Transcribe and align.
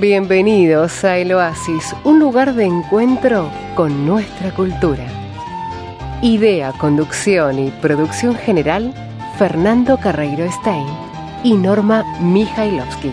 Bienvenidos 0.00 1.04
a 1.04 1.18
El 1.18 1.32
Oasis, 1.32 1.94
un 2.02 2.18
lugar 2.18 2.56
de 2.56 2.64
encuentro 2.64 3.48
con 3.76 4.04
nuestra 4.04 4.50
cultura. 4.52 5.06
Idea, 6.20 6.72
conducción 6.72 7.60
y 7.60 7.70
producción 7.70 8.34
general, 8.34 8.92
Fernando 9.38 9.96
Carreiro 9.96 10.50
Stein 10.50 10.88
y 11.44 11.52
Norma 11.52 12.02
Mijailovsky. 12.20 13.12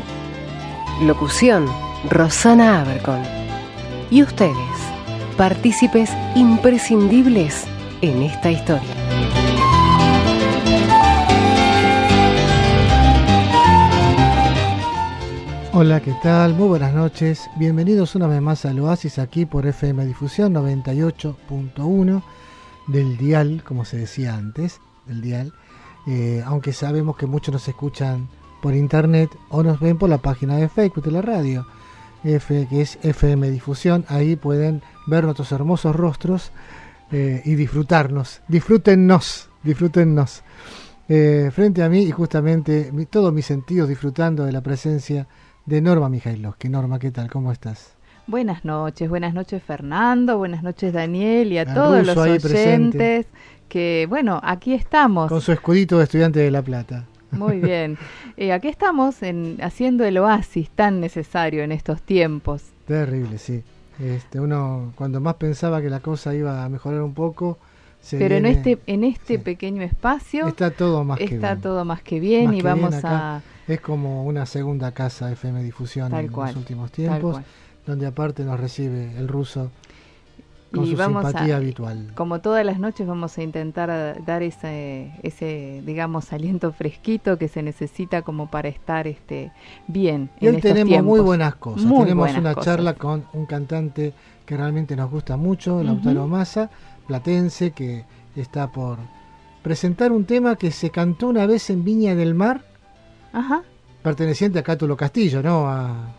Locución, 1.03 1.67
Rosana 2.09 2.81
Abercon. 2.81 3.21
Y 4.09 4.23
ustedes, 4.23 4.55
partícipes 5.37 6.09
imprescindibles 6.33 7.63
en 8.01 8.23
esta 8.23 8.49
historia. 8.49 9.50
Hola, 15.73 16.01
¿qué 16.01 16.13
tal? 16.21 16.53
Muy 16.53 16.67
buenas 16.67 16.93
noches. 16.93 17.49
Bienvenidos 17.55 18.15
una 18.15 18.27
vez 18.27 18.41
más 18.41 18.65
al 18.65 18.77
Oasis 18.81 19.17
aquí 19.19 19.45
por 19.45 19.65
FM 19.65 20.05
Difusión 20.05 20.53
98.1 20.53 22.23
del 22.87 23.17
dial, 23.17 23.63
como 23.65 23.85
se 23.85 23.95
decía 23.95 24.35
antes, 24.35 24.81
del 25.05 25.21
dial. 25.21 25.53
Eh, 26.07 26.43
aunque 26.45 26.73
sabemos 26.73 27.15
que 27.15 27.25
muchos 27.25 27.53
nos 27.53 27.65
escuchan 27.69 28.27
por 28.61 28.75
internet 28.75 29.29
o 29.47 29.63
nos 29.63 29.79
ven 29.79 29.97
por 29.97 30.09
la 30.09 30.17
página 30.17 30.57
de 30.57 30.67
Facebook 30.67 31.05
de 31.05 31.11
la 31.11 31.21
radio, 31.21 31.65
F, 32.25 32.67
que 32.69 32.81
es 32.81 32.99
FM 33.01 33.49
Difusión. 33.49 34.03
Ahí 34.09 34.35
pueden 34.35 34.81
ver 35.07 35.23
nuestros 35.23 35.53
hermosos 35.53 35.95
rostros 35.95 36.51
eh, 37.13 37.43
y 37.45 37.55
disfrutarnos. 37.55 38.41
Disfrútennos, 38.49 39.47
disfrútennos. 39.63 40.43
Eh, 41.07 41.49
frente 41.53 41.81
a 41.81 41.87
mí 41.87 42.03
y 42.03 42.11
justamente 42.11 42.91
todos 43.09 43.33
mis 43.33 43.45
sentidos 43.45 43.87
disfrutando 43.87 44.43
de 44.43 44.51
la 44.51 44.61
presencia 44.61 45.19
de 45.19 45.40
Norma 45.65 46.09
Mijailovsky. 46.09 46.69
Norma, 46.69 46.99
¿qué 46.99 47.11
tal? 47.11 47.29
¿Cómo 47.29 47.51
estás? 47.51 47.93
Buenas 48.27 48.65
noches, 48.65 49.09
buenas 49.09 49.33
noches 49.33 49.63
Fernando, 49.63 50.37
buenas 50.37 50.63
noches 50.63 50.93
Daniel 50.93 51.51
y 51.51 51.57
a 51.57 51.73
todos 51.73 52.05
los 52.05 52.15
oyentes 52.17 53.25
que, 53.67 54.05
bueno, 54.09 54.39
aquí 54.43 54.73
estamos. 54.73 55.29
Con 55.29 55.41
su 55.41 55.51
escudito 55.51 55.97
de 55.97 56.03
estudiante 56.03 56.39
de 56.39 56.51
La 56.51 56.61
Plata. 56.61 57.05
Muy 57.31 57.59
bien. 57.61 57.97
Eh, 58.37 58.53
aquí 58.53 58.67
estamos 58.67 59.23
en, 59.23 59.57
haciendo 59.61 60.03
el 60.03 60.17
oasis 60.17 60.69
tan 60.69 60.99
necesario 60.99 61.63
en 61.63 61.71
estos 61.71 62.01
tiempos. 62.01 62.63
Terrible, 62.85 63.37
sí. 63.37 63.63
Este, 63.99 64.39
uno 64.39 64.93
cuando 64.95 65.19
más 65.19 65.35
pensaba 65.35 65.81
que 65.81 65.89
la 65.89 65.99
cosa 65.99 66.33
iba 66.33 66.63
a 66.63 66.69
mejorar 66.69 67.01
un 67.01 67.13
poco, 67.13 67.57
pero 68.11 68.35
en 68.35 68.45
este 68.45 68.79
en 68.87 69.03
este 69.03 69.37
pequeño 69.37 69.83
espacio 69.83 70.47
está 70.47 70.71
todo 70.71 71.03
más 71.03 71.19
que 71.19 71.37
bien. 71.37 71.61
todo 71.61 71.85
más 71.85 72.01
que 72.01 72.19
bien 72.19 72.53
y 72.53 72.61
vamos 72.61 72.95
a 73.03 73.41
es 73.73 73.81
como 73.81 74.25
una 74.25 74.45
segunda 74.45 74.91
casa 74.91 75.31
FM 75.31 75.63
Difusión 75.63 76.13
en 76.13 76.31
los 76.31 76.55
últimos 76.55 76.91
tiempos, 76.91 77.37
donde 77.85 78.07
aparte 78.07 78.43
nos 78.43 78.59
recibe 78.59 79.17
el 79.17 79.27
ruso 79.27 79.71
con 80.73 80.85
su 80.85 80.95
simpatía 80.95 81.57
habitual. 81.57 82.11
Como 82.15 82.39
todas 82.39 82.65
las 82.65 82.79
noches 82.79 83.05
vamos 83.05 83.37
a 83.37 83.43
intentar 83.43 84.23
dar 84.25 84.43
ese, 84.43 85.11
ese, 85.21 85.81
digamos, 85.85 86.31
aliento 86.31 86.71
fresquito 86.71 87.37
que 87.37 87.47
se 87.47 87.61
necesita 87.61 88.21
como 88.21 88.49
para 88.49 88.69
estar 88.69 89.07
este 89.07 89.51
bien. 89.87 90.29
Y 90.39 90.47
hoy 90.47 90.61
tenemos 90.61 91.03
muy 91.03 91.19
buenas 91.19 91.55
cosas. 91.55 91.89
tenemos 91.89 92.33
una 92.35 92.55
charla 92.55 92.93
con 92.93 93.25
un 93.33 93.45
cantante 93.45 94.13
que 94.45 94.57
realmente 94.57 94.95
nos 94.95 95.09
gusta 95.11 95.37
mucho, 95.37 95.83
Lautaro 95.83 96.27
Massa, 96.27 96.69
platense, 97.07 97.71
que 97.71 98.05
está 98.35 98.71
por 98.71 98.97
presentar 99.61 100.11
un 100.11 100.25
tema 100.25 100.55
que 100.55 100.71
se 100.71 100.89
cantó 100.89 101.27
una 101.27 101.45
vez 101.45 101.69
en 101.69 101.83
Viña 101.83 102.15
del 102.15 102.33
Mar 102.33 102.70
Ajá. 103.33 103.63
perteneciente 104.03 104.59
a 104.59 104.63
Cátulo 104.63 104.97
Castillo, 104.97 105.41
¿no? 105.41 105.67
A 105.67 106.15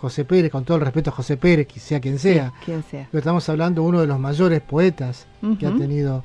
José 0.00 0.24
Pérez, 0.24 0.50
con 0.50 0.64
todo 0.64 0.78
el 0.78 0.82
respeto 0.82 1.10
a 1.10 1.12
José 1.12 1.36
Pérez, 1.36 1.68
sea 1.76 2.00
quien 2.00 2.18
sea. 2.18 2.52
quien 2.64 2.82
sea. 2.82 3.06
Pero 3.10 3.18
estamos 3.18 3.46
hablando 3.48 3.82
de 3.82 3.88
uno 3.88 4.00
de 4.00 4.06
los 4.06 4.18
mayores 4.18 4.62
poetas 4.62 5.26
que 5.58 5.66
ha 5.66 5.76
tenido 5.76 6.24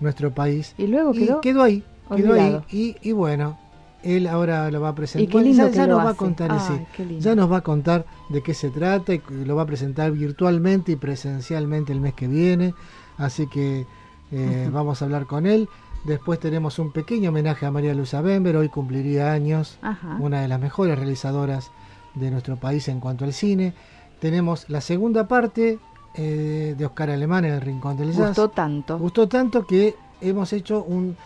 nuestro 0.00 0.32
país. 0.32 0.74
Y 0.76 0.86
luego 0.86 1.12
quedó, 1.12 1.40
quedó 1.40 1.62
ahí, 1.62 1.82
quedó 2.14 2.34
ahí. 2.34 2.96
Y, 3.02 3.12
bueno, 3.12 3.58
él 4.02 4.26
ahora 4.26 4.70
lo 4.70 4.82
va 4.82 4.90
a 4.90 4.94
presentar. 4.94 5.46
Y 5.46 5.54
ya, 5.54 5.70
ya 5.70 5.86
nos 5.86 6.04
va 6.04 6.10
a 6.10 6.14
contar 6.14 6.50
ya 7.18 7.34
nos 7.34 7.50
va 7.50 7.58
a 7.58 7.60
contar 7.62 8.04
de 8.28 8.42
qué 8.42 8.52
se 8.52 8.68
trata 8.68 9.14
y 9.14 9.22
lo 9.44 9.56
va 9.56 9.62
a 9.62 9.66
presentar 9.66 10.12
virtualmente 10.12 10.92
y 10.92 10.96
presencialmente 10.96 11.92
el 11.92 12.00
mes 12.00 12.12
que 12.12 12.28
viene. 12.28 12.74
Así 13.16 13.46
que 13.46 13.86
eh, 14.32 14.68
vamos 14.70 15.00
a 15.00 15.06
hablar 15.06 15.24
con 15.24 15.46
él. 15.46 15.68
Después 16.04 16.38
tenemos 16.38 16.78
un 16.78 16.92
pequeño 16.92 17.30
homenaje 17.30 17.64
a 17.64 17.70
María 17.70 17.94
Luisa 17.94 18.20
Bember, 18.20 18.56
hoy 18.56 18.68
cumpliría 18.68 19.32
años, 19.32 19.78
una 20.20 20.42
de 20.42 20.48
las 20.48 20.60
mejores 20.60 20.98
realizadoras 20.98 21.70
de 22.14 22.30
nuestro 22.30 22.56
país 22.56 22.88
en 22.88 23.00
cuanto 23.00 23.24
al 23.24 23.32
cine. 23.32 23.72
Tenemos 24.20 24.68
la 24.68 24.82
segunda 24.82 25.26
parte 25.26 25.78
eh, 26.14 26.74
de 26.76 26.86
Oscar 26.86 27.08
Alemán 27.08 27.46
en 27.46 27.54
el 27.54 27.60
Rincón 27.62 27.96
del 27.96 28.12
Jazz. 28.12 28.28
Gustó 28.28 28.50
tanto. 28.50 28.98
Gustó 28.98 29.28
tanto 29.28 29.66
que 29.66 29.96
hemos 30.20 30.52
hecho 30.52 30.84
un, 30.84 31.16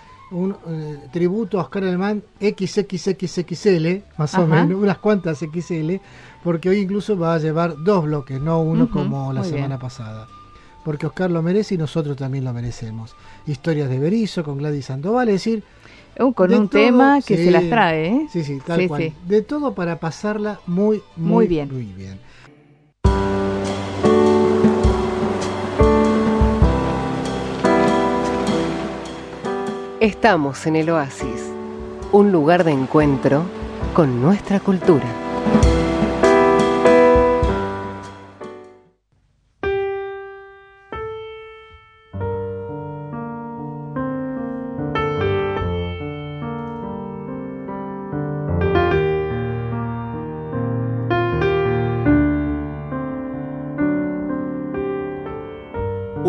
eh, 0.69 1.09
tributo 1.11 1.59
a 1.59 1.65
Oscar 1.65 1.83
Alemán 1.83 2.23
XXXXL, 2.41 4.05
más 4.17 4.35
o 4.37 4.47
menos, 4.47 4.81
unas 4.81 4.99
cuantas 4.99 5.39
XL, 5.41 5.97
porque 6.45 6.69
hoy 6.69 6.79
incluso 6.79 7.19
va 7.19 7.35
a 7.35 7.39
llevar 7.39 7.75
dos 7.83 8.05
bloques, 8.05 8.41
no 8.41 8.61
uno 8.61 8.89
como 8.89 9.33
la 9.33 9.43
semana 9.43 9.77
pasada 9.77 10.29
porque 10.89 11.07
Oscar 11.07 11.31
lo 11.31 11.43
merece 11.43 11.75
y 11.75 11.77
nosotros 11.77 12.17
también 12.17 12.45
lo 12.45 12.55
merecemos. 12.55 13.15
Historias 13.47 13.91
de 13.91 13.99
Berizo 13.99 14.43
con 14.43 14.57
Gladys 14.57 14.87
Sandoval, 14.87 15.29
es 15.29 15.35
decir... 15.35 15.63
con 16.35 16.55
un 16.55 16.71
tema 16.71 17.21
que 17.21 17.37
se 17.37 17.51
las 17.51 17.69
trae, 17.69 18.07
¿eh? 18.07 18.27
Sí, 18.33 18.43
sí, 18.43 18.59
tal 18.67 18.89
cual. 18.89 19.13
De 19.27 19.43
todo 19.43 19.75
para 19.75 20.01
pasarla 20.01 20.61
muy, 20.67 21.03
muy, 21.15 21.47
bien. 21.47 21.69
Muy 21.71 21.93
bien. 21.93 22.19
Estamos 30.01 30.67
en 30.67 30.77
el 30.77 30.89
Oasis, 30.89 31.51
un 32.13 32.33
lugar 32.33 32.65
de 32.65 32.73
encuentro 32.73 33.43
con 33.93 34.23
nuestra 34.23 34.59
cultura. 34.59 35.28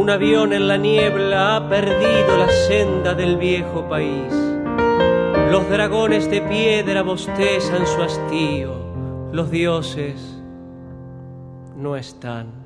Un 0.09 0.15
avión 0.15 0.53
en 0.53 0.67
la 0.67 0.75
niebla 0.75 1.55
ha 1.55 1.69
perdido 1.69 2.35
la 2.35 2.49
senda 2.67 3.13
del 3.13 3.37
viejo 3.37 3.87
país. 3.87 4.33
Los 5.51 5.69
dragones 5.69 6.27
de 6.31 6.41
piedra 6.41 7.03
bostezan 7.03 7.85
su 7.85 8.01
hastío. 8.01 9.29
Los 9.31 9.51
dioses 9.51 10.41
no 11.77 11.95
están. 11.95 12.65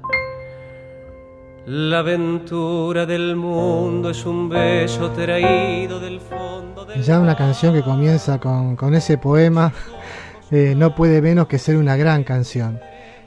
La 1.65 1.99
aventura 1.99 3.05
del 3.05 3.35
mundo 3.35 4.11
es 4.11 4.25
un 4.25 4.47
beso 4.47 5.09
traído 5.09 5.99
del 5.99 6.21
fondo 6.21 6.85
del. 6.85 7.03
Ya 7.03 7.19
una 7.19 7.35
canción 7.35 7.73
que 7.73 7.81
comienza 7.81 8.39
con, 8.39 8.95
ese 8.95 9.17
poema 9.17 9.73
eh, 10.49 10.75
no 10.77 10.95
puede 10.95 11.21
menos 11.21 11.47
que 11.47 11.59
ser 11.59 11.75
una 11.75 11.97
gran 11.97 12.23
canción. 12.23 12.79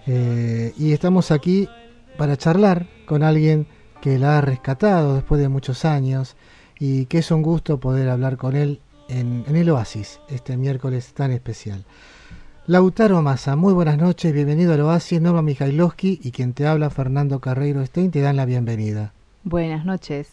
Eh, 0.06 0.72
y 0.78 0.94
estamos 0.94 1.30
aquí 1.30 1.68
para 2.16 2.38
charlar 2.38 2.86
con 3.04 3.22
alguien 3.22 3.66
que 4.00 4.18
la 4.18 4.38
ha 4.38 4.40
rescatado 4.40 5.14
después 5.14 5.40
de 5.40 5.48
muchos 5.48 5.84
años 5.84 6.36
y 6.78 7.06
que 7.06 7.18
es 7.18 7.30
un 7.30 7.42
gusto 7.42 7.78
poder 7.78 8.08
hablar 8.08 8.36
con 8.36 8.56
él 8.56 8.80
en, 9.08 9.44
el 9.54 9.70
Oasis 9.70 10.20
este 10.28 10.56
miércoles 10.56 11.14
tan 11.14 11.32
especial. 11.32 11.84
Lautaro 12.66 13.22
Massa, 13.22 13.54
muy 13.54 13.72
buenas 13.72 13.98
noches, 13.98 14.32
bienvenido 14.32 14.74
al 14.74 14.80
Oasis, 14.80 15.20
Norma 15.20 15.42
Mijailovsky 15.42 16.20
y 16.22 16.32
quien 16.32 16.52
te 16.52 16.66
habla, 16.66 16.90
Fernando 16.90 17.40
Carreiro 17.40 17.84
Stein, 17.86 18.10
te 18.10 18.20
dan 18.20 18.36
la 18.36 18.44
bienvenida. 18.44 19.12
Buenas 19.44 19.84
noches. 19.84 20.32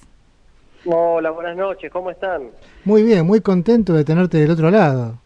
Hola, 0.86 1.30
buenas 1.32 1.56
noches, 1.56 1.92
¿cómo 1.92 2.10
están? 2.10 2.50
Muy 2.84 3.04
bien, 3.04 3.26
muy 3.26 3.42
contento 3.42 3.94
de 3.94 4.04
tenerte 4.04 4.40
del 4.40 4.52
otro 4.52 4.70
lado. 4.72 5.20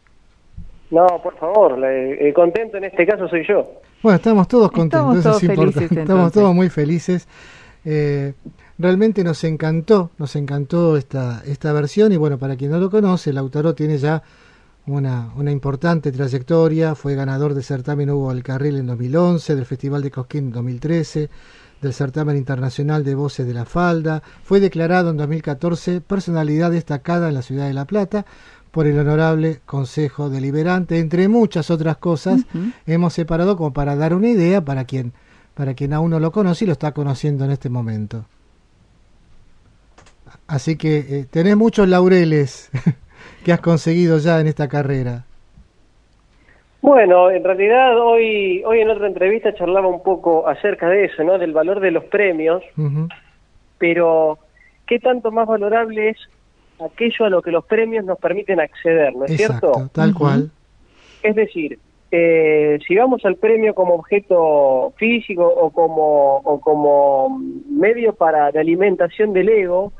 No, 0.91 1.05
por 1.21 1.35
favor, 1.37 1.83
el 1.83 2.33
contento 2.33 2.77
en 2.77 2.85
este 2.85 3.05
caso 3.05 3.27
soy 3.27 3.45
yo. 3.47 3.67
Bueno, 4.01 4.17
estamos 4.17 4.47
todos 4.47 4.71
contentos, 4.71 5.17
estamos 5.17 5.39
todos 5.39 5.55
felices, 5.55 5.91
Estamos 5.91 6.31
todos 6.31 6.53
muy 6.53 6.69
felices. 6.69 7.27
Eh, 7.89 8.33
realmente 8.77 9.23
nos 9.23 9.45
encantó, 9.45 10.11
nos 10.17 10.35
encantó 10.35 10.97
esta, 10.97 11.41
esta 11.45 11.71
versión 11.71 12.11
y 12.11 12.17
bueno, 12.17 12.37
para 12.37 12.57
quien 12.57 12.71
no 12.71 12.79
lo 12.79 12.89
conoce, 12.89 13.31
Lautaro 13.31 13.75
tiene 13.75 13.97
ya 13.97 14.21
una, 14.87 15.31
una 15.37 15.51
importante 15.51 16.11
trayectoria, 16.11 16.95
fue 16.95 17.15
ganador 17.15 17.53
del 17.53 17.63
certamen 17.63 18.09
Hugo 18.09 18.33
del 18.33 18.43
Carril 18.43 18.75
en 18.75 18.87
2011, 18.87 19.55
del 19.55 19.65
Festival 19.65 20.01
de 20.01 20.11
Cosquín 20.11 20.47
en 20.47 20.51
2013, 20.51 21.29
del 21.81 21.93
certamen 21.93 22.35
internacional 22.35 23.05
de 23.05 23.15
voces 23.15 23.47
de 23.47 23.53
la 23.53 23.63
falda, 23.63 24.21
fue 24.43 24.59
declarado 24.59 25.11
en 25.11 25.15
2014 25.15 26.01
personalidad 26.01 26.71
destacada 26.71 27.29
en 27.29 27.35
la 27.35 27.41
ciudad 27.41 27.67
de 27.67 27.73
La 27.73 27.85
Plata 27.85 28.25
por 28.71 28.85
el 28.85 28.99
Honorable 28.99 29.61
Consejo 29.65 30.29
Deliberante. 30.29 30.99
Entre 30.99 31.29
muchas 31.29 31.71
otras 31.71 31.95
cosas, 31.95 32.41
hemos 32.85 33.13
separado 33.13 33.55
como 33.55 33.71
para 33.71 33.95
dar 33.95 34.13
una 34.13 34.27
idea 34.27 34.65
para 34.65 34.83
quien, 34.83 35.13
para 35.57 35.73
quien 35.73 35.91
aún 35.93 36.11
no 36.11 36.19
lo 36.19 36.31
conoce 36.31 36.65
y 36.65 36.67
lo 36.67 36.73
está 36.73 36.91
conociendo 36.91 37.43
en 37.43 37.51
este 37.51 37.67
momento. 37.69 38.25
Así 40.47 40.77
que 40.77 40.97
eh, 40.99 41.25
tenés 41.29 41.57
muchos 41.57 41.89
laureles 41.89 42.69
que 43.43 43.51
has 43.51 43.59
conseguido 43.59 44.19
ya 44.19 44.39
en 44.39 44.47
esta 44.47 44.67
carrera. 44.67 45.25
Bueno, 46.81 47.31
en 47.31 47.43
realidad 47.43 47.99
hoy, 47.99 48.63
hoy 48.65 48.81
en 48.81 48.89
otra 48.91 49.07
entrevista 49.07 49.53
charlaba 49.55 49.87
un 49.87 50.03
poco 50.03 50.47
acerca 50.47 50.87
de 50.89 51.05
eso, 51.05 51.23
¿no? 51.23 51.39
Del 51.39 51.53
valor 51.53 51.79
de 51.79 51.89
los 51.89 52.03
premios, 52.05 52.61
pero 53.79 54.37
¿qué 54.85 54.99
tanto 54.99 55.31
más 55.31 55.47
valorable 55.47 56.09
es 56.09 56.17
aquello 56.79 57.25
a 57.25 57.29
lo 57.29 57.41
que 57.41 57.51
los 57.51 57.65
premios 57.65 58.05
nos 58.05 58.19
permiten 58.19 58.59
acceder, 58.59 59.15
¿no 59.15 59.25
es 59.25 59.31
Exacto, 59.31 59.73
cierto? 59.73 59.91
Tal 59.91 60.13
cual. 60.13 60.51
Es 61.23 61.35
decir, 61.35 61.79
eh, 62.09 62.79
si 62.87 62.95
vamos 62.95 63.25
al 63.25 63.35
premio 63.35 63.75
como 63.75 63.95
objeto 63.95 64.93
físico 64.97 65.45
o 65.45 65.71
como, 65.71 66.37
o 66.37 66.61
como 66.61 67.39
medio 67.69 68.13
para 68.13 68.51
la 68.51 68.61
alimentación 68.61 69.33
del 69.33 69.49
ego, 69.49 69.91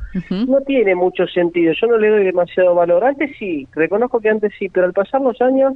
no 0.47 0.61
tiene 0.61 0.95
mucho 0.95 1.27
sentido. 1.27 1.73
Yo 1.73 1.87
no 1.87 1.97
le 1.97 2.09
doy 2.09 2.23
demasiado 2.23 2.75
valor. 2.75 3.03
Antes 3.03 3.31
sí, 3.37 3.67
reconozco 3.73 4.21
que 4.21 4.29
antes 4.29 4.53
sí, 4.57 4.69
pero 4.69 4.85
al 4.85 4.93
pasar 4.93 5.21
los 5.21 5.41
años 5.41 5.73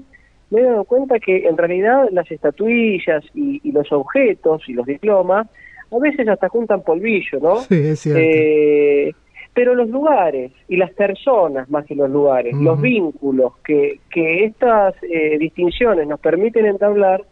me 0.49 0.61
he 0.61 0.63
dado 0.63 0.85
cuenta 0.85 1.19
que 1.19 1.47
en 1.47 1.57
realidad 1.57 2.07
las 2.11 2.29
estatuillas 2.31 3.23
y, 3.33 3.71
los 3.71 3.91
objetos 3.91 4.61
y 4.67 4.73
los 4.73 4.85
diplomas 4.85 5.47
a 5.91 5.99
veces 5.99 6.27
hasta 6.29 6.47
juntan 6.47 6.83
polvillo, 6.83 7.39
¿no? 7.41 7.57
Sí, 7.57 7.75
es 7.75 7.99
cierto. 7.99 8.21
Eh, 8.21 9.13
pero 9.53 9.75
los 9.75 9.89
lugares 9.89 10.51
y 10.67 10.77
las 10.77 10.91
personas 10.91 11.69
más 11.69 11.85
que 11.85 11.95
los 11.95 12.09
lugares, 12.09 12.55
los 12.55 12.79
vínculos 12.79 13.57
que, 13.63 13.99
que 14.09 14.45
estas 14.45 14.95
eh, 15.03 15.37
distinciones 15.37 16.07
nos 16.07 16.19
permiten 16.19 16.65
entablar, 16.65 17.23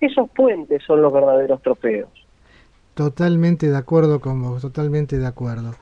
esos 0.00 0.28
puentes 0.30 0.82
son 0.82 1.00
los 1.00 1.12
verdaderos 1.12 1.62
trofeos. 1.62 2.08
Totalmente 2.94 3.70
de 3.70 3.76
acuerdo 3.76 4.20
con 4.20 4.42
vos, 4.42 4.62
totalmente 4.62 5.18
de 5.18 5.26
acuerdo. 5.26 5.74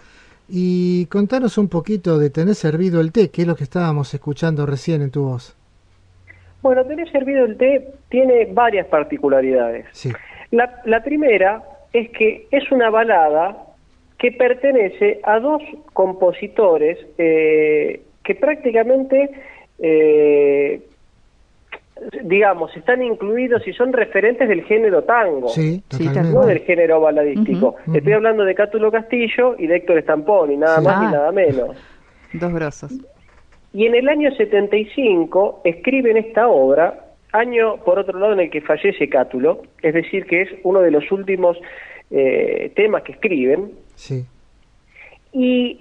Y 0.49 1.07
contanos 1.07 1.57
un 1.57 1.69
poquito 1.69 2.19
de 2.19 2.31
tener 2.31 2.55
servido 2.55 3.01
el 3.01 3.13
té, 3.13 3.31
que 3.31 3.43
es 3.43 3.49
lo 3.49 3.57
que 3.57 3.65
estábamos 3.65 4.13
escuchando 4.13 4.67
recién 4.67 5.03
en 5.03 5.11
tu 5.11 5.23
voz. 5.23 5.57
Bueno, 6.61 6.85
tener 6.85 7.11
servido 7.11 7.47
el 7.47 7.57
té 7.57 7.95
tiene 8.11 8.47
varias 8.53 8.87
particularidades. 8.89 9.87
Sí. 9.93 10.13
La, 10.51 10.83
la 10.85 11.03
primera 11.03 11.63
es 11.93 12.11
que 12.11 12.47
es 12.51 12.71
una 12.73 12.91
balada 12.91 13.68
que 14.19 14.33
pertenece 14.33 15.21
a 15.23 15.39
dos 15.39 15.63
compositores 15.93 16.99
eh, 17.19 18.03
que 18.25 18.35
prácticamente, 18.35 19.31
eh, 19.79 20.83
digamos, 22.25 22.77
están 22.77 23.03
incluidos 23.03 23.67
y 23.67 23.73
son 23.73 23.93
referentes 23.93 24.49
del 24.49 24.65
género 24.65 25.05
tango, 25.05 25.49
sí, 25.49 25.83
no 26.33 26.45
del 26.45 26.61
género 26.61 27.01
baladístico. 27.01 27.77
Estoy 27.95 28.13
hablando 28.13 28.45
de 28.45 28.55
Cátulo 28.55 28.91
Castillo 28.91 29.55
y 29.57 29.69
de 29.69 29.77
Héctor 29.77 30.03
Stamponi, 30.03 30.57
nada 30.57 30.81
más 30.81 31.03
y 31.03 31.07
ah. 31.07 31.11
nada 31.11 31.33
menos. 31.33 31.77
Dos 32.33 32.53
grosos. 32.53 32.93
Y 33.73 33.87
en 33.87 33.95
el 33.95 34.09
año 34.09 34.35
75 34.35 35.61
escriben 35.65 36.17
esta 36.17 36.49
obra, 36.49 37.07
año 37.33 37.77
por 37.85 37.99
otro 37.99 38.19
lado 38.19 38.33
en 38.33 38.41
el 38.41 38.51
que 38.51 38.63
fallece 38.63 39.09
Cátulo, 39.09 39.63
es 39.83 39.95
decir, 39.95 40.27
que 40.27 40.43
es 40.43 40.49
uno 40.65 40.81
de 40.81 40.91
los 40.91 41.11
últimos 41.13 41.57
eh, 42.11 42.73
temas 42.75 43.03
que 43.03 43.13
escriben. 43.13 43.73
Sí. 43.99 44.25
Y 45.33 45.81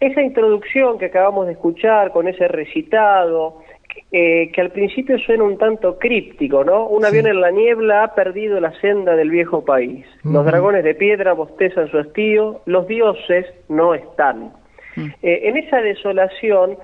esa 0.00 0.20
introducción 0.20 0.98
que 0.98 1.06
acabamos 1.06 1.46
de 1.46 1.52
escuchar 1.52 2.10
con 2.10 2.26
ese 2.26 2.48
recitado, 2.48 3.62
eh, 4.10 4.50
que 4.52 4.60
al 4.60 4.70
principio 4.70 5.16
suena 5.18 5.44
un 5.44 5.56
tanto 5.56 5.98
críptico, 5.98 6.64
¿no? 6.64 6.86
Un 6.88 7.04
avión 7.04 7.26
en 7.28 7.40
la 7.40 7.50
niebla 7.50 8.04
ha 8.04 8.14
perdido 8.14 8.60
la 8.60 8.72
senda 8.80 9.14
del 9.14 9.30
viejo 9.30 9.64
país. 9.64 10.04
Los 10.24 10.44
dragones 10.44 10.82
de 10.82 10.94
piedra 10.94 11.34
bostezan 11.34 11.88
su 11.88 11.98
hastío, 11.98 12.62
los 12.66 12.88
dioses 12.88 13.46
no 13.68 13.94
están. 13.94 14.52
Mm. 14.96 15.06
Eh, 15.22 15.40
en 15.44 15.56
esa 15.56 15.80
desolación 15.80 16.76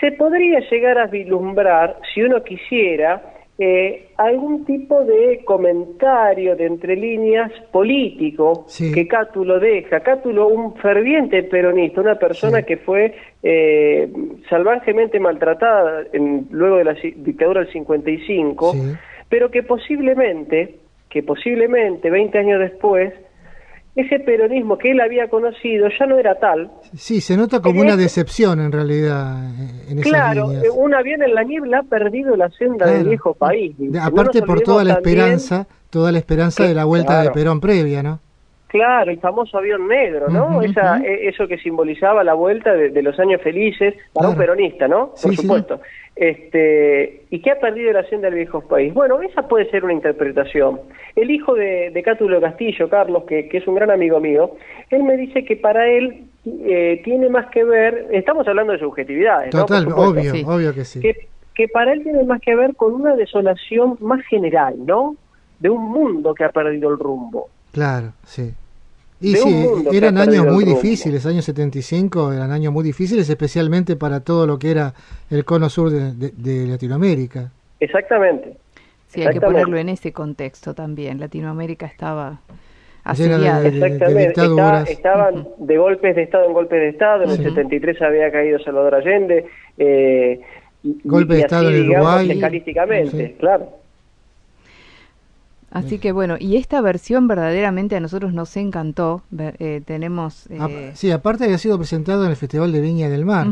se 0.00 0.12
podría 0.12 0.60
llegar 0.70 0.98
a 0.98 1.06
vislumbrar, 1.06 1.98
si 2.14 2.22
uno 2.22 2.42
quisiera, 2.44 3.22
eh, 3.58 4.08
algún 4.18 4.66
tipo 4.66 5.02
de 5.04 5.42
comentario 5.46 6.56
de 6.56 6.66
entre 6.66 6.94
líneas 6.94 7.50
político 7.72 8.66
que 8.92 9.08
Cátulo 9.08 9.58
deja. 9.58 10.00
Cátulo, 10.00 10.48
un 10.48 10.74
ferviente 10.76 11.42
peronista, 11.42 12.02
una 12.02 12.16
persona 12.16 12.62
que 12.62 12.76
fue 12.76 13.14
eh, 13.42 14.12
salvajemente 14.50 15.18
maltratada 15.20 16.04
en, 16.12 16.46
luego 16.50 16.76
de 16.76 16.84
la 16.84 16.92
dictadura 16.92 17.62
del 17.62 17.72
55, 17.72 18.74
pero 19.30 19.50
que 19.50 19.62
posiblemente, 19.62 20.74
que 21.08 21.22
posiblemente 21.22 22.10
20 22.10 22.38
años 22.38 22.60
después, 22.60 23.14
ese 23.96 24.20
peronismo 24.20 24.76
que 24.76 24.92
él 24.92 25.00
había 25.00 25.28
conocido 25.28 25.88
ya 25.98 26.06
no 26.06 26.18
era 26.18 26.34
tal. 26.38 26.70
Sí, 26.94 27.22
se 27.22 27.36
nota 27.36 27.60
como 27.60 27.80
una 27.80 27.96
decepción 27.96 28.60
en 28.60 28.70
realidad. 28.70 29.50
Eh, 29.88 29.96
claro, 30.02 30.52
eh, 30.52 30.68
un 30.70 30.94
avión 30.94 31.22
en 31.22 31.34
la 31.34 31.42
niebla 31.42 31.78
ha 31.78 31.82
perdido 31.82 32.36
la 32.36 32.50
senda 32.50 32.86
del 32.86 33.08
viejo 33.08 33.34
país. 33.34 33.74
aparte 34.00 34.42
por 34.42 34.60
toda 34.60 34.84
la 34.84 34.94
esperanza, 34.94 35.66
toda 35.88 36.12
la 36.12 36.18
esperanza 36.18 36.64
de 36.64 36.74
la 36.74 36.84
vuelta 36.84 37.22
de 37.22 37.30
Perón 37.30 37.60
previa, 37.60 38.02
¿no? 38.02 38.20
Claro, 38.68 39.12
el 39.12 39.20
famoso 39.20 39.58
avión 39.58 39.86
negro, 39.86 40.28
¿no? 40.28 40.60
Esa, 40.60 40.98
e, 40.98 41.28
Eso 41.28 41.46
que 41.46 41.56
simbolizaba 41.58 42.24
la 42.24 42.34
vuelta 42.34 42.74
de, 42.74 43.02
los 43.02 43.18
años 43.20 43.40
felices 43.40 43.94
para 44.12 44.30
un 44.30 44.36
peronista, 44.36 44.88
¿no? 44.88 45.12
Por 45.22 45.34
supuesto. 45.36 45.80
Este, 46.16 47.24
¿Y 47.30 47.40
qué 47.40 47.52
ha 47.52 47.60
perdido 47.60 47.92
la 47.92 48.02
senda 48.08 48.28
del 48.28 48.38
viejo 48.38 48.62
país? 48.62 48.92
Bueno, 48.92 49.20
esa 49.22 49.46
puede 49.46 49.70
ser 49.70 49.84
una 49.84 49.92
interpretación. 49.92 50.80
El 51.14 51.30
hijo 51.30 51.54
de, 51.54 52.02
Cátulo 52.04 52.40
Castillo, 52.40 52.88
Carlos, 52.88 53.24
que, 53.24 53.48
es 53.52 53.66
un 53.68 53.76
gran 53.76 53.90
amigo 53.90 54.18
mío, 54.18 54.56
él 54.90 55.04
me 55.04 55.16
dice 55.16 55.44
que 55.44 55.56
para 55.56 55.86
él 55.86 56.24
eh, 56.44 57.02
tiene 57.04 57.28
más 57.28 57.46
que 57.50 57.62
ver, 57.62 58.08
estamos 58.10 58.48
hablando 58.48 58.72
de 58.72 58.80
subjetividades, 58.80 59.50
Total, 59.50 59.86
obvio, 59.94 60.32
obvio 60.46 60.74
que 60.74 60.84
sí. 60.84 61.00
Que, 61.00 61.28
que 61.54 61.68
para 61.68 61.92
él 61.92 62.02
tiene 62.02 62.24
más 62.24 62.40
que 62.40 62.56
ver 62.56 62.74
con 62.74 62.94
una 62.94 63.14
desolación 63.14 63.96
más 64.00 64.24
general, 64.26 64.74
¿no? 64.84 65.16
De 65.60 65.70
un 65.70 65.90
mundo 65.90 66.34
que 66.34 66.44
ha 66.44 66.50
perdido 66.50 66.90
el 66.90 66.98
rumbo. 66.98 67.48
Claro, 67.76 68.14
sí. 68.24 68.54
Y 69.20 69.34
sí, 69.36 69.66
eran 69.92 70.16
años 70.16 70.46
muy 70.46 70.64
difíciles, 70.64 71.26
años 71.26 71.44
75 71.44 72.32
eran 72.32 72.50
años 72.50 72.72
muy 72.72 72.82
difíciles, 72.82 73.28
especialmente 73.28 73.96
para 73.96 74.20
todo 74.20 74.46
lo 74.46 74.58
que 74.58 74.70
era 74.70 74.94
el 75.28 75.44
cono 75.44 75.68
sur 75.68 75.90
de, 75.90 76.66
Latinoamérica. 76.66 77.50
Exactamente. 77.78 78.56
Sí, 79.08 79.26
hay 79.26 79.34
que 79.34 79.42
ponerlo 79.42 79.76
en 79.76 79.90
ese 79.90 80.10
contexto 80.10 80.72
también. 80.72 81.20
Latinoamérica 81.20 81.84
estaba 81.84 82.40
asediada. 83.04 83.68
Exactamente, 83.68 84.92
estaban 84.92 85.48
de 85.58 85.76
golpes 85.76 86.16
de 86.16 86.22
Estado 86.22 86.46
en 86.46 86.54
golpes 86.54 86.80
de 86.80 86.88
Estado. 86.88 87.24
En 87.24 87.30
el 87.30 87.36
73 87.36 88.00
había 88.00 88.32
caído 88.32 88.58
Salvador 88.60 88.94
Allende. 88.94 89.44
Eh, 89.76 90.40
Golpe 91.04 91.34
de 91.34 91.40
Estado 91.40 91.68
en 91.68 91.90
Uruguay. 91.90 92.40
claro. 93.38 93.85
Así 95.70 95.98
que 95.98 96.12
bueno, 96.12 96.36
y 96.38 96.56
esta 96.56 96.80
versión 96.80 97.28
verdaderamente 97.28 97.96
a 97.96 98.00
nosotros 98.00 98.32
nos 98.32 98.56
encantó. 98.56 99.22
Eh, 99.36 99.82
tenemos. 99.84 100.46
Eh... 100.50 100.92
Sí, 100.94 101.10
aparte 101.10 101.44
había 101.44 101.58
sido 101.58 101.76
presentado 101.76 102.24
en 102.24 102.30
el 102.30 102.36
Festival 102.36 102.72
de 102.72 102.80
Viña 102.80 103.08
del 103.08 103.24
Mar. 103.24 103.48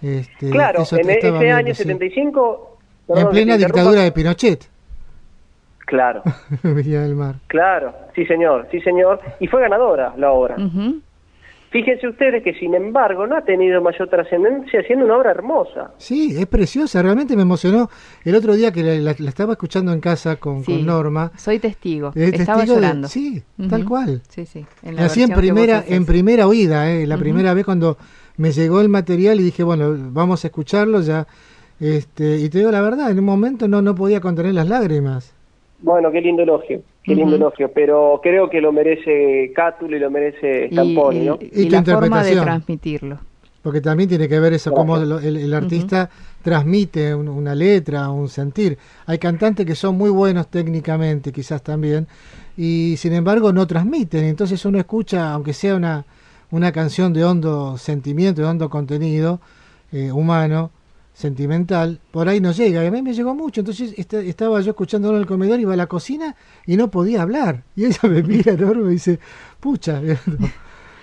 este, 0.00 0.50
claro, 0.50 0.84
en 0.92 1.10
e-, 1.10 1.18
ese 1.18 1.50
año 1.50 1.74
75. 1.74 2.78
en 3.08 3.28
plena 3.30 3.56
dictadura 3.56 4.02
de 4.02 4.12
Pinochet. 4.12 4.68
Claro. 5.86 6.22
Viña 6.62 7.02
del 7.02 7.14
Mar. 7.14 7.36
Claro, 7.46 7.94
sí 8.14 8.26
señor, 8.26 8.68
sí 8.70 8.80
señor. 8.80 9.20
Y 9.40 9.46
fue 9.46 9.62
ganadora 9.62 10.12
la 10.16 10.32
obra. 10.32 10.56
Fíjense 11.76 12.08
ustedes 12.08 12.42
que 12.42 12.54
sin 12.54 12.74
embargo 12.74 13.26
no 13.26 13.36
ha 13.36 13.42
tenido 13.42 13.82
mayor 13.82 14.08
trascendencia 14.08 14.82
siendo 14.86 15.04
una 15.04 15.18
obra 15.18 15.32
hermosa. 15.32 15.90
Sí, 15.98 16.34
es 16.34 16.46
preciosa, 16.46 17.02
realmente 17.02 17.36
me 17.36 17.42
emocionó. 17.42 17.90
El 18.24 18.34
otro 18.34 18.54
día 18.54 18.72
que 18.72 18.98
la, 18.98 19.10
estaba 19.10 19.52
escuchando 19.52 19.92
en 19.92 20.00
casa 20.00 20.36
con, 20.36 20.64
Norma. 20.86 21.32
Soy 21.36 21.58
testigo, 21.58 22.12
estaba 22.14 22.64
llorando. 22.64 23.08
sí, 23.08 23.42
tal 23.68 23.84
cual. 23.84 24.22
Sí, 24.26 24.46
sí. 24.46 24.64
En 24.82 24.98
Así 24.98 25.22
en 25.22 25.34
primera, 25.34 25.84
en 25.86 26.06
primera 26.06 26.46
oída, 26.46 26.90
eh, 26.90 27.06
la 27.06 27.18
primera 27.18 27.52
vez 27.52 27.66
cuando 27.66 27.98
me 28.38 28.52
llegó 28.52 28.80
el 28.80 28.88
material 28.88 29.38
y 29.38 29.42
dije, 29.42 29.62
bueno, 29.62 29.94
vamos 30.12 30.44
a 30.44 30.48
escucharlo 30.48 31.02
ya. 31.02 31.26
Este, 31.78 32.38
y 32.38 32.48
te 32.48 32.56
digo 32.56 32.70
la 32.70 32.80
verdad, 32.80 33.10
en 33.10 33.18
un 33.18 33.26
momento 33.26 33.68
no, 33.68 33.82
no 33.82 33.94
podía 33.94 34.22
contener 34.22 34.54
las 34.54 34.66
lágrimas. 34.66 35.35
Bueno, 35.80 36.10
qué 36.10 36.20
lindo 36.20 36.42
elogio. 36.42 36.82
Qué 37.02 37.14
lindo 37.14 37.36
elogio, 37.36 37.70
pero 37.72 38.20
creo 38.22 38.50
que 38.50 38.60
lo 38.60 38.72
merece 38.72 39.52
Cátulo 39.54 39.96
y 39.96 40.00
lo 40.00 40.10
merece 40.10 40.68
Stamponi, 40.72 41.20
¿no? 41.20 41.38
Y, 41.40 41.68
la 41.68 41.84
forma 41.84 42.24
de 42.24 42.32
transmitirlo. 42.32 43.18
Porque 43.62 43.80
también 43.80 44.08
tiene 44.08 44.28
que 44.28 44.38
ver 44.38 44.52
eso, 44.52 44.72
cómo 44.72 44.96
el, 44.96 45.54
artista 45.54 46.08
transmite 46.42 47.14
una 47.14 47.54
letra, 47.54 48.10
un 48.10 48.28
sentir. 48.28 48.78
Hay 49.06 49.18
cantantes 49.18 49.66
que 49.66 49.74
son 49.74 49.96
muy 49.96 50.10
buenos 50.10 50.48
técnicamente, 50.48 51.32
quizás 51.32 51.62
también, 51.62 52.06
y 52.56 52.94
sin 52.96 53.12
embargo 53.12 53.52
no 53.52 53.66
transmiten. 53.66 54.24
Entonces 54.24 54.64
uno 54.64 54.78
escucha, 54.78 55.32
aunque 55.32 55.52
sea 55.52 55.74
una, 55.74 56.04
una 56.52 56.70
canción 56.70 57.12
de 57.12 57.24
hondo 57.24 57.76
sentimiento, 57.76 58.42
de 58.42 58.46
hondo 58.46 58.70
contenido 58.70 59.40
eh, 59.92 60.12
humano, 60.12 60.70
sentimental, 61.16 61.98
por 62.10 62.28
ahí 62.28 62.40
no 62.40 62.52
llega. 62.52 62.84
Y 62.84 62.86
a 62.86 62.90
mí 62.90 63.00
me 63.00 63.14
llegó 63.14 63.34
mucho. 63.34 63.62
Entonces 63.62 63.98
estaba 63.98 64.60
yo 64.60 64.70
escuchando 64.70 65.10
en 65.10 65.16
el 65.16 65.26
comedor, 65.26 65.58
iba 65.58 65.72
a 65.72 65.76
la 65.76 65.86
cocina 65.86 66.36
y 66.66 66.76
no 66.76 66.90
podía 66.90 67.22
hablar. 67.22 67.62
Y 67.74 67.86
ella 67.86 68.00
me 68.02 68.22
mira 68.22 68.52
enorme 68.52 68.82
y 68.82 68.84
me 68.84 68.90
dice, 68.92 69.18
pucha. 69.58 70.00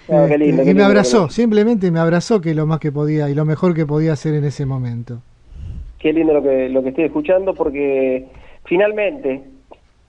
Ah, 0.10 0.26
este, 0.30 0.70
y 0.70 0.74
me 0.74 0.84
abrazó, 0.84 1.30
simplemente 1.30 1.90
me 1.90 1.98
abrazó, 1.98 2.42
que 2.42 2.54
lo 2.54 2.66
más 2.66 2.80
que 2.80 2.92
podía 2.92 3.30
y 3.30 3.34
lo 3.34 3.46
mejor 3.46 3.74
que 3.74 3.86
podía 3.86 4.12
hacer 4.12 4.34
en 4.34 4.44
ese 4.44 4.66
momento. 4.66 5.22
Qué 5.98 6.12
lindo 6.12 6.34
lo 6.34 6.44
que, 6.44 6.68
lo 6.68 6.84
que 6.84 6.90
estoy 6.90 7.06
escuchando 7.06 7.54
porque 7.54 8.26
finalmente, 8.66 9.44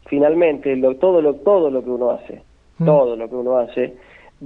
finalmente, 0.06 0.74
lo, 0.74 0.96
todo, 0.96 1.22
lo, 1.22 1.34
todo 1.34 1.70
lo 1.70 1.84
que 1.84 1.90
uno 1.90 2.10
hace, 2.10 2.42
mm. 2.78 2.84
todo 2.84 3.14
lo 3.14 3.28
que 3.28 3.36
uno 3.36 3.56
hace, 3.58 3.94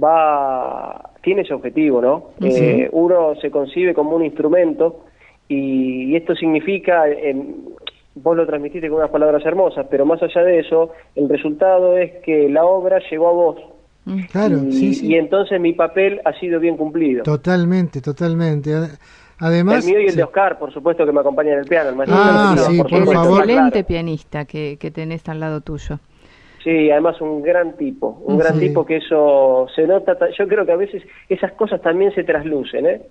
va 0.01 1.13
tiene 1.23 1.41
ese 1.41 1.55
objetivo, 1.55 1.99
¿no? 1.99 2.25
Eh, 2.41 2.87
uno 2.91 3.33
se 3.41 3.49
concibe 3.49 3.95
como 3.95 4.15
un 4.15 4.25
instrumento 4.25 5.05
y, 5.49 6.15
esto 6.15 6.35
significa, 6.35 7.03
vos 8.15 8.37
lo 8.37 8.45
transmitiste 8.45 8.87
con 8.87 8.99
unas 8.99 9.09
palabras 9.09 9.45
hermosas, 9.45 9.87
pero 9.89 10.05
más 10.05 10.21
allá 10.21 10.43
de 10.43 10.59
eso, 10.59 10.91
el 11.15 11.27
resultado 11.27 11.97
es 11.97 12.11
que 12.23 12.47
la 12.49 12.63
obra 12.65 12.99
llegó 13.09 13.27
a 13.27 13.33
vos. 13.33 13.57
Mm. 14.05 14.19
Claro, 14.31 14.57
y, 14.67 14.71
sí, 14.71 14.93
sí. 14.93 15.07
y 15.07 15.15
entonces 15.15 15.59
mi 15.59 15.73
papel 15.73 16.21
ha 16.23 16.33
sido 16.39 16.59
bien 16.59 16.77
cumplido. 16.77 17.23
Totalmente, 17.23 17.99
totalmente. 17.99 18.71
Además, 19.39 19.85
el 19.85 19.91
mío 19.91 20.01
y 20.01 20.07
el 20.07 20.15
de 20.15 20.23
Oscar, 20.23 20.59
por 20.59 20.71
supuesto, 20.71 21.05
que 21.05 21.11
me 21.11 21.21
acompaña 21.21 21.53
en 21.53 21.59
el 21.59 21.65
piano. 21.65 22.03
El 22.03 22.09
ah, 22.11 22.55
sí, 22.57 22.77
por, 22.77 22.93
excelente 22.93 23.83
pianista 23.83 24.45
que, 24.45 24.77
que 24.79 24.91
tenés 24.91 25.27
al 25.29 25.39
lado 25.39 25.61
tuyo. 25.61 25.99
Sí, 26.63 26.91
además 26.91 27.19
un 27.21 27.41
gran 27.41 27.77
tipo, 27.77 28.21
un 28.25 28.37
gran 28.37 28.59
tipo 28.59 28.85
que 28.85 28.97
eso 28.97 29.67
se 29.73 29.87
nota. 29.87 30.17
Yo 30.37 30.47
creo 30.47 30.65
que 30.65 30.73
a 30.73 30.75
veces 30.75 31.03
esas 31.29 31.53
cosas 31.53 31.81
también 31.81 32.13
se 32.13 32.23
traslucen, 32.25 32.85
¿eh? 32.85 33.01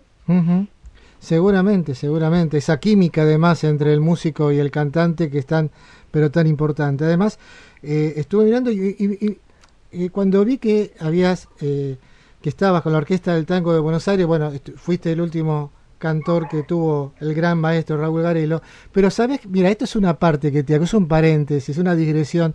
Seguramente, 1.20 1.94
seguramente. 1.94 2.58
Esa 2.58 2.78
química 2.78 3.22
además 3.22 3.64
entre 3.64 3.92
el 3.92 4.00
músico 4.00 4.52
y 4.52 4.58
el 4.58 4.70
cantante 4.70 5.30
que 5.30 5.38
es 5.38 5.46
tan, 5.46 5.70
pero 6.10 6.30
tan 6.30 6.46
importante. 6.46 7.04
Además, 7.04 7.38
eh, 7.82 8.14
estuve 8.16 8.44
mirando 8.44 8.70
y, 8.70 9.40
cuando 10.12 10.44
vi 10.44 10.58
que 10.58 10.92
habías, 11.00 11.48
eh, 11.60 11.96
que 12.40 12.48
estabas 12.48 12.82
con 12.82 12.92
la 12.92 12.98
Orquesta 12.98 13.34
del 13.34 13.46
Tango 13.46 13.72
de 13.72 13.80
Buenos 13.80 14.06
Aires, 14.06 14.26
bueno, 14.26 14.52
fuiste 14.76 15.12
el 15.12 15.20
último 15.20 15.72
cantor 15.98 16.48
que 16.48 16.62
tuvo 16.62 17.14
el 17.20 17.34
gran 17.34 17.58
maestro 17.58 17.96
Raúl 17.96 18.22
Garelo, 18.22 18.62
pero 18.92 19.10
sabes, 19.10 19.40
mira, 19.46 19.68
esto 19.68 19.84
es 19.84 19.96
una 19.96 20.18
parte 20.18 20.52
que 20.52 20.62
te 20.62 20.74
hago, 20.74 20.84
es 20.84 20.94
un 20.94 21.08
paréntesis, 21.08 21.78
una 21.78 21.96
digresión. 21.96 22.54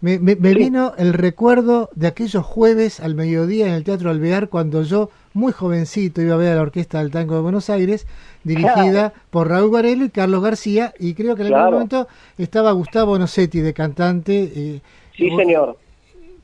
Me, 0.00 0.18
me, 0.18 0.34
vino 0.34 0.92
el 0.98 1.14
recuerdo 1.14 1.88
de 1.94 2.06
aquellos 2.06 2.44
jueves 2.44 3.00
al 3.00 3.14
mediodía 3.14 3.66
en 3.66 3.72
el 3.72 3.82
Teatro 3.82 4.10
Alvear 4.10 4.48
cuando 4.48 4.82
yo, 4.82 5.08
muy 5.32 5.52
jovencito, 5.52 6.20
iba 6.20 6.34
a 6.34 6.38
ver 6.38 6.52
a 6.52 6.56
la 6.56 6.62
Orquesta 6.62 6.98
del 6.98 7.10
Tango 7.10 7.34
de 7.34 7.40
Buenos 7.40 7.70
Aires, 7.70 8.06
dirigida 8.44 9.14
por 9.30 9.48
Raúl 9.48 9.72
Garelo 9.72 10.04
y 10.04 10.10
Carlos 10.10 10.42
García, 10.42 10.92
y 10.98 11.14
creo 11.14 11.34
que 11.34 11.46
en 11.46 11.54
algún 11.54 11.72
momento 11.72 12.08
estaba 12.36 12.72
Gustavo 12.72 13.18
Nocetti 13.18 13.60
de 13.60 13.72
cantante. 13.72 14.52
Eh, 14.54 14.80
sí, 15.16 15.30
señor. 15.30 15.78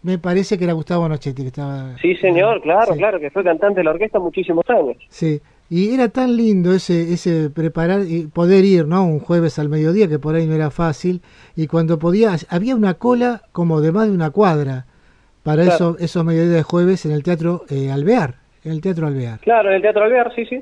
Me 0.02 0.18
parece 0.18 0.59
que 0.59 0.64
era 0.64 0.73
Gustavo 0.73 1.09
Nocetti 1.09 1.42
que 1.42 1.49
estaba. 1.49 1.97
Sí, 1.99 2.16
señor, 2.16 2.62
claro, 2.62 2.94
claro, 2.97 3.21
que 3.21 3.30
fue 3.30 3.44
cantante 3.44 3.80
de 3.80 3.85
la 3.85 3.90
orquesta 3.90 4.18
muchísimos 4.18 4.68
años. 4.71 4.97
Sí, 5.09 5.40
y 5.75 5.95
era 5.95 6.11
tan 6.11 6.37
lindo 6.37 6.75
ese, 6.75 7.14
ese 7.14 7.49
preparar 7.49 8.02
y 8.07 8.26
poder 8.26 8.62
ir, 8.62 8.87
¿no? 8.87 9.07
Un 9.07 9.21
jueves 9.21 9.59
al 9.59 9.71
mediodía, 9.71 10.07
que 10.07 10.19
por 10.19 10.35
ahí 10.35 10.47
no 10.47 10.55
era 10.55 10.71
fácil, 10.71 11.23
y 11.57 11.67
cuando 11.67 11.99
podía, 11.99 12.37
había 12.50 12.76
una 12.76 12.93
cola 12.93 13.41
como 13.52 13.81
de 13.81 13.91
más 13.91 14.07
de 14.07 14.12
una 14.12 14.29
cuadra 14.29 14.85
para 15.43 15.64
eso, 15.64 15.97
esos 15.99 16.26
mediodías 16.26 16.57
de 16.57 16.62
jueves 16.62 17.07
en 17.07 17.12
el 17.12 17.23
Teatro 17.23 17.64
eh, 17.71 17.91
Alvear, 17.91 18.35
en 18.64 18.73
el 18.73 18.83
Teatro 18.83 19.07
Alvear. 19.07 19.41
Claro, 19.41 19.71
en 19.71 19.76
el 19.76 19.81
Teatro 19.81 20.05
Alvear, 20.05 20.35
sí, 20.35 20.45
sí. 20.45 20.61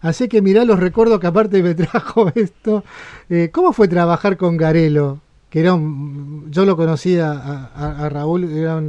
Así 0.00 0.28
que 0.28 0.40
mirá 0.40 0.64
los 0.64 0.78
recuerdos 0.78 1.18
que 1.18 1.26
aparte 1.26 1.60
me 1.60 1.74
trajo 1.74 2.30
esto. 2.36 2.84
Eh, 3.28 3.50
¿Cómo 3.52 3.72
fue 3.72 3.88
trabajar 3.88 4.36
con 4.36 4.56
Garelo? 4.56 5.18
Que 5.50 5.58
era 5.58 5.74
un, 5.74 6.46
yo 6.48 6.64
lo 6.64 6.76
conocía 6.76 7.32
a, 7.32 8.04
a, 8.04 8.08
Raúl, 8.08 8.44
era 8.44 8.80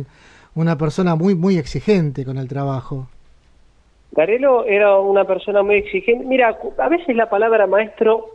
una 0.53 0.77
persona 0.77 1.15
muy, 1.15 1.33
muy 1.33 1.57
exigente 1.57 2.23
con 2.23 2.37
el 2.37 2.47
trabajo. 2.47 3.09
Garelo 4.15 4.65
era 4.65 4.99
una 4.99 5.25
persona 5.25 5.63
muy 5.63 5.75
exigente. 5.75 6.25
Mira, 6.25 6.57
a 6.77 6.89
veces 6.89 7.15
la 7.15 7.29
palabra 7.29 7.65
maestro, 7.65 8.27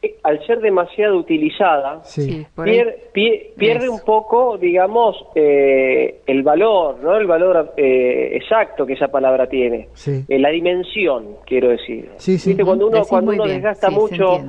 eh, 0.00 0.16
al 0.22 0.44
ser 0.46 0.60
demasiado 0.60 1.18
utilizada, 1.18 2.02
pierde 3.12 3.88
un 3.88 4.00
poco, 4.00 4.56
digamos, 4.56 5.16
eh, 5.34 6.20
el 6.26 6.42
valor, 6.42 6.98
¿no? 7.02 7.16
El 7.16 7.26
valor 7.26 7.74
eh, 7.76 8.30
exacto 8.32 8.86
que 8.86 8.94
esa 8.94 9.08
palabra 9.08 9.46
tiene. 9.46 9.88
la 10.28 10.48
dimensión, 10.48 11.36
quiero 11.44 11.68
decir. 11.68 12.10
Cuando 12.64 12.86
uno, 12.86 13.02
cuando 13.04 13.32
uno 13.32 13.44
desgasta 13.46 13.90
mucho 13.90 14.40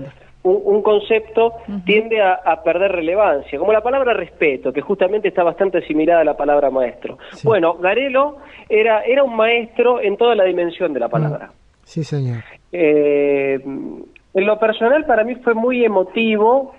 un, 0.43 0.81
concepto 0.81 1.53
tiende 1.86 2.22
a, 2.22 2.63
perder 2.63 2.91
relevancia, 2.93 3.60
como 3.60 3.74
la 3.74 3.81
palabra 3.81 4.13
respeto, 4.13 4.72
que 4.72 4.81
justamente 4.81 5.27
está 5.27 5.43
bastante 5.43 5.79
asimilada 5.79 6.22
a 6.22 6.24
la 6.24 6.38
palabra 6.38 6.69
maestro. 6.69 7.17
Bueno, 7.43 7.75
Garelo 7.75 8.38
era, 8.69 9.01
era 9.03 9.24
un 9.24 9.36
maestro 9.36 10.01
en 10.01 10.17
toda 10.17 10.36
la 10.36 10.46
dimensión 10.46 10.93
de 10.93 11.00
la 11.00 11.10
palabra. 11.10 11.48
Mm. 11.48 11.84
Sí, 11.84 12.03
señor. 12.03 12.43
Eh, 12.72 13.60
en 13.63 14.46
lo 14.46 14.60
personal 14.60 15.05
para 15.05 15.24
mí 15.24 15.36
fue 15.36 15.53
muy 15.53 15.84
emotivo, 15.84 16.74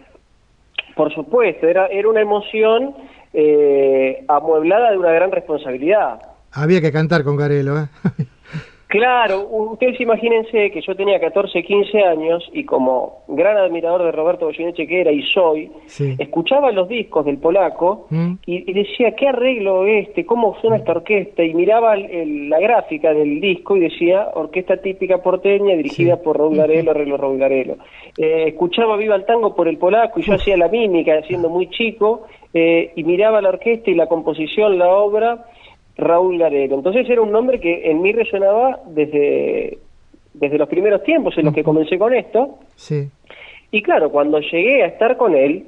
por 0.94 1.12
supuesto, 1.12 1.66
era, 1.66 1.86
era 1.88 2.08
una 2.08 2.20
emoción 2.20 2.94
eh, 3.32 4.24
amueblada 4.28 4.90
de 4.92 4.98
una 4.98 5.12
gran 5.12 5.30
responsabilidad. 5.32 6.20
Había 6.52 6.80
que 6.80 6.92
cantar 6.92 7.24
con 7.24 7.36
Garelo, 7.36 7.78
¿eh? 7.78 7.86
Claro, 8.90 9.46
ustedes 9.48 10.00
imagínense 10.00 10.72
que 10.72 10.80
yo 10.80 10.96
tenía 10.96 11.20
14, 11.20 11.62
15 11.62 12.02
años 12.02 12.50
y 12.52 12.64
como 12.64 13.22
gran 13.28 13.56
admirador 13.56 14.02
de 14.02 14.10
Roberto 14.10 14.46
Goyeneche 14.46 14.84
que 14.88 15.00
era 15.00 15.12
y 15.12 15.22
soy, 15.22 15.70
escuchaba 16.18 16.72
los 16.72 16.88
discos 16.88 17.24
del 17.24 17.38
polaco 17.38 18.08
mm. 18.10 18.32
y, 18.46 18.72
decía, 18.72 19.14
¿qué 19.14 19.28
arreglo 19.28 19.86
este? 19.86 20.26
¿Cómo 20.26 20.56
suena 20.60 20.78
esta 20.78 20.90
orquesta? 20.90 21.44
Y 21.44 21.54
miraba 21.54 21.94
la 21.94 22.58
gráfica 22.58 23.14
del 23.14 23.40
disco 23.40 23.76
y 23.76 23.80
decía, 23.82 24.26
orquesta 24.34 24.78
típica 24.78 25.18
porteña 25.18 25.76
dirigida 25.76 26.16
por 26.16 26.38
Raúl 26.38 26.56
Garelo, 26.56 26.90
arreglo 26.90 27.16
Raúl 27.16 27.38
Garelo. 27.38 27.76
Eh, 28.18 28.46
escuchaba 28.48 28.96
Viva 28.96 29.14
el 29.14 29.24
Tango 29.24 29.54
por 29.54 29.68
el 29.68 29.78
polaco 29.78 30.18
y 30.18 30.24
yo 30.24 30.34
hacía 30.34 30.56
la 30.56 30.66
mímica 30.66 31.22
siendo 31.28 31.48
muy 31.48 31.70
chico 31.70 32.26
eh, 32.52 32.90
y 32.96 33.04
miraba 33.04 33.40
la 33.40 33.50
orquesta 33.50 33.88
y 33.88 33.94
la 33.94 34.08
composición, 34.08 34.80
la 34.80 34.88
obra 34.88 35.46
Raúl 36.00 36.38
Garelo. 36.38 36.76
Entonces 36.76 37.08
era 37.08 37.22
un 37.22 37.32
nombre 37.32 37.60
que 37.60 37.90
en 37.90 38.02
mí 38.02 38.12
resonaba 38.12 38.80
desde, 38.86 39.78
desde 40.34 40.58
los 40.58 40.68
primeros 40.68 41.02
tiempos 41.02 41.36
en 41.38 41.46
los 41.46 41.54
que 41.54 41.64
comencé 41.64 41.98
con 41.98 42.14
esto. 42.14 42.58
Sí. 42.76 43.08
Y 43.70 43.82
claro, 43.82 44.10
cuando 44.10 44.40
llegué 44.40 44.82
a 44.82 44.86
estar 44.86 45.16
con 45.16 45.34
él, 45.34 45.66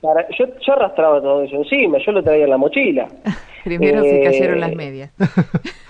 para, 0.00 0.26
yo, 0.30 0.46
yo 0.60 0.72
arrastraba 0.72 1.20
todo 1.20 1.42
eso 1.42 1.56
encima, 1.56 1.98
yo 1.98 2.12
lo 2.12 2.22
traía 2.22 2.44
en 2.44 2.50
la 2.50 2.56
mochila. 2.56 3.08
Primero 3.64 4.00
se 4.04 4.22
cayeron 4.22 4.60
las 4.60 4.70
eh, 4.70 4.76
medias. 4.76 5.10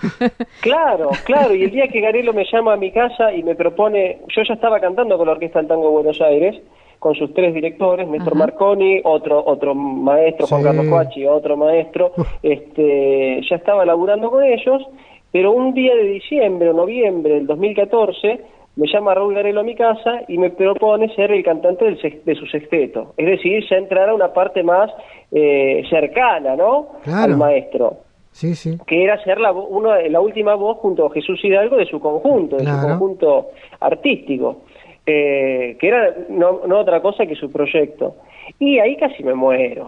claro, 0.61 1.11
claro, 1.25 1.53
y 1.53 1.63
el 1.63 1.69
día 1.69 1.87
que 1.87 2.01
Garelo 2.01 2.33
me 2.33 2.43
llama 2.51 2.73
a 2.73 2.77
mi 2.77 2.91
casa 2.91 3.31
y 3.31 3.43
me 3.43 3.53
propone, 3.53 4.17
yo 4.35 4.41
ya 4.41 4.55
estaba 4.55 4.79
cantando 4.79 5.15
con 5.15 5.27
la 5.27 5.33
Orquesta 5.33 5.59
del 5.59 5.67
Tango 5.67 5.85
de 5.85 5.91
Buenos 5.91 6.19
Aires, 6.19 6.55
con 6.99 7.15
sus 7.15 7.33
tres 7.33 7.53
directores, 7.53 8.07
Néstor 8.07 8.35
Marconi, 8.35 9.01
otro 9.03 9.43
otro 9.45 9.75
maestro, 9.75 10.47
Juan 10.47 10.63
Carlos 10.63 10.87
Coachi, 10.87 11.25
otro 11.25 11.57
maestro, 11.57 12.11
este, 12.43 13.41
ya 13.49 13.55
estaba 13.55 13.85
laburando 13.85 14.29
con 14.29 14.43
ellos, 14.43 14.83
pero 15.31 15.51
un 15.51 15.73
día 15.73 15.95
de 15.95 16.03
diciembre 16.03 16.69
o 16.69 16.73
noviembre 16.73 17.35
del 17.35 17.47
2014 17.47 18.41
me 18.75 18.87
llama 18.91 19.15
Raúl 19.15 19.33
Garelo 19.33 19.61
a 19.61 19.63
mi 19.63 19.75
casa 19.75 20.21
y 20.27 20.37
me 20.37 20.51
propone 20.51 21.13
ser 21.15 21.31
el 21.31 21.43
cantante 21.43 21.85
del, 21.85 22.21
de 22.23 22.35
su 22.35 22.45
sexteto, 22.45 23.13
es 23.17 23.25
decir, 23.25 23.63
ya 23.69 23.77
entrar 23.77 24.09
a 24.09 24.15
una 24.15 24.33
parte 24.33 24.63
más 24.63 24.91
eh, 25.31 25.83
cercana, 25.89 26.55
¿no? 26.55 26.89
Al 27.05 27.35
maestro. 27.37 27.97
Sí, 28.31 28.53
sí. 28.53 28.77
que 28.85 29.03
era 29.03 29.21
ser 29.23 29.39
la, 29.39 29.51
uno, 29.51 29.95
la 29.99 30.19
última 30.19 30.53
voz 30.53 30.77
junto 30.77 31.07
a 31.07 31.11
Jesús 31.11 31.43
Hidalgo 31.43 31.75
de 31.77 31.87
su 31.87 31.99
conjunto, 31.99 32.57
de 32.57 32.65
su 32.65 32.81
conjunto 32.87 33.47
artístico. 33.79 34.61
Eh, 35.09 35.77
que 35.79 35.87
era 35.87 36.13
no, 36.27 36.67
no, 36.67 36.79
otra 36.79 37.01
cosa 37.01 37.25
que 37.25 37.35
su 37.35 37.49
proyecto. 37.49 38.17
Y 38.59 38.79
ahí 38.79 38.97
casi 38.97 39.23
me 39.23 39.33
muero. 39.33 39.87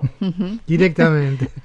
Directamente. 0.66 1.48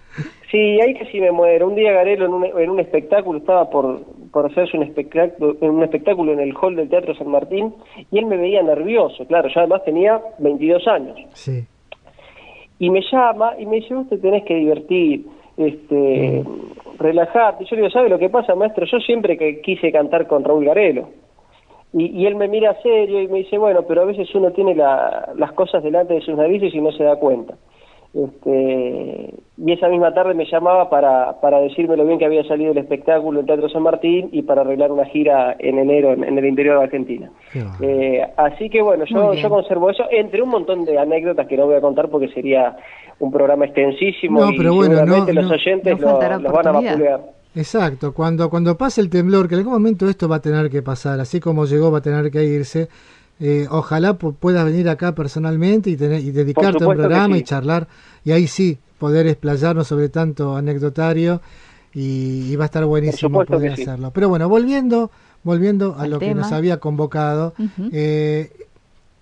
Sí, 0.50 0.80
ahí 0.80 0.94
casi 0.94 1.20
me 1.20 1.32
muero. 1.32 1.66
Un 1.66 1.74
día 1.74 1.90
Garelo 1.90 2.26
en 2.26 2.32
un, 2.32 2.44
en 2.44 2.70
un 2.70 2.78
espectáculo, 2.78 3.40
estaba 3.40 3.68
por, 3.68 4.04
por 4.30 4.46
hacerse 4.46 4.76
un 4.76 4.84
espectáculo, 4.84 5.56
en 5.60 5.70
un 5.70 5.82
espectáculo 5.82 6.32
en 6.32 6.38
el 6.38 6.54
hall 6.54 6.76
del 6.76 6.88
Teatro 6.88 7.14
San 7.16 7.28
Martín 7.28 7.74
y 8.12 8.18
él 8.18 8.26
me 8.26 8.36
veía 8.36 8.62
nervioso, 8.62 9.26
claro, 9.26 9.48
yo 9.48 9.58
además 9.58 9.84
tenía 9.84 10.20
22 10.38 10.86
años. 10.86 11.16
Sí. 11.32 11.64
Y 12.78 12.90
me 12.90 13.00
llama 13.10 13.54
y 13.58 13.66
me 13.66 13.76
dice, 13.76 13.94
vos 13.94 14.08
te 14.08 14.18
tenés 14.18 14.44
que 14.44 14.54
divertir, 14.54 15.26
este, 15.56 16.44
mm. 16.44 16.98
relajarte. 16.98 17.64
Yo 17.64 17.76
le 17.76 17.82
digo, 17.82 17.90
¿sabe 17.90 18.08
lo 18.08 18.18
que 18.18 18.28
pasa, 18.28 18.54
maestro? 18.54 18.86
Yo 18.86 18.98
siempre 19.00 19.36
que 19.36 19.60
quise 19.60 19.90
cantar 19.90 20.26
con 20.26 20.44
Raúl 20.44 20.64
Garelo. 20.64 21.08
Y, 21.96 22.26
él 22.26 22.34
me 22.34 22.48
mira 22.48 22.76
serio 22.82 23.22
y 23.22 23.28
me 23.28 23.38
dice, 23.38 23.56
bueno, 23.56 23.82
pero 23.86 24.02
a 24.02 24.04
veces 24.04 24.28
uno 24.34 24.50
tiene 24.50 24.74
las 24.74 25.52
cosas 25.52 25.82
delante 25.82 26.14
de 26.14 26.22
sus 26.22 26.36
narices 26.36 26.74
y 26.74 26.80
no 26.80 26.90
se 26.90 27.04
da 27.04 27.16
cuenta. 27.16 27.54
Este, 28.14 29.34
y 29.56 29.72
esa 29.72 29.88
misma 29.88 30.14
tarde 30.14 30.34
me 30.34 30.46
llamaba 30.46 30.88
para, 30.88 31.40
para 31.40 31.60
decirme 31.60 31.96
lo 31.96 32.06
bien 32.06 32.18
que 32.18 32.24
había 32.24 32.44
salido 32.44 32.70
el 32.70 32.78
espectáculo 32.78 33.40
en 33.40 33.46
Teatro 33.46 33.68
San 33.68 33.82
Martín 33.82 34.28
y 34.30 34.42
para 34.42 34.60
arreglar 34.60 34.92
una 34.92 35.04
gira 35.04 35.56
en 35.58 35.78
enero 35.78 36.12
en, 36.12 36.38
el 36.38 36.44
interior 36.44 36.78
de 36.78 36.84
Argentina. 36.84 37.30
Eh, 37.80 38.24
así 38.36 38.70
que 38.70 38.82
bueno, 38.82 39.04
yo, 39.04 39.34
yo 39.34 39.48
conservo 39.48 39.90
eso, 39.90 40.04
entre 40.12 40.42
un 40.42 40.50
montón 40.50 40.84
de 40.84 40.96
anécdotas 40.96 41.48
que 41.48 41.56
no 41.56 41.66
voy 41.66 41.74
a 41.74 41.80
contar 41.80 42.08
porque 42.08 42.28
sería 42.28 42.76
un 43.18 43.32
programa 43.32 43.64
extensísimo 43.64 44.48
y 44.48 44.58
seguramente 44.58 45.32
los 45.32 45.50
oyentes 45.50 46.00
lo, 46.00 46.20
los 46.38 46.52
van 46.52 46.68
a 46.68 46.72
vapulear. 46.72 47.20
Exacto, 47.54 48.12
cuando, 48.12 48.50
cuando 48.50 48.76
pase 48.76 49.00
el 49.00 49.08
temblor, 49.08 49.48
que 49.48 49.54
en 49.54 49.60
algún 49.60 49.74
momento 49.74 50.08
esto 50.08 50.28
va 50.28 50.36
a 50.36 50.42
tener 50.42 50.68
que 50.70 50.82
pasar, 50.82 51.20
así 51.20 51.38
como 51.38 51.66
llegó 51.66 51.90
va 51.90 51.98
a 51.98 52.02
tener 52.02 52.30
que 52.30 52.44
irse, 52.44 52.88
eh, 53.38 53.66
ojalá 53.70 54.14
puedas 54.14 54.64
venir 54.64 54.88
acá 54.88 55.14
personalmente 55.14 55.90
y, 55.90 55.96
tener, 55.96 56.20
y 56.20 56.30
dedicarte 56.30 56.82
a 56.82 56.88
un 56.88 56.96
programa 56.96 57.38
y 57.38 57.42
charlar, 57.42 57.86
y 58.24 58.32
ahí 58.32 58.48
sí, 58.48 58.78
poder 58.98 59.28
explayarnos 59.28 59.86
sobre 59.86 60.08
tanto 60.08 60.56
anecdotario, 60.56 61.40
y, 61.94 62.56
va 62.56 62.64
a 62.64 62.66
estar 62.66 62.84
buenísimo 62.84 63.44
poder 63.44 63.72
hacerlo. 63.72 64.10
Pero 64.10 64.28
bueno, 64.28 64.48
volviendo, 64.48 65.12
volviendo 65.44 65.94
a 65.96 66.08
lo 66.08 66.18
que 66.18 66.34
nos 66.34 66.50
había 66.50 66.80
convocado, 66.80 67.54
eh, 67.92 68.50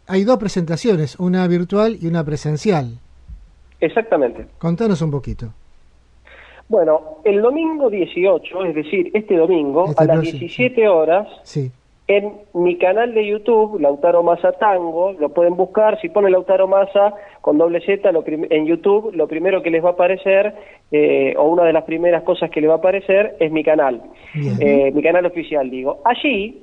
hay 0.07 0.25
dos 0.25 0.39
presentaciones, 0.39 1.19
una 1.19 1.47
virtual 1.49 1.99
y 2.01 2.07
una 2.07 2.25
presencial. 2.25 2.99
Exactamente. 3.79 4.47
Contanos 4.59 5.03
un 5.03 5.11
poquito. 5.11 5.53
Bueno, 6.73 7.19
el 7.25 7.43
domingo 7.43 7.91
18, 7.91 8.65
es 8.65 8.75
decir, 8.75 9.11
este 9.13 9.37
domingo, 9.37 9.91
este 9.91 10.05
a 10.05 10.07
las 10.07 10.23
17 10.23 10.89
horas, 10.89 11.29
en 12.07 12.33
mi 12.55 12.79
canal 12.79 13.13
de 13.13 13.27
YouTube, 13.27 13.79
Lautaro 13.79 14.23
Massa 14.23 14.53
Tango, 14.53 15.13
lo 15.13 15.29
pueden 15.29 15.55
buscar, 15.55 16.01
si 16.01 16.09
ponen 16.09 16.33
Lautaro 16.33 16.67
Massa 16.67 17.13
con 17.43 17.59
doble 17.59 17.83
Z 17.83 18.11
en 18.49 18.65
YouTube, 18.65 19.15
lo 19.15 19.29
primero 19.29 19.63
que 19.63 19.71
les 19.71 19.85
va 19.85 19.91
a 19.91 19.93
aparecer, 19.93 20.55
eh, 20.91 21.35
o 21.37 21.45
una 21.45 21.65
de 21.65 21.75
las 21.75 21.85
primeras 21.85 22.23
cosas 22.23 22.49
que 22.49 22.63
les 22.63 22.71
va 22.71 22.77
a 22.77 22.79
aparecer, 22.79 23.37
es 23.39 23.53
mi 23.53 23.63
canal, 23.63 24.01
eh, 24.35 24.91
mi 24.95 25.03
canal 25.03 25.27
oficial, 25.27 25.69
digo. 25.69 25.99
Allí 26.07 26.63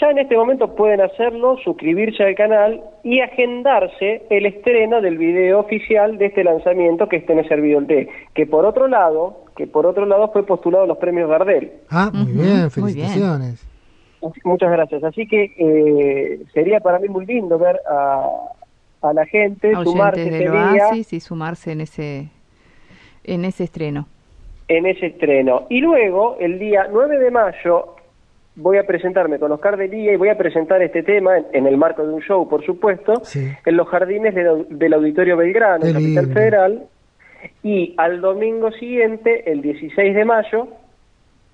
ya 0.00 0.10
en 0.10 0.18
este 0.18 0.36
momento 0.36 0.74
pueden 0.74 1.00
hacerlo, 1.00 1.56
suscribirse 1.64 2.22
al 2.22 2.34
canal 2.34 2.82
y 3.02 3.20
agendarse 3.20 4.22
el 4.30 4.46
estreno 4.46 5.00
del 5.00 5.16
video 5.18 5.60
oficial 5.60 6.18
de 6.18 6.26
este 6.26 6.44
lanzamiento 6.44 7.08
que 7.08 7.16
es 7.16 7.26
Tenés 7.26 7.46
Servido 7.48 7.78
el 7.78 7.86
Té, 7.86 8.08
que 8.34 8.46
por 8.46 8.66
otro 8.66 8.88
lado, 8.88 9.44
que 9.56 9.66
por 9.66 9.86
otro 9.86 10.06
lado 10.06 10.30
fue 10.32 10.44
postulado 10.44 10.84
a 10.84 10.86
los 10.86 10.98
premios 10.98 11.30
Gardel. 11.30 11.72
Ah, 11.90 12.10
muy 12.12 12.32
bien, 12.32 12.70
felicitaciones. 12.70 13.66
Muchas 14.44 14.70
gracias. 14.70 15.04
Así 15.04 15.26
que 15.26 15.52
eh, 15.56 16.42
sería 16.52 16.80
para 16.80 16.98
mí 16.98 17.08
muy 17.08 17.26
lindo 17.26 17.58
ver 17.58 17.78
a, 17.88 18.28
a 19.02 19.12
la 19.12 19.24
gente 19.26 19.72
sumarse 19.84 20.28
ese 20.28 20.50
día. 20.50 20.90
y 20.94 21.20
sumarse 21.20 21.72
en 21.72 21.80
ese, 21.82 22.28
en 23.24 23.44
ese 23.44 23.64
estreno. 23.64 24.06
En 24.68 24.86
ese 24.86 25.06
estreno. 25.06 25.66
Y 25.68 25.80
luego, 25.80 26.36
el 26.40 26.58
día 26.58 26.88
9 26.90 27.18
de 27.18 27.30
mayo, 27.30 27.95
voy 28.56 28.78
a 28.78 28.86
presentarme 28.86 29.38
con 29.38 29.52
Oscar 29.52 29.76
Delía 29.76 30.12
y 30.12 30.16
voy 30.16 30.30
a 30.30 30.38
presentar 30.38 30.82
este 30.82 31.02
tema 31.02 31.32
en, 31.52 31.66
el 31.66 31.76
marco 31.76 32.06
de 32.06 32.12
un 32.12 32.20
show, 32.22 32.48
por 32.48 32.64
supuesto, 32.64 33.22
en 33.34 33.76
los 33.76 33.86
jardines 33.88 34.34
del 34.34 34.92
Auditorio 34.94 35.36
Belgrano, 35.36 35.84
en 35.84 35.92
Capital 35.92 36.26
Federal. 36.32 36.86
Y 37.62 37.94
al 37.98 38.20
domingo 38.20 38.72
siguiente, 38.72 39.50
el 39.50 39.62
16 39.62 40.14
de 40.14 40.24
mayo, 40.24 40.68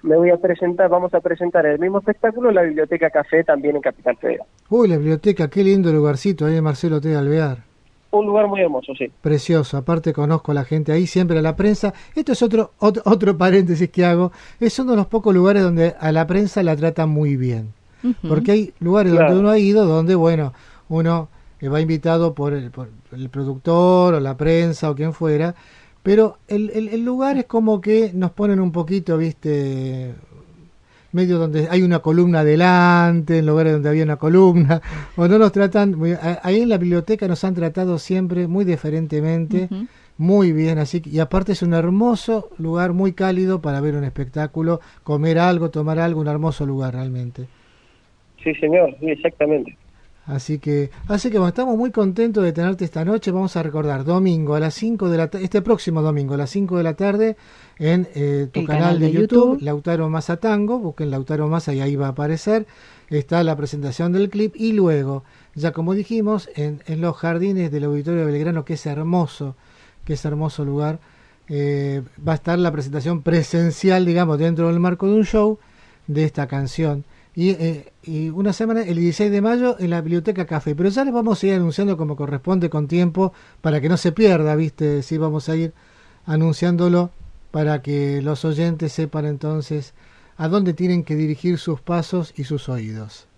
me 0.02 0.16
voy 0.16 0.30
a 0.30 0.36
presentar, 0.36 0.88
vamos 0.88 1.12
a 1.12 1.20
presentar 1.20 1.66
el 1.66 1.78
mismo 1.78 1.98
espectáculo 1.98 2.48
en 2.48 2.54
la 2.54 2.62
Biblioteca 2.62 3.10
Café, 3.10 3.44
también 3.44 3.76
en 3.76 3.82
Capital 3.82 4.16
Federal. 4.16 4.46
Uy, 4.70 4.88
la 4.88 4.96
biblioteca, 4.96 5.48
qué 5.48 5.62
lindo 5.62 5.92
lugarcito 5.92 6.46
ahí 6.46 6.54
de 6.54 6.62
Marcelo 6.62 7.00
T. 7.00 7.14
Alvear. 7.14 7.71
Un 8.12 8.26
lugar 8.26 8.46
muy 8.46 8.60
hermoso, 8.60 8.94
sí. 8.94 9.10
Precioso, 9.20 9.76
aparte 9.76 10.12
conozco 10.12 10.52
a 10.52 10.54
la 10.54 10.64
gente 10.64 10.92
ahí, 10.92 11.06
siempre 11.06 11.38
a 11.38 11.42
la 11.42 11.56
prensa. 11.56 11.94
Esto 12.14 12.32
es 12.32 12.42
otro, 12.42 12.72
otro, 12.78 13.38
paréntesis 13.38 13.90
que 13.90 14.04
hago. 14.04 14.32
Es 14.60 14.78
uno 14.78 14.92
de 14.92 14.98
los 14.98 15.06
pocos 15.06 15.34
lugares 15.34 15.62
donde 15.62 15.94
a 15.98 16.12
la 16.12 16.26
prensa 16.26 16.62
la 16.62 16.76
tratan 16.76 17.08
muy 17.08 17.36
bien. 17.36 17.72
Porque 18.28 18.52
hay 18.52 18.74
lugares 18.80 19.12
donde 19.12 19.38
uno 19.38 19.48
ha 19.48 19.58
ido 19.58 19.86
donde, 19.86 20.14
bueno, 20.14 20.52
uno 20.88 21.28
va 21.68 21.80
invitado 21.80 22.34
por 22.34 22.52
el, 22.52 22.70
por 22.70 22.88
el 23.12 23.28
productor 23.28 24.14
o 24.14 24.20
la 24.20 24.36
prensa 24.36 24.90
o 24.90 24.94
quien 24.94 25.12
fuera, 25.12 25.54
pero 26.02 26.38
el, 26.48 26.70
el, 26.70 26.88
el, 26.88 27.04
lugar 27.04 27.38
es 27.38 27.44
como 27.44 27.80
que 27.80 28.10
nos 28.12 28.32
ponen 28.32 28.58
un 28.58 28.72
poquito, 28.72 29.16
viste, 29.16 30.14
medio 31.12 31.38
donde 31.38 31.68
hay 31.70 31.82
una 31.82 32.00
columna 32.00 32.40
adelante, 32.40 33.38
en 33.38 33.46
lugares 33.46 33.74
donde 33.74 33.88
había 33.88 34.04
una 34.04 34.16
columna, 34.16 34.80
o 35.16 35.28
no 35.28 35.38
nos 35.38 35.52
tratan, 35.52 35.96
ahí 36.42 36.60
en 36.60 36.68
la 36.68 36.78
biblioteca 36.78 37.28
nos 37.28 37.44
han 37.44 37.54
tratado 37.54 37.98
siempre 37.98 38.46
muy 38.48 38.64
diferentemente, 38.64 39.68
muy 40.18 40.52
bien, 40.52 40.78
así 40.78 41.00
que, 41.00 41.10
y 41.10 41.18
aparte 41.20 41.52
es 41.52 41.62
un 41.62 41.74
hermoso 41.74 42.50
lugar, 42.58 42.92
muy 42.92 43.12
cálido 43.12 43.60
para 43.60 43.80
ver 43.80 43.94
un 43.94 44.04
espectáculo, 44.04 44.80
comer 45.02 45.38
algo, 45.38 45.70
tomar 45.70 45.98
algo, 45.98 46.20
un 46.20 46.28
hermoso 46.28 46.66
lugar 46.66 46.94
realmente. 46.94 47.46
Sí, 48.42 48.54
señor, 48.54 48.96
sí, 48.98 49.10
exactamente. 49.10 49.76
Así 50.24 50.58
que, 50.58 50.90
así 51.08 51.30
que 51.30 51.38
bueno, 51.38 51.48
estamos 51.48 51.76
muy 51.76 51.90
contentos 51.90 52.44
de 52.44 52.52
tenerte 52.52 52.84
esta 52.84 53.04
noche. 53.04 53.32
Vamos 53.32 53.56
a 53.56 53.62
recordar, 53.62 54.04
domingo 54.04 54.54
a 54.54 54.60
las 54.60 54.74
5 54.74 55.08
de 55.08 55.16
la 55.16 55.24
este 55.32 55.62
próximo 55.62 56.00
domingo 56.00 56.34
a 56.34 56.36
las 56.36 56.50
5 56.50 56.76
de 56.76 56.82
la 56.84 56.94
tarde 56.94 57.36
en 57.78 58.08
eh, 58.14 58.48
tu 58.52 58.64
canal, 58.64 59.00
de, 59.00 59.10
YouTube, 59.10 59.60
Lautaro 59.60 60.08
Massa 60.08 60.36
Tango, 60.36 60.78
busquen 60.78 61.10
Lautaro 61.10 61.48
Massa 61.48 61.74
y 61.74 61.80
ahí 61.80 61.96
va 61.96 62.06
a 62.06 62.10
aparecer. 62.10 62.66
Está 63.10 63.42
la 63.42 63.56
presentación 63.56 64.12
del 64.12 64.30
clip 64.30 64.54
y 64.56 64.72
luego, 64.72 65.24
ya 65.54 65.72
como 65.72 65.92
dijimos, 65.92 66.48
en, 66.54 66.82
en 66.86 67.00
los 67.00 67.16
jardines 67.16 67.72
del 67.72 67.84
Auditorio 67.84 68.24
Belgrano, 68.24 68.64
que 68.64 68.74
es 68.74 68.86
hermoso, 68.86 69.56
que 70.04 70.14
es 70.14 70.24
hermoso 70.24 70.64
lugar, 70.64 71.00
eh, 71.48 72.02
va 72.26 72.32
a 72.32 72.36
estar 72.36 72.58
la 72.58 72.70
presentación 72.70 73.22
presencial, 73.22 74.06
digamos, 74.06 74.38
dentro 74.38 74.68
del 74.68 74.78
marco 74.78 75.08
de 75.08 75.14
un 75.14 75.24
show 75.24 75.58
de 76.06 76.24
esta 76.24 76.46
canción 76.46 77.04
y, 77.34 77.50
eh, 77.50 77.92
y, 78.02 78.28
una 78.30 78.52
semana, 78.52 78.82
el 78.82 78.96
16 78.96 79.30
de 79.30 79.40
mayo, 79.40 79.76
en 79.78 79.90
la 79.90 80.00
Biblioteca 80.00 80.46
Café. 80.46 80.74
Pero 80.74 80.88
ya 80.90 81.04
les 81.04 81.14
vamos 81.14 81.42
a 81.42 81.46
ir 81.46 81.54
anunciando 81.54 81.96
como 81.96 82.16
corresponde 82.16 82.68
con 82.68 82.88
tiempo 82.88 83.32
para 83.60 83.80
que 83.80 83.88
no 83.88 83.96
se 83.96 84.12
pierda, 84.12 84.54
¿viste? 84.54 85.02
Sí, 85.02 85.18
vamos 85.18 85.48
a 85.48 85.56
ir 85.56 85.72
anunciándolo 86.26 87.10
para 87.50 87.82
que 87.82 88.20
los 88.22 88.44
oyentes 88.44 88.92
sepan 88.92 89.26
entonces 89.26 89.94
a 90.36 90.48
dónde 90.48 90.74
tienen 90.74 91.04
que 91.04 91.14
dirigir 91.14 91.58
sus 91.58 91.80
pasos 91.80 92.34
y 92.36 92.44
sus 92.44 92.68
oídos. 92.68 93.28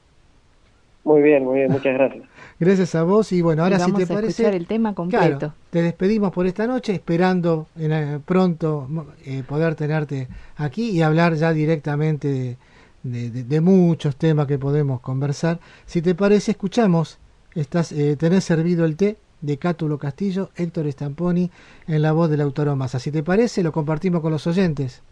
Muy 1.05 1.21
bien, 1.21 1.45
muy 1.45 1.59
bien, 1.59 1.71
muchas 1.71 1.95
gracias. 1.95 2.25
gracias 2.59 2.95
a 2.95 3.03
vos 3.03 3.31
y 3.33 3.43
bueno, 3.43 3.63
ahora 3.63 3.79
si 3.79 3.93
te 3.93 4.05
a 4.05 4.07
parece... 4.07 4.49
el 4.49 4.67
tema 4.67 4.95
completo. 4.95 5.53
te 5.71 5.83
despedimos 5.83 6.33
por 6.33 6.47
esta 6.47 6.67
noche, 6.67 6.95
esperando 6.95 7.67
en, 7.79 7.93
eh, 7.93 8.21
pronto 8.25 8.89
eh, 9.27 9.43
poder 9.47 9.75
tenerte 9.75 10.29
aquí 10.57 10.91
y 10.91 11.03
hablar 11.03 11.35
ya 11.35 11.53
directamente 11.53 12.29
de 12.29 12.57
de, 13.05 13.61
muchos 13.61 14.17
temas 14.17 14.47
que 14.47 14.59
podemos 14.59 15.01
conversar. 15.01 15.59
Si 15.87 16.03
te 16.03 16.14
parece, 16.14 16.53
escuchamos, 16.53 17.19
estás, 17.55 17.93
eh, 17.93 18.17
tenés 18.17 18.45
servido 18.45 18.85
el 18.85 18.97
té 18.97 19.17
de 19.40 19.59
Cátulo 19.59 19.99
Castillo, 19.99 20.51
Héctor 20.57 20.90
Stamponi, 20.90 21.51
en 21.87 22.03
la 22.03 22.12
voz 22.12 22.31
del 22.31 22.40
autor 22.40 22.75
Massa. 22.75 22.99
Si 22.99 23.12
te 23.12 23.23
parece, 23.23 23.62
lo 23.62 23.73
compartimos 23.73 24.23
con 24.23 24.33
los 24.33 24.47
oyentes. 24.47 25.03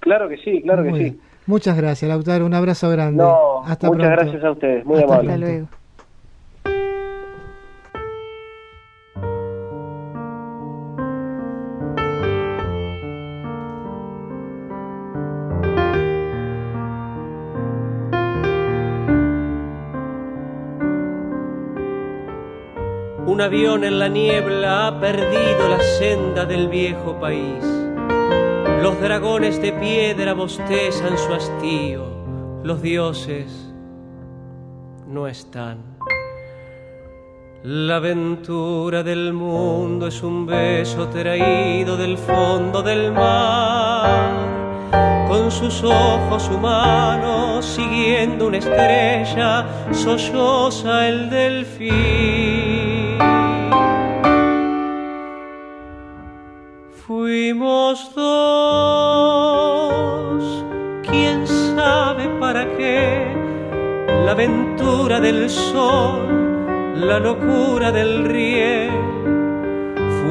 Claro 0.00 0.28
que 0.28 0.38
sí, 0.38 0.62
claro 0.62 0.82
que 0.82 0.94
sí. 0.94 1.20
Muchas 1.46 1.76
gracias, 1.76 2.08
Lautaro. 2.08 2.46
Un 2.46 2.54
abrazo 2.54 2.90
grande. 2.90 3.24
Hasta 3.64 3.88
muchas 3.88 4.10
gracias 4.10 4.42
a 4.42 4.50
ustedes. 4.50 4.84
Muy 4.84 5.02
amable. 5.02 5.32
Hasta 5.32 5.36
luego. 5.36 5.68
Un 23.36 23.42
avión 23.42 23.84
en 23.84 23.98
la 23.98 24.08
niebla 24.08 24.86
ha 24.86 24.98
perdido 24.98 25.68
la 25.68 25.78
senda 25.98 26.46
del 26.46 26.70
viejo 26.70 27.20
país. 27.20 27.62
Los 28.82 28.98
dragones 28.98 29.60
de 29.60 29.74
piedra 29.74 30.32
bostezan 30.32 31.18
su 31.18 31.34
hastío. 31.34 32.06
Los 32.64 32.80
dioses 32.80 33.74
no 35.06 35.28
están. 35.28 35.98
La 37.62 37.96
aventura 37.96 39.02
del 39.02 39.34
mundo 39.34 40.06
es 40.06 40.22
un 40.22 40.46
beso 40.46 41.08
traído 41.08 41.98
del 41.98 42.16
fondo 42.16 42.82
del 42.82 43.12
mar. 43.12 44.30
Con 45.28 45.50
sus 45.50 45.84
ojos 45.84 46.48
humanos 46.48 47.66
siguiendo 47.66 48.46
una 48.46 48.56
estrella, 48.56 49.66
solloza 49.92 51.06
el 51.06 51.28
delfín. 51.28 52.55
Fuimos 57.06 58.12
dos, 58.16 60.42
quién 61.08 61.46
sabe 61.46 62.28
para 62.40 62.66
qué, 62.76 63.28
la 64.24 64.32
aventura 64.32 65.20
del 65.20 65.48
sol, 65.48 66.96
la 66.96 67.20
locura 67.20 67.92
del 67.92 68.24
riel. 68.24 68.90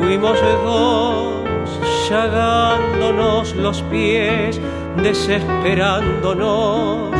Fuimos 0.01 0.37
dos, 0.65 1.79
llagándonos 2.09 3.55
los 3.55 3.81
pies, 3.83 4.59
desesperándonos, 5.01 7.11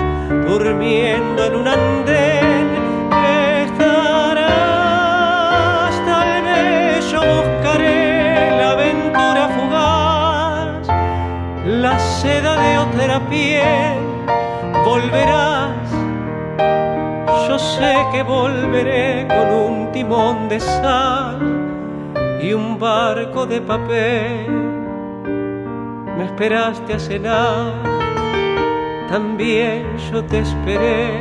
durmiendo 0.50 1.46
en 1.46 1.56
un 1.56 1.68
andén. 1.70 2.35
Seda 12.26 12.54
de 12.66 12.78
otra 12.86 13.20
piel, 13.30 14.00
volverás. 14.84 15.88
Yo 17.48 17.60
sé 17.60 17.94
que 18.12 18.24
volveré 18.24 19.28
con 19.28 19.48
un 19.68 19.92
timón 19.92 20.50
de 20.50 20.60
sal 20.60 21.38
y 22.42 22.54
un 22.54 22.80
barco 22.80 23.46
de 23.46 23.62
papel. 23.62 24.48
Me 26.18 26.24
esperaste 26.26 26.94
a 26.94 27.00
cenar, 27.00 27.74
también 29.08 29.86
yo 30.12 30.24
te 30.24 30.40
esperé. 30.40 31.20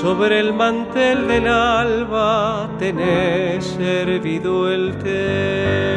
Sobre 0.00 0.40
el 0.40 0.52
mantel 0.52 1.28
del 1.28 1.46
alba 1.46 2.68
tenés 2.78 3.64
servido 3.64 4.72
el 4.72 4.98
té. 4.98 5.94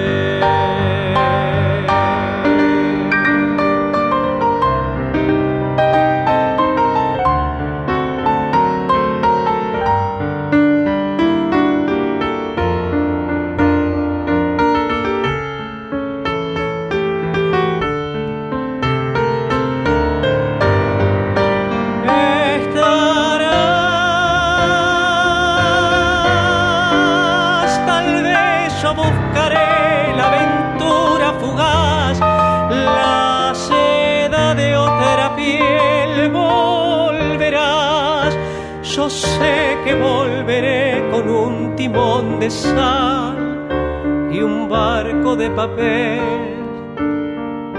De 41.88 42.50
sal 42.50 44.30
y 44.30 44.42
un 44.42 44.68
barco 44.68 45.38
de 45.38 45.50
papel. 45.50 46.20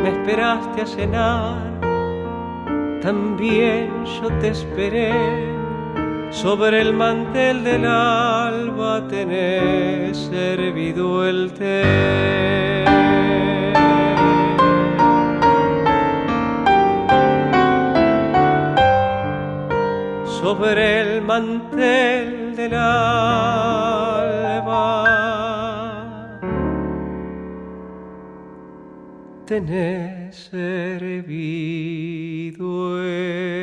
Me 0.03 0.09
esperaste 0.09 0.81
a 0.83 0.87
cenar, 0.87 1.59
también 3.03 3.91
yo 4.07 4.29
te 4.41 4.49
esperé. 4.49 5.13
Sobre 6.31 6.81
el 6.81 6.95
mantel 6.95 7.65
del 7.65 7.85
alba 7.85 9.07
tenés 9.09 10.17
servido 10.17 11.27
el 11.27 11.53
té. 11.53 12.29
sobre 20.41 21.01
el 21.01 21.21
mantel 21.79 22.57
del 22.57 22.75
alba. 22.75 23.69
tenés 29.47 30.37
servido 30.51 31.43
el 33.03 33.58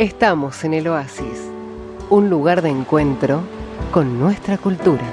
Estamos 0.00 0.64
en 0.64 0.72
el 0.72 0.88
oasis, 0.88 1.46
un 2.08 2.30
lugar 2.30 2.62
de 2.62 2.70
encuentro 2.70 3.42
con 3.92 4.18
nuestra 4.18 4.56
cultura. 4.56 5.04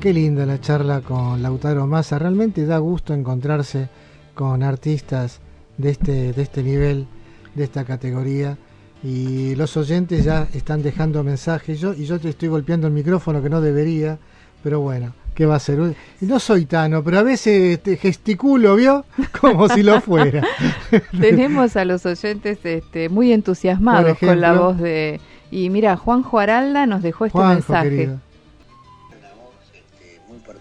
Qué 0.00 0.10
linda 0.10 0.46
la 0.46 0.58
charla 0.58 1.02
con 1.02 1.42
Lautaro 1.42 1.86
Massa. 1.86 2.18
Realmente 2.18 2.64
da 2.64 2.78
gusto 2.78 3.12
encontrarse 3.12 3.90
con 4.34 4.62
artistas 4.62 5.40
de 5.76 5.90
este, 5.90 6.32
de 6.32 6.42
este 6.42 6.62
nivel, 6.62 7.06
de 7.54 7.64
esta 7.64 7.84
categoría. 7.84 8.56
Y 9.02 9.54
los 9.56 9.76
oyentes 9.76 10.24
ya 10.24 10.48
están 10.54 10.82
dejando 10.82 11.22
mensajes. 11.22 11.78
Y 11.98 12.06
yo 12.06 12.18
te 12.18 12.30
estoy 12.30 12.48
golpeando 12.48 12.86
el 12.86 12.94
micrófono 12.94 13.42
que 13.42 13.50
no 13.50 13.60
debería. 13.60 14.18
Pero 14.62 14.80
bueno, 14.80 15.12
¿qué 15.34 15.46
va 15.46 15.56
a 15.56 15.60
ser? 15.60 15.94
No 16.20 16.38
soy 16.40 16.66
Tano, 16.66 17.02
pero 17.02 17.18
a 17.18 17.22
veces 17.22 17.82
te 17.82 17.96
gesticulo, 17.96 18.76
¿vio? 18.76 19.04
Como 19.40 19.68
si 19.68 19.82
lo 19.82 20.00
fuera. 20.00 20.46
Tenemos 21.20 21.76
a 21.76 21.84
los 21.84 22.06
oyentes 22.06 22.58
este, 22.64 23.08
muy 23.08 23.32
entusiasmados 23.32 24.18
con 24.18 24.40
la 24.40 24.52
voz 24.52 24.78
de... 24.78 25.20
Y 25.50 25.70
mira, 25.70 25.96
Juanjo 25.96 26.38
Aralda 26.38 26.86
nos 26.86 27.02
dejó 27.02 27.26
este 27.26 27.38
mensaje 27.38 28.10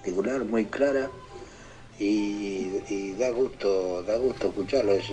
particular, 0.03 0.43
muy 0.43 0.65
clara 0.65 1.09
y, 1.97 3.13
da 3.17 3.29
gusto, 3.29 4.03
da 4.03 4.17
gusto 4.17 4.47
escucharlo, 4.47 4.91
es 4.91 5.05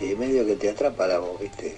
de 0.00 0.16
medio 0.16 0.46
que 0.46 0.56
te 0.56 0.70
atrapa 0.70 1.06
la 1.06 1.18
voz, 1.18 1.38
¿viste? 1.40 1.76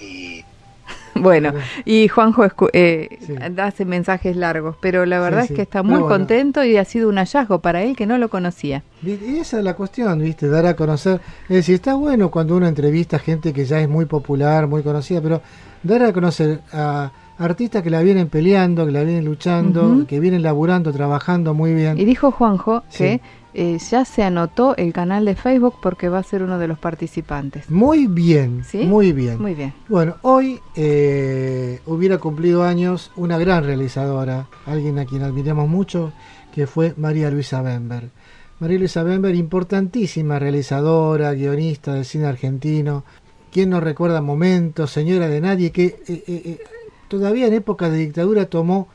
Y 0.00 0.44
bueno, 1.14 1.52
y 1.84 2.08
Juanjo 2.08 2.44
eh, 2.72 3.18
hace 3.58 3.84
mensajes 3.84 4.36
largos, 4.36 4.76
pero 4.80 5.06
la 5.06 5.20
verdad 5.20 5.44
es 5.44 5.52
que 5.52 5.62
está 5.62 5.82
muy 5.82 6.00
contento 6.00 6.64
y 6.64 6.76
ha 6.76 6.84
sido 6.84 7.08
un 7.08 7.16
hallazgo 7.16 7.60
para 7.60 7.82
él 7.82 7.96
que 7.96 8.06
no 8.06 8.18
lo 8.18 8.28
conocía. 8.28 8.82
Y 9.02 9.38
esa 9.38 9.58
es 9.58 9.64
la 9.64 9.74
cuestión, 9.74 10.18
¿viste? 10.20 10.48
Dar 10.48 10.66
a 10.66 10.74
conocer. 10.74 11.20
Es 11.44 11.56
decir, 11.56 11.76
está 11.76 11.94
bueno 11.94 12.30
cuando 12.30 12.56
uno 12.56 12.66
entrevista 12.66 13.16
a 13.16 13.20
gente 13.20 13.52
que 13.52 13.64
ya 13.64 13.80
es 13.80 13.88
muy 13.88 14.06
popular, 14.06 14.66
muy 14.66 14.82
conocida, 14.82 15.20
pero 15.20 15.40
dar 15.82 16.02
a 16.02 16.12
conocer 16.12 16.60
a 16.72 17.12
artistas 17.38 17.82
que 17.82 17.90
la 17.90 18.02
vienen 18.02 18.28
peleando, 18.28 18.86
que 18.86 18.92
la 18.92 19.02
vienen 19.02 19.24
luchando, 19.24 20.06
que 20.06 20.20
vienen 20.20 20.42
laburando, 20.42 20.92
trabajando 20.92 21.54
muy 21.54 21.74
bien. 21.74 21.98
Y 21.98 22.04
dijo 22.04 22.30
Juanjo 22.30 22.82
que 22.96 23.20
eh, 23.56 23.78
ya 23.78 24.04
se 24.04 24.24
anotó 24.24 24.76
el 24.76 24.92
canal 24.92 25.24
de 25.24 25.36
Facebook 25.36 25.76
porque 25.80 26.08
va 26.08 26.18
a 26.18 26.22
ser 26.24 26.42
uno 26.42 26.58
de 26.58 26.66
los 26.66 26.76
participantes. 26.76 27.70
Muy 27.70 28.08
bien, 28.08 28.64
muy 28.86 29.12
bien. 29.12 29.40
Muy 29.40 29.54
bien. 29.54 29.72
Bueno, 29.88 30.16
hoy 30.22 30.60
eh, 30.74 31.80
hubiera 31.86 32.18
cumplido 32.18 32.64
años 32.64 33.12
una 33.14 33.38
gran 33.38 33.62
realizadora, 33.62 34.48
alguien 34.66 34.98
a 34.98 35.04
quien 35.04 35.22
admiramos 35.22 35.68
mucho, 35.68 36.12
que 36.52 36.66
fue 36.66 36.94
María 36.96 37.30
Luisa 37.30 37.62
Bember. 37.62 38.10
María 38.58 38.78
Luisa 38.78 39.04
Bember, 39.04 39.36
importantísima 39.36 40.40
realizadora, 40.40 41.32
guionista 41.32 41.94
del 41.94 42.04
cine 42.04 42.26
argentino. 42.26 43.04
¿Quién 43.52 43.70
nos 43.70 43.84
recuerda 43.84 44.20
momentos, 44.20 44.90
señora 44.90 45.28
de 45.28 45.40
nadie, 45.40 45.70
que 45.70 46.02
eh, 46.08 46.58
todavía 47.06 47.46
en 47.46 47.54
época 47.54 47.88
de 47.88 47.98
dictadura 47.98 48.46
tomó 48.46 48.88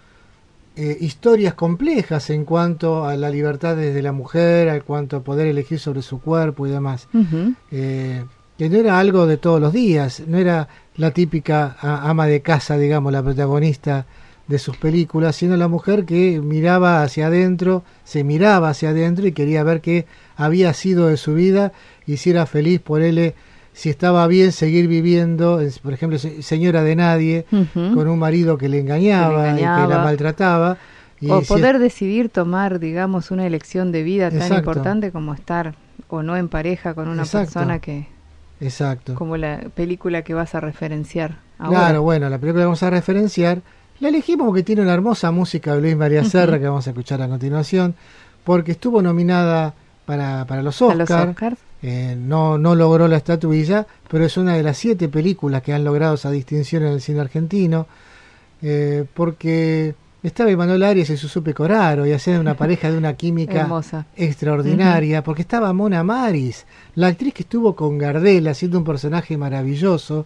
eh, 0.81 0.97
historias 1.01 1.55
complejas 1.55 2.29
en 2.29 2.45
cuanto 2.45 3.03
a 3.05 3.17
la 3.17 3.29
libertad 3.29 3.75
de 3.75 4.01
la 4.01 4.13
mujer, 4.13 4.69
en 4.69 4.79
cuanto 4.79 5.17
a 5.17 5.23
poder 5.25 5.47
elegir 5.47 5.77
sobre 5.77 6.01
su 6.01 6.21
cuerpo 6.21 6.65
y 6.67 6.69
demás. 6.69 7.09
Eh, 7.69 8.23
que 8.57 8.69
no 8.69 8.77
era 8.77 8.97
algo 8.97 9.27
de 9.27 9.35
todos 9.35 9.59
los 9.59 9.73
días, 9.73 10.23
no 10.25 10.37
era 10.37 10.69
la 10.95 11.11
típica 11.11 11.75
ama 11.81 12.27
de 12.27 12.41
casa, 12.41 12.77
digamos, 12.77 13.11
la 13.11 13.21
protagonista 13.21 14.05
de 14.47 14.57
sus 14.57 14.77
películas, 14.77 15.35
sino 15.35 15.57
la 15.57 15.67
mujer 15.67 16.05
que 16.05 16.39
miraba 16.39 17.03
hacia 17.03 17.27
adentro, 17.27 17.83
se 18.05 18.23
miraba 18.23 18.69
hacia 18.69 18.91
adentro 18.91 19.27
y 19.27 19.33
quería 19.33 19.63
ver 19.63 19.81
qué 19.81 20.05
había 20.37 20.73
sido 20.73 21.07
de 21.07 21.17
su 21.17 21.33
vida 21.33 21.73
y 22.07 22.15
si 22.17 22.29
era 22.29 22.45
feliz 22.45 22.79
por 22.79 23.01
él 23.01 23.33
si 23.79 23.89
estaba 23.89 24.27
bien 24.27 24.51
seguir 24.51 24.89
viviendo, 24.89 25.61
por 25.81 25.93
ejemplo, 25.93 26.19
señora 26.19 26.83
de 26.83 26.97
nadie, 26.97 27.45
con 27.73 28.09
un 28.09 28.19
marido 28.19 28.57
que 28.57 28.67
le 28.67 28.79
engañaba, 28.79 29.53
y 29.53 29.59
que 29.59 29.63
la 29.63 30.01
maltrataba. 30.03 30.75
o 31.25 31.41
poder 31.43 31.79
decidir 31.79 32.27
tomar, 32.27 32.79
digamos, 32.79 33.31
una 33.31 33.47
elección 33.47 33.93
de 33.93 34.03
vida 34.03 34.31
tan 34.31 34.53
importante 34.53 35.13
como 35.13 35.33
estar 35.33 35.75
o 36.09 36.21
no 36.23 36.35
en 36.35 36.49
pareja 36.49 36.93
con 36.93 37.07
una 37.07 37.23
persona 37.23 37.79
que... 37.79 38.07
Exacto. 38.59 39.15
Como 39.15 39.37
la 39.37 39.61
película 39.73 40.23
que 40.23 40.33
vas 40.33 40.55
a 40.55 40.59
referenciar. 40.59 41.37
Claro, 41.57 42.01
bueno, 42.01 42.27
la 42.27 42.37
película 42.37 42.63
que 42.63 42.65
vamos 42.65 42.83
a 42.83 42.89
referenciar 42.89 43.61
la 44.01 44.09
elegimos 44.09 44.45
porque 44.45 44.63
tiene 44.63 44.81
una 44.81 44.93
hermosa 44.93 45.31
música 45.31 45.73
de 45.73 45.79
Luis 45.79 45.95
María 45.95 46.25
Serra 46.25 46.59
que 46.59 46.67
vamos 46.67 46.85
a 46.85 46.89
escuchar 46.89 47.21
a 47.21 47.29
continuación, 47.29 47.95
porque 48.43 48.73
estuvo 48.73 49.01
nominada 49.01 49.73
para, 50.05 50.43
para 50.43 50.63
los 50.63 50.81
Oscars 50.81 51.68
eh, 51.81 52.15
no, 52.17 52.57
no 52.57 52.75
logró 52.75 53.07
la 53.07 53.17
estatuilla, 53.17 53.87
pero 54.09 54.25
es 54.25 54.35
una 54.37 54.55
de 54.55 54.63
las 54.63 54.77
siete 54.77 55.07
películas 55.07 55.61
que 55.61 55.73
han 55.73 55.83
logrado 55.83 56.15
esa 56.15 56.29
distinción 56.29 56.83
en 56.83 56.93
el 56.93 57.01
cine 57.01 57.21
argentino, 57.21 57.87
eh, 58.61 59.05
porque 59.13 59.95
estaba 60.21 60.51
Emanuel 60.51 60.83
Arias 60.83 61.09
y 61.09 61.15
su 61.15 61.43
Coraro 61.53 62.05
y 62.05 62.11
hacían 62.11 62.41
una 62.41 62.55
pareja 62.55 62.91
de 62.91 62.97
una 62.97 63.13
química 63.13 63.69
extraordinaria, 64.17 65.23
porque 65.23 65.43
estaba 65.43 65.71
Mona 65.71 66.03
Maris, 66.03 66.65
la 66.95 67.07
actriz 67.07 67.33
que 67.33 67.43
estuvo 67.43 67.75
con 67.75 67.97
Gardel 67.97 68.49
haciendo 68.49 68.77
un 68.77 68.83
personaje 68.83 69.37
maravilloso, 69.37 70.25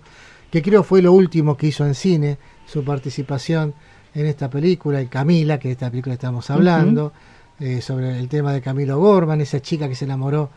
que 0.49 0.63
creo 0.63 0.83
fue 0.83 1.03
lo 1.03 1.13
último 1.13 1.55
que 1.55 1.67
hizo 1.67 1.85
en 1.85 1.93
cine, 1.93 2.37
su 2.65 2.83
participación 2.83 3.75
en 4.15 4.25
esta 4.25 4.49
película, 4.49 5.01
y 5.01 5.07
Camila, 5.07 5.59
que 5.59 5.67
de 5.67 5.73
esta 5.73 5.91
película 5.91 6.13
estamos 6.13 6.49
hablando, 6.49 7.13
eh, 7.59 7.81
sobre 7.81 8.17
el 8.17 8.27
tema 8.27 8.53
de 8.53 8.61
Camilo 8.61 8.97
Gorman, 8.97 9.41
esa 9.41 9.61
chica 9.61 9.87
que 9.87 9.95
se 9.95 10.05
enamoró 10.05 10.49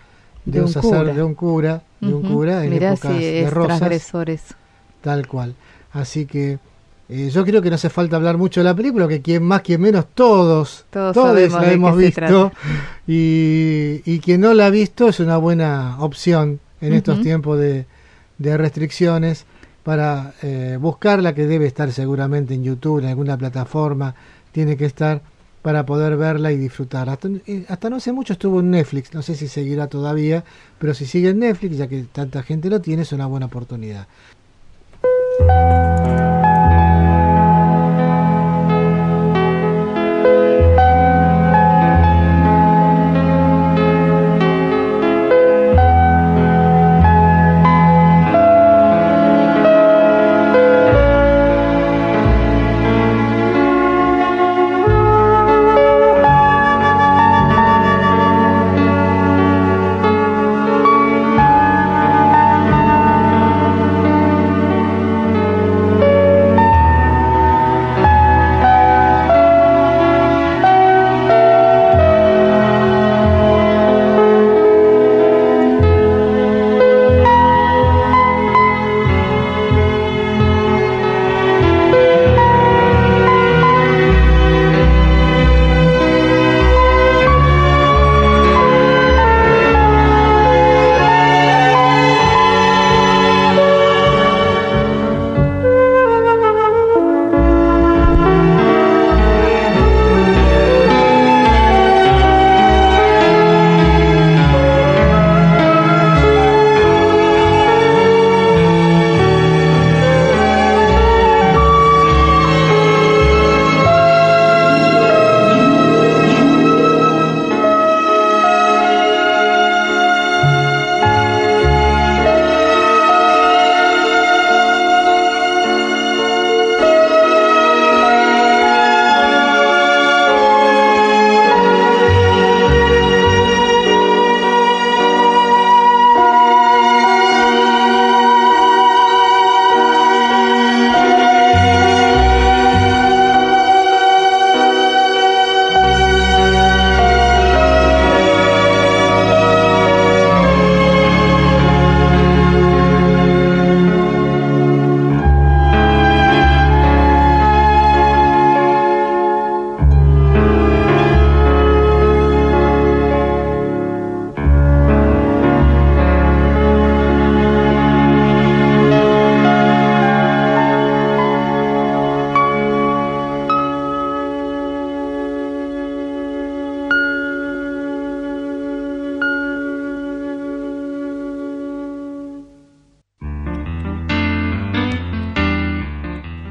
de, 0.47 0.63
un, 0.63 0.69
sacerdote, 0.69 1.13
de 1.13 1.23
un 1.23 1.35
cura, 1.35 1.83
de 2.01 2.15
un 2.15 2.23
cura 2.23 2.65
en 2.65 2.73
épocas 2.73 3.19
de 3.19 3.51
rosas. 3.51 4.57
Tal 5.03 5.27
cual. 5.27 5.55
Así 5.93 6.25
que 6.25 6.59
eh, 7.09 7.31
yo 7.31 7.45
creo 7.45 7.63
que 7.63 7.69
no 7.69 7.77
hace 7.77 7.91
falta 7.91 8.17
hablar 8.17 8.37
mucho 8.37 8.61
de 8.61 8.65
la 8.65 8.75
película, 8.75 9.07
que 9.07 9.23
quien 9.23 9.43
más, 9.43 9.63
quien 9.63 9.81
menos, 9.81 10.07
todos, 10.15 10.87
todos, 10.91 11.53
la 11.53 11.73
hemos 11.73 11.97
visto. 11.97 12.53
Y, 13.07 14.03
y, 14.05 14.19
quien 14.19 14.41
no 14.41 14.55
la 14.55 14.67
ha 14.67 14.71
visto 14.71 15.09
es 15.09 15.21
una 15.21 15.37
buena 15.37 15.97
opción 16.01 16.59
en 16.81 16.93
estos 16.93 17.21
tiempos 17.23 17.59
de, 17.59 17.87
de, 18.39 18.57
restricciones 18.57 19.45
para 19.85 20.35
eh, 20.43 20.79
buscarla, 20.81 21.35
que 21.35 21.47
debe 21.47 21.67
estar 21.67 21.93
seguramente 21.93 22.55
en 22.55 22.65
YouTube, 22.65 22.99
en 22.99 23.07
alguna 23.07 23.37
plataforma, 23.37 24.17
tiene 24.51 24.77
que 24.77 24.87
estar 24.87 25.23
para 25.67 25.85
poder 25.85 26.17
verla 26.17 26.53
y 26.53 26.57
disfrutar. 26.57 27.11
Hasta, 27.11 27.27
eh, 27.45 27.65
hasta, 27.69 27.91
no 27.91 27.97
hace 27.97 28.13
mucho 28.13 28.35
estuvo 28.35 28.61
en 28.61 28.71
Netflix, 28.71 29.13
no 29.13 29.21
sé 29.21 29.35
si 29.35 29.49
seguirá 29.49 29.89
todavía, 29.89 30.45
pero 30.79 30.95
si 30.95 31.07
sigue 31.07 31.31
en 31.31 31.41
Netflix, 31.41 31.77
ya 31.77 31.89
que 31.89 32.05
tanta 32.05 32.45
gente 32.45 32.71
lo 32.71 32.81
tiene, 32.81 33.03
es 33.03 33.11
una 33.11 33.27
buena 33.27 33.47
oportunidad. 33.47 34.07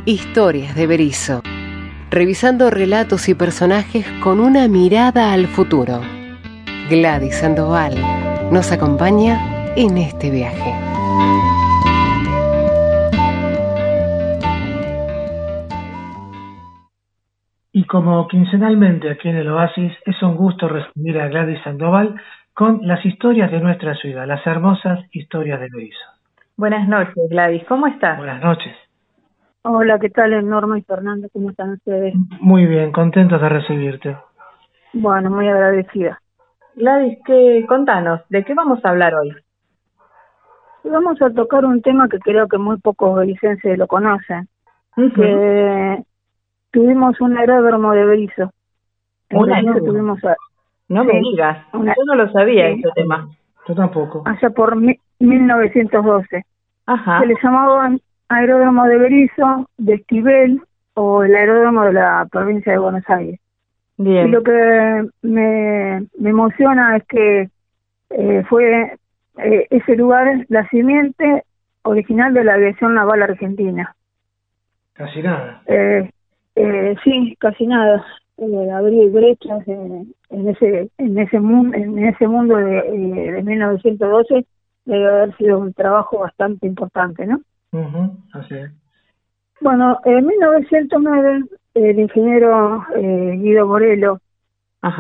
Historias 0.08 0.76
de 0.76 0.86
Berizo. 0.86 1.42
Revisando 2.12 2.70
relatos 2.70 3.28
y 3.28 3.34
personajes 3.34 4.06
con 4.24 4.40
una 4.40 4.68
mirada 4.68 5.34
al 5.34 5.48
futuro. 5.48 6.00
Gladys 6.92 7.40
Sandoval 7.40 7.96
nos 8.52 8.72
acompaña 8.72 9.74
en 9.76 9.98
este 9.98 10.30
viaje. 10.30 10.74
Y 17.72 17.86
como 17.86 18.28
quincenalmente 18.28 19.10
aquí 19.10 19.30
en 19.30 19.38
el 19.38 19.50
Oasis, 19.50 19.92
es 20.06 20.22
un 20.22 20.36
gusto 20.36 20.68
recibir 20.68 21.20
a 21.20 21.30
Gladys 21.30 21.64
Sandoval 21.64 22.14
con 22.54 22.86
las 22.86 23.04
historias 23.04 23.50
de 23.50 23.60
nuestra 23.60 23.96
ciudad, 23.96 24.28
las 24.28 24.46
hermosas 24.46 25.00
historias 25.14 25.60
de 25.60 25.70
Berizo. 25.74 26.06
Buenas 26.58 26.88
noches, 26.88 27.28
Gladys. 27.28 27.64
¿Cómo 27.68 27.88
estás? 27.88 28.20
Buenas 28.20 28.44
noches. 28.44 28.85
Hola, 29.68 29.98
¿qué 29.98 30.12
tal 30.12 30.48
Norma 30.48 30.78
y 30.78 30.84
Fernando? 30.84 31.28
¿Cómo 31.34 31.50
están 31.50 31.72
ustedes? 31.72 32.14
Muy 32.40 32.68
bien, 32.68 32.92
contentos 32.92 33.42
de 33.42 33.50
recibirte. 33.50 34.16
Bueno, 34.94 35.32
muy 35.32 35.48
agradecida. 35.48 36.22
Gladys, 36.76 37.18
¿qué, 37.26 37.66
contanos, 37.68 38.22
¿de 38.30 38.44
qué 38.44 38.54
vamos 38.54 38.86
a 38.86 38.90
hablar 38.90 39.16
hoy? 39.16 39.34
Vamos 40.84 41.20
a 41.20 41.32
tocar 41.32 41.66
un 41.66 41.82
tema 41.82 42.08
que 42.08 42.20
creo 42.20 42.48
que 42.48 42.60
muy 42.60 42.78
pocos 42.78 43.16
belicenses 43.16 43.76
lo 43.76 43.88
conocen. 43.88 44.48
Que 44.96 46.04
tuvimos 46.70 47.20
un 47.20 47.36
aeródromo 47.36 47.94
de 47.94 48.06
Berizo. 48.06 48.52
¿Un 49.32 49.52
aeródromo? 49.52 49.88
Tuvimos 49.88 50.20
No 50.90 51.04
me 51.04 51.20
digas, 51.22 51.66
yo 51.74 52.06
no 52.06 52.14
lo 52.14 52.32
sabía 52.32 52.68
ese 52.68 52.88
tema. 52.94 53.30
Yo 53.68 53.74
tampoco. 53.74 54.22
Allá 54.28 54.52
por 54.52 54.76
1912. 54.78 56.44
Ajá. 56.86 57.20
Se 57.22 57.26
le 57.26 57.36
llamaban 57.42 58.00
aeródromo 58.30 58.86
de 58.86 58.98
Berizo, 58.98 59.70
de 59.78 59.96
Esquivel 59.96 60.62
o 60.94 61.24
el 61.24 61.36
aeródromo 61.36 61.84
de 61.84 61.94
la 61.94 62.28
provincia 62.32 62.72
de 62.72 62.80
Buenos 62.80 63.04
Aires. 63.10 63.40
Bien. 63.98 64.28
Y 64.28 64.32
lo 64.32 64.44
que 64.44 65.08
me, 65.22 66.06
me 66.18 66.30
emociona 66.30 66.98
es 66.98 67.06
que 67.06 67.50
eh, 68.10 68.44
fue 68.50 68.98
eh, 69.38 69.68
ese 69.70 69.96
lugar 69.96 70.46
la 70.50 70.68
simiente 70.70 71.44
original 71.84 72.34
de 72.34 72.44
la 72.44 72.56
aviación 72.56 72.96
naval 72.96 73.24
argentina. 73.24 73.96
Casi 74.94 75.22
nada. 75.22 75.62
Eh, 75.68 76.10
eh, 76.56 76.96
sí, 77.04 77.36
casi 77.40 77.68
nada. 77.68 78.06
eh, 78.38 78.72
abrir 78.72 79.12
brechas 79.12 79.68
en, 79.68 80.14
ese 80.30 80.90
en 80.98 81.18
ese 81.18 81.40
mundo 81.40 81.78
en 81.78 82.06
ese 82.06 82.28
mundo 82.28 82.58
de, 82.58 82.82
de 82.82 83.44
1912 83.44 84.46
debe 84.86 85.08
haber 85.08 85.38
sido 85.38 85.60
un 85.60 85.74
trabajo 85.74 86.20
bastante 86.20 86.68
importante, 86.68 87.26
¿no? 87.26 87.42
Así 88.34 88.56
Bueno, 89.62 90.00
en 90.06 90.26
1909 90.26 91.44
el 91.76 92.00
ingeniero 92.00 92.86
eh, 92.96 93.38
Guido 93.38 93.68
Morelo 93.68 94.20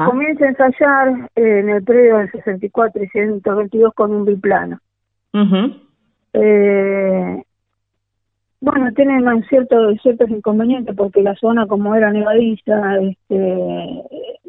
comienza 0.06 0.46
a 0.46 0.50
ensayar 0.50 1.30
en 1.36 1.70
el 1.70 1.84
predio 1.84 2.18
del 2.18 2.32
64 2.32 3.04
y 3.04 3.08
122 3.08 3.94
con 3.94 4.12
un 4.12 4.26
biplano. 4.26 4.80
eh, 6.34 7.44
bueno, 8.62 8.92
tienen 8.94 9.44
ciertos 9.44 10.02
ciertos 10.02 10.30
inconvenientes 10.30 10.96
porque 10.96 11.22
la 11.22 11.36
zona 11.36 11.68
como 11.68 11.94
era 11.94 12.12
nevadiza, 12.12 12.98
este, 13.00 14.04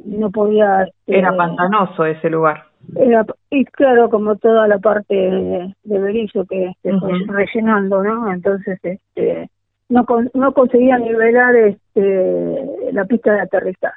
no 0.06 0.30
podía... 0.30 0.84
Este, 0.84 1.18
era 1.18 1.36
pantanoso 1.36 2.06
ese 2.06 2.30
lugar. 2.30 2.65
Era, 2.94 3.26
y 3.50 3.64
claro, 3.64 4.08
como 4.10 4.36
toda 4.36 4.68
la 4.68 4.78
parte 4.78 5.14
de, 5.14 5.74
de 5.84 6.30
que 6.48 6.72
este, 6.82 6.92
rellenando, 7.28 8.02
¿no? 8.02 8.32
Entonces, 8.32 8.78
este, 8.82 9.50
no, 9.88 10.06
no 10.34 10.52
conseguía 10.52 10.98
nivelar 10.98 11.56
este, 11.56 12.92
la 12.92 13.04
pista 13.04 13.32
de 13.32 13.40
aterrizaje. 13.40 13.96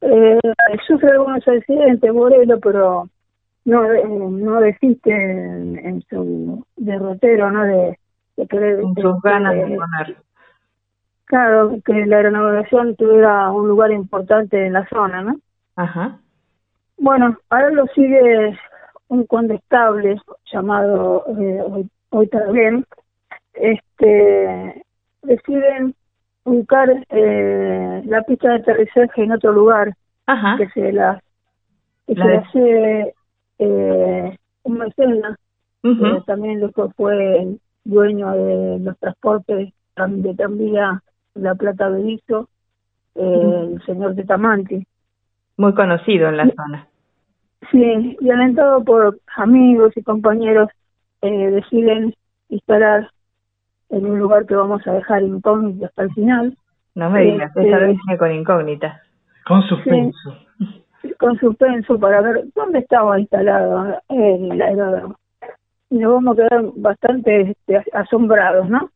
Eh, 0.00 0.38
sufre 0.86 1.12
algunos 1.12 1.46
accidentes, 1.46 2.12
Morelo, 2.12 2.60
pero 2.60 3.08
no, 3.64 3.92
eh, 3.92 4.04
no 4.06 4.60
desiste 4.60 5.10
en, 5.10 6.02
su 6.10 6.64
derrotero, 6.76 7.50
¿no? 7.50 7.64
De, 7.64 7.98
de 8.36 8.46
querer... 8.46 8.80
sus 9.00 9.22
ganas 9.22 9.54
de 9.54 9.62
poner. 9.62 10.16
Claro, 11.24 11.78
que 11.84 12.06
la 12.06 12.16
aeronavegación 12.16 12.96
tuviera 12.96 13.50
un 13.50 13.66
lugar 13.66 13.90
importante 13.92 14.66
en 14.66 14.74
la 14.74 14.86
zona, 14.88 15.22
¿no? 15.22 15.36
Ajá. 15.74 16.18
Bueno, 16.96 17.36
ahora 17.50 17.70
lo 17.70 17.86
sigue 17.88 18.58
un 19.08 19.26
condestable 19.26 20.20
llamado 20.52 21.24
eh, 21.38 21.62
hoy, 21.62 21.88
hoy 22.10 22.26
también. 22.28 22.86
Este, 23.54 24.84
deciden 25.22 25.94
buscar 26.44 26.90
eh, 27.08 28.02
la 28.06 28.22
pista 28.22 28.50
de 28.50 28.56
aterrizaje 28.56 29.22
en 29.22 29.32
otro 29.32 29.52
lugar 29.52 29.94
que 30.58 30.68
se 30.70 30.92
la 30.92 31.22
que 32.06 32.14
se 32.14 32.36
hace 32.36 33.14
eh, 33.58 34.38
un 34.62 34.78
mecenas 34.78 35.38
que 35.82 36.22
también 36.26 36.60
después 36.60 36.90
fue 36.96 37.58
dueño 37.84 38.32
de 38.32 38.78
los 38.80 38.98
transportes 38.98 39.72
de 39.96 40.34
tranvía 40.34 41.02
La 41.34 41.54
Plata 41.54 41.88
Berizo, 41.88 42.48
eh, 43.14 43.68
el 43.74 43.82
señor 43.84 44.16
Tamanti. 44.26 44.86
Muy 45.56 45.74
conocido 45.74 46.28
en 46.28 46.36
la 46.36 46.44
zona. 46.50 46.88
Sí, 47.70 48.16
y 48.20 48.30
alentado 48.30 48.84
por 48.84 49.18
amigos 49.36 49.92
y 49.96 50.02
compañeros, 50.02 50.68
eh, 51.22 51.50
deciden 51.50 52.14
instalar 52.48 53.10
en 53.90 54.06
un 54.06 54.18
lugar 54.18 54.46
que 54.46 54.54
vamos 54.54 54.86
a 54.86 54.92
dejar 54.92 55.22
incógnito 55.22 55.86
hasta 55.86 56.02
el 56.02 56.12
final. 56.12 56.56
No 56.94 57.10
me 57.10 57.22
digas, 57.22 57.50
este, 57.56 57.68
esa 57.68 57.78
vez 57.78 57.96
con 58.18 58.32
incógnita. 58.32 59.02
Con 59.46 59.62
suspenso. 59.62 60.36
con 61.18 61.38
suspenso 61.38 61.98
para 61.98 62.20
ver 62.20 62.44
dónde 62.54 62.80
estaba 62.80 63.18
instalado 63.18 64.00
el 64.08 64.60
aeródromo. 64.60 65.16
Y 65.90 65.98
nos 65.98 66.14
vamos 66.14 66.38
a 66.38 66.42
quedar 66.42 66.64
bastante 66.76 67.40
este, 67.50 67.82
asombrados, 67.92 68.68
¿no? 68.68 68.90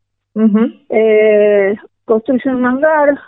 eh, 0.89 1.75
construye 2.05 2.49
un 2.49 2.65
hangar 2.65 3.19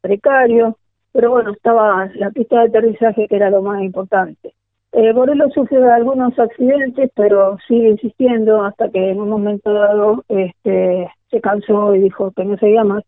precario, 0.00 0.76
pero 1.18 1.32
bueno, 1.32 1.50
estaba 1.50 2.08
la 2.14 2.30
pista 2.30 2.60
de 2.60 2.68
aterrizaje 2.68 3.26
que 3.26 3.34
era 3.34 3.50
lo 3.50 3.60
más 3.60 3.82
importante. 3.82 4.54
Eh, 4.92 5.12
Morelos 5.12 5.52
sufrió 5.52 5.92
algunos 5.92 6.38
accidentes, 6.38 7.10
pero 7.16 7.58
sigue 7.66 7.88
insistiendo 7.88 8.64
hasta 8.64 8.88
que 8.88 9.10
en 9.10 9.20
un 9.20 9.28
momento 9.28 9.72
dado 9.72 10.22
este, 10.28 11.10
se 11.28 11.40
cansó 11.40 11.92
y 11.96 12.02
dijo 12.02 12.30
que 12.30 12.44
no 12.44 12.56
seguía 12.58 12.84
más. 12.84 13.02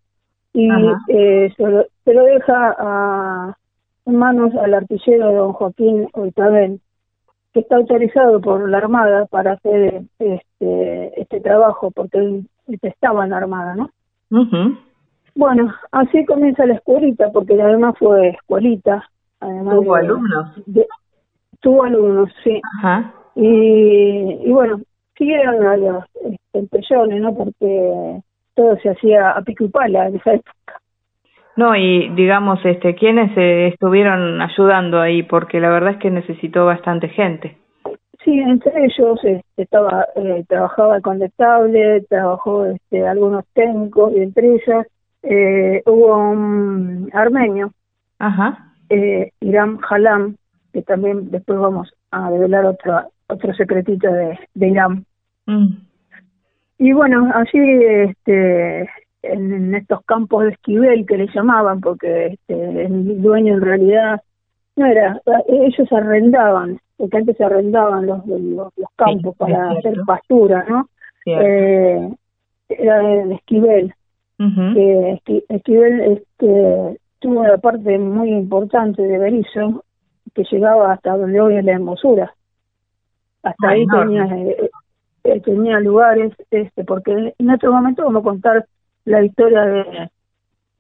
Y 0.53 0.69
eh, 1.07 1.55
se, 1.57 2.13
lo, 2.13 2.25
deja 2.25 2.75
a, 2.81 3.57
en 4.07 4.17
manos 4.17 4.57
al 4.57 4.75
artillero 4.75 5.33
don 5.33 5.53
Joaquín 5.53 6.09
Oitabel, 6.13 6.81
que 7.53 7.61
está 7.61 7.77
autorizado 7.77 8.41
por 8.41 8.69
la 8.69 8.79
Armada 8.79 9.27
para 9.27 9.53
hacer 9.53 10.03
este, 10.19 11.21
este 11.21 11.41
trabajo, 11.43 11.93
porque 11.93 12.19
él, 12.19 12.49
estaba 12.83 13.23
en 13.23 13.31
la 13.31 13.37
Armada, 13.37 13.77
¿no? 13.77 13.91
Bueno, 15.41 15.73
así 15.93 16.23
comienza 16.27 16.67
la 16.67 16.75
escuelita, 16.75 17.33
porque 17.33 17.55
además 17.55 17.95
fue 17.99 18.29
escuelita. 18.29 19.03
Además 19.41 19.75
¿Tuvo 19.77 19.95
alumnos? 19.95 20.63
tuvo 21.63 21.85
alumnos, 21.85 22.31
sí. 22.45 22.61
Ajá. 22.79 23.15
Y, 23.37 24.39
y 24.45 24.53
bueno, 24.53 24.83
siguieron 25.17 25.67
a 25.67 25.79
los 25.79 26.05
empellones, 26.53 27.23
¿no? 27.23 27.35
Porque 27.35 28.21
todo 28.55 28.77
se 28.83 28.91
hacía 28.91 29.31
a 29.31 29.41
pico 29.41 29.65
y 29.65 29.69
pala 29.69 30.09
en 30.09 30.17
esa 30.17 30.35
época. 30.35 30.79
No, 31.57 31.75
y 31.75 32.11
digamos, 32.11 32.61
este, 32.67 32.95
¿quiénes 32.95 33.35
eh, 33.39 33.69
estuvieron 33.69 34.43
ayudando 34.43 35.01
ahí? 35.01 35.23
Porque 35.23 35.59
la 35.59 35.71
verdad 35.71 35.93
es 35.93 35.99
que 36.01 36.11
necesitó 36.11 36.67
bastante 36.67 37.09
gente. 37.09 37.57
Sí, 38.23 38.39
entre 38.39 38.85
ellos 38.85 39.19
este, 39.25 39.63
estaba 39.63 40.05
eh, 40.17 40.45
trabajaba 40.47 40.97
el 40.97 41.03
condestable, 41.03 42.03
trabajó 42.11 42.67
este, 42.67 43.09
algunos 43.09 43.47
técnicos 43.55 44.13
y 44.15 44.21
entre 44.21 44.57
eh, 45.23 45.83
hubo 45.87 46.31
un 46.31 47.11
armenio, 47.13 47.73
Ajá. 48.19 48.75
Eh, 48.89 49.31
Iram 49.41 49.79
Halam, 49.89 50.37
que 50.73 50.83
también 50.83 51.31
después 51.31 51.59
vamos 51.59 51.93
a 52.11 52.29
revelar 52.31 52.67
otro, 52.67 53.11
otro 53.29 53.55
secretito 53.55 54.13
de, 54.13 54.39
de 54.55 54.69
Irán. 54.69 55.05
Mm. 55.47 55.69
Y 56.79 56.93
bueno, 56.93 57.31
allí 57.35 57.85
este, 57.85 58.89
en, 59.23 59.75
estos 59.75 60.05
campos 60.05 60.45
de 60.45 60.51
esquivel 60.51 61.07
que 61.07 61.19
le 61.19 61.29
llamaban, 61.35 61.81
porque 61.81 62.27
este, 62.27 62.85
el 62.85 63.21
dueño 63.23 63.55
en 63.55 63.61
realidad 63.61 64.21
no 64.77 64.87
era, 64.87 65.21
ellos 65.49 65.93
arrendaban, 65.93 66.81
porque 66.97 67.19
antes 67.19 67.37
se 67.37 67.45
arrendaban 67.45 68.07
los, 68.07 68.27
los, 68.27 68.73
campos 68.97 69.37
para 69.37 69.71
hacer 69.73 69.95
pastura, 70.07 70.65
¿no? 70.69 70.89
Eh, 71.27 72.09
era 72.69 73.23
el 73.23 73.33
esquivel. 73.33 73.95
Esquivel 75.49 76.01
este, 76.01 77.01
tuvo 77.19 77.41
una 77.41 77.59
parte 77.59 77.99
muy 77.99 78.31
importante 78.31 79.03
de 79.03 79.19
Berizo, 79.19 79.85
que 80.35 80.45
llegaba 80.51 80.93
hasta 80.93 81.17
donde 81.17 81.41
hoy 81.41 81.57
es 81.57 81.65
la 81.65 81.73
hermosura. 81.73 82.35
Hasta 83.43 83.69
ahí 83.69 83.87
tenía, 83.87 84.25
eh, 84.25 84.71
eh, 85.25 85.41
tenía 85.41 85.81
lugares, 85.81 86.33
este 86.51 86.85
porque 86.85 87.35
en 87.39 87.51
otro 87.51 87.73
momento 87.73 88.05
vamos 88.05 88.21
a 88.21 88.25
contar 88.25 88.67
la 89.05 89.23
historia 89.23 89.63
de, 89.63 90.11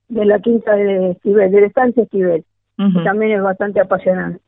de 0.08 0.24
la 0.24 0.38
quinta 0.40 0.74
de 0.74 1.12
Esquivel, 1.12 1.50
de 1.50 1.60
la 1.60 1.66
estancia 1.66 2.02
Esquivel, 2.02 2.44
que 2.76 3.04
también 3.04 3.32
es 3.32 3.42
bastante 3.42 3.80
apasionante. 3.80 4.40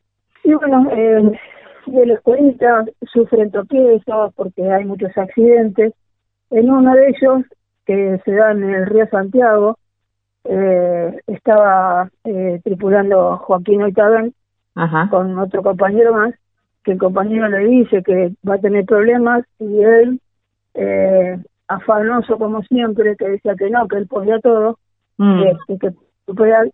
Y 0.43 0.53
bueno, 0.53 0.89
eh, 0.91 1.39
de 1.85 2.05
la 2.05 2.13
escuelita 2.15 2.85
sufren 3.11 3.51
tropiezos 3.51 4.33
porque 4.35 4.69
hay 4.69 4.85
muchos 4.85 5.15
accidentes. 5.17 5.93
En 6.49 6.69
uno 6.69 6.93
de 6.93 7.09
ellos, 7.09 7.43
que 7.85 8.21
se 8.23 8.31
da 8.33 8.51
en 8.51 8.63
el 8.63 8.85
río 8.85 9.07
Santiago, 9.07 9.77
eh, 10.45 11.19
estaba 11.27 12.09
eh, 12.23 12.59
tripulando 12.63 13.37
Joaquín 13.37 13.83
Oitavén 13.83 14.33
con 15.09 15.37
otro 15.37 15.61
compañero 15.63 16.13
más, 16.13 16.33
que 16.83 16.93
el 16.93 16.97
compañero 16.97 17.47
le 17.47 17.59
dice 17.59 18.03
que 18.03 18.33
va 18.47 18.55
a 18.55 18.59
tener 18.59 18.85
problemas 18.85 19.45
y 19.59 19.81
él, 19.81 20.19
eh, 20.73 21.37
afanoso 21.67 22.37
como 22.37 22.61
siempre, 22.63 23.15
que 23.15 23.29
decía 23.29 23.55
que 23.55 23.69
no, 23.69 23.87
que 23.87 23.97
él 23.97 24.07
podía 24.07 24.39
todo, 24.39 24.79
mm. 25.17 25.43
este, 25.43 25.77
que 25.77 25.93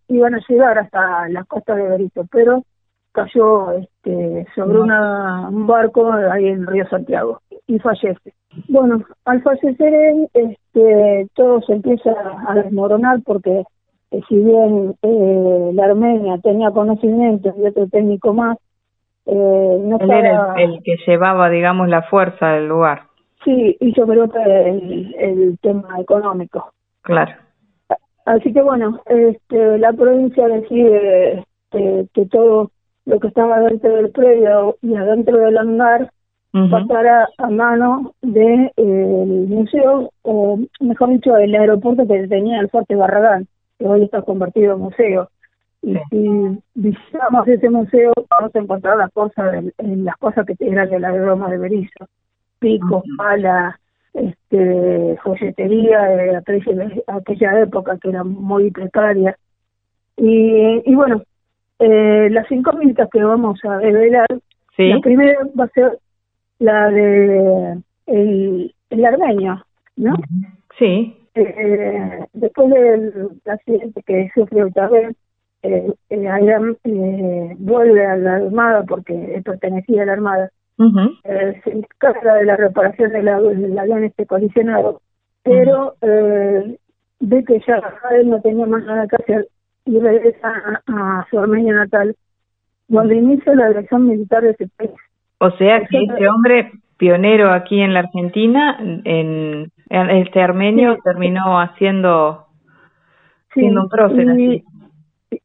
iban 0.07 0.35
a 0.35 0.39
llegar 0.47 0.77
hasta 0.77 1.29
las 1.29 1.45
costas 1.45 1.77
de 1.77 1.89
Berito, 1.89 2.25
pero 2.31 2.63
cayó 3.11 3.71
este, 3.71 4.45
sobre 4.55 4.79
una, 4.79 5.49
un 5.49 5.67
barco 5.67 6.11
ahí 6.11 6.47
en 6.47 6.67
Río 6.67 6.87
Santiago 6.89 7.41
y 7.67 7.79
fallece. 7.79 8.33
Bueno, 8.67 9.03
al 9.25 9.41
fallecer 9.41 9.93
él, 9.93 10.27
este, 10.33 11.27
todo 11.35 11.61
se 11.61 11.73
empieza 11.73 12.11
a 12.47 12.55
desmoronar 12.55 13.19
porque 13.25 13.63
eh, 14.11 14.21
si 14.27 14.35
bien 14.35 14.95
eh, 15.01 15.71
la 15.73 15.85
Armenia 15.85 16.37
tenía 16.41 16.71
conocimientos 16.71 17.53
y 17.57 17.67
otro 17.67 17.87
técnico 17.87 18.33
más, 18.33 18.57
eh, 19.25 19.77
no 19.83 19.97
Él 19.99 20.11
era 20.11 20.55
el, 20.57 20.81
que 20.83 20.95
llevaba, 21.05 21.49
digamos, 21.49 21.87
la 21.89 22.01
fuerza 22.03 22.53
del 22.53 22.67
lugar. 22.67 23.03
Sí, 23.43 23.77
y 23.79 23.93
sobre 23.93 24.17
todo 24.17 24.39
el, 24.43 25.15
el 25.17 25.59
tema 25.61 25.99
económico. 25.99 26.71
Claro. 27.01 27.33
Así 28.25 28.53
que 28.53 28.61
bueno, 28.61 28.99
este, 29.05 29.77
la 29.77 29.93
provincia 29.93 30.47
decide 30.47 31.45
este, 31.71 32.07
que 32.13 32.25
todo 32.27 32.71
lo 33.09 33.19
que 33.19 33.27
estaba 33.27 33.59
dentro 33.61 33.95
del 33.95 34.11
predio 34.11 34.77
y 34.81 34.95
adentro 34.95 35.37
del 35.37 35.57
hangar 35.57 36.11
pasara 36.51 37.27
a 37.37 37.49
mano 37.49 38.13
del 38.21 38.71
de, 38.75 39.45
museo, 39.47 40.11
o 40.23 40.59
mejor 40.79 41.09
dicho, 41.09 41.35
el 41.37 41.53
aeropuerto 41.55 42.07
que 42.07 42.27
tenía 42.27 42.59
el 42.59 42.69
Fuerte 42.69 42.95
Barragán 42.95 43.47
que 43.77 43.87
hoy 43.87 44.03
está 44.03 44.21
convertido 44.21 44.73
en 44.73 44.79
museo. 44.79 45.29
Y 45.81 45.95
si 46.09 46.59
visitamos 46.75 47.47
ese 47.47 47.69
museo, 47.69 48.11
vamos 48.29 48.53
a 48.53 48.59
encontrar 48.59 48.97
las 48.97 49.11
cosas, 49.11 49.63
en 49.77 50.05
las 50.05 50.17
cosas 50.17 50.45
que 50.45 50.55
eran 50.59 50.89
de 50.89 50.99
la 50.99 51.11
broma 51.11 51.49
de 51.49 51.57
Berizo. 51.57 52.07
Picos, 52.59 53.03
pala, 53.17 53.79
este, 54.13 55.17
folletería 55.23 56.01
de 56.01 56.35
aquella, 57.07 57.61
época 57.61 57.97
que 57.97 58.09
era 58.09 58.23
muy 58.23 58.69
precaria. 58.71 59.37
Y, 60.17 60.81
y 60.83 60.95
bueno, 60.95 61.23
eh, 61.79 62.29
las 62.31 62.51
incógnitas 62.51 63.09
que 63.11 63.23
vamos 63.23 63.59
a 63.65 63.79
revelar, 63.79 64.27
la 64.77 64.99
primera 65.01 65.39
va 65.59 65.65
a 65.65 65.69
ser 65.69 65.99
la 66.59 66.89
de 66.89 67.79
el, 68.07 68.73
el 68.89 69.05
armenio, 69.05 69.65
¿no? 69.97 70.15
Sí. 70.77 71.15
Eh, 71.35 72.25
después 72.33 72.69
del 72.69 73.29
accidente 73.45 74.03
que 74.03 74.29
sufrió 74.33 74.67
otra 74.67 74.89
vez, 74.89 75.15
eh, 75.63 75.93
eh, 76.09 77.55
vuelve 77.57 78.05
a 78.05 78.17
la 78.17 78.35
Armada 78.35 78.83
porque 78.83 79.41
pertenecía 79.45 80.03
a 80.03 80.05
la 80.05 80.13
Armada. 80.13 80.51
se 80.77 81.71
encarga 81.71 82.35
de 82.35 82.45
la 82.45 82.55
reparación 82.55 83.11
del, 83.11 83.27
avión 83.27 84.03
este 84.03 84.25
colisionado, 84.25 85.01
pero 85.43 85.95
ve 86.01 87.43
que 87.43 87.61
ya 87.67 87.81
él 88.11 88.29
no 88.29 88.41
tenía 88.41 88.65
más 88.65 88.83
nada 88.85 89.07
que 89.07 89.15
hacer 89.17 89.47
y 89.89 89.99
regresa 89.99 90.81
a, 90.87 91.25
su 91.29 91.39
Armenia 91.39 91.73
natal, 91.73 92.15
donde 92.87 93.15
inicia 93.15 93.55
la 93.55 93.69
dirección 93.69 94.07
militar 94.07 94.43
de 94.43 94.51
ese 94.51 94.67
país. 94.77 94.91
O 95.39 95.51
sea 95.51 95.85
que 95.85 96.03
este 96.03 96.27
hombre 96.29 96.71
pionero 96.97 97.51
aquí 97.51 97.79
en 97.79 97.93
la 97.93 98.01
Argentina, 98.01 98.77
en, 98.79 99.71
este 99.89 100.41
armenio 100.41 100.97
terminó 101.03 101.59
haciendo 101.59 102.45
siendo 103.53 103.83
un 103.83 103.89
prócer. 103.89 104.39
Y, 104.39 104.63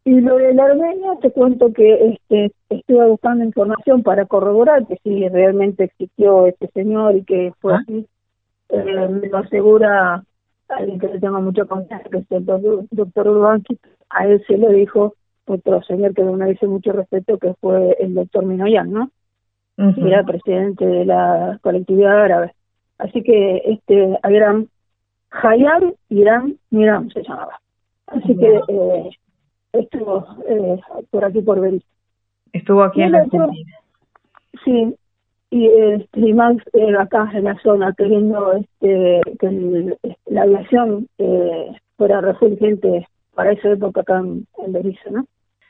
y, 0.04 0.20
lo 0.20 0.36
del 0.36 0.60
armenio 0.60 1.18
te 1.22 1.30
cuento 1.30 1.72
que 1.72 2.18
este 2.28 2.52
estuve 2.68 3.06
buscando 3.06 3.44
información 3.44 4.02
para 4.02 4.26
corroborar 4.26 4.86
que 4.86 4.98
si 5.02 5.26
realmente 5.28 5.84
existió 5.84 6.46
este 6.46 6.68
señor 6.68 7.16
y 7.16 7.24
que 7.24 7.52
fue 7.60 7.74
¿Ah? 7.74 7.78
así. 7.82 8.06
Eh, 8.70 9.08
me 9.08 9.28
lo 9.28 9.38
asegura 9.38 10.24
alguien 10.68 10.98
que 10.98 11.08
le 11.08 11.20
tengo 11.20 11.40
mucha 11.40 11.64
confianza, 11.64 12.08
que 12.08 12.18
es 12.18 12.30
el 12.30 12.44
doctor 12.90 13.28
Urbanqui, 13.28 13.78
a 14.10 14.26
él 14.26 14.42
se 14.46 14.56
lo 14.56 14.70
dijo 14.70 15.14
otro 15.46 15.82
señor 15.82 16.14
que 16.14 16.22
me 16.22 16.48
dice 16.48 16.66
mucho 16.66 16.92
respeto, 16.92 17.38
que 17.38 17.54
fue 17.60 17.96
el 18.00 18.14
doctor 18.14 18.44
Minoyan, 18.44 18.90
¿no? 18.90 19.10
era 19.76 20.22
presidente 20.22 20.86
de 20.86 21.04
la 21.04 21.58
colectividad 21.62 22.22
árabe. 22.22 22.54
Así 22.98 23.22
que 23.22 23.60
este 23.64 24.18
Agram 24.22 24.68
Hayam 25.30 25.94
Irán 26.10 26.56
Miram 26.70 27.10
se 27.10 27.22
llamaba. 27.22 27.60
Así 28.06 28.36
que 28.36 28.60
eh, 28.68 29.10
estuvo 29.72 30.24
eh, 30.48 30.80
por 31.10 31.24
aquí 31.24 31.42
por 31.42 31.60
ver. 31.60 31.82
Estuvo 32.52 32.84
aquí 32.84 33.02
en 33.02 33.12
la 33.12 33.18
Argentina. 33.18 33.52
Sí, 34.64 34.94
y, 35.54 35.68
este, 35.68 36.34
más 36.34 36.56
eh, 36.72 36.96
acá 36.98 37.30
en 37.32 37.44
la 37.44 37.56
zona 37.62 37.94
queriendo 37.96 38.54
este 38.54 39.20
que 39.38 39.96
la 40.26 40.42
aviación 40.42 41.06
eh, 41.18 41.70
fuera 41.96 42.20
refulgente 42.20 43.06
para 43.34 43.52
esa 43.52 43.70
época 43.70 44.00
acá 44.00 44.18
en, 44.18 44.72
Berizo, 44.72 45.10
¿no? 45.12 45.24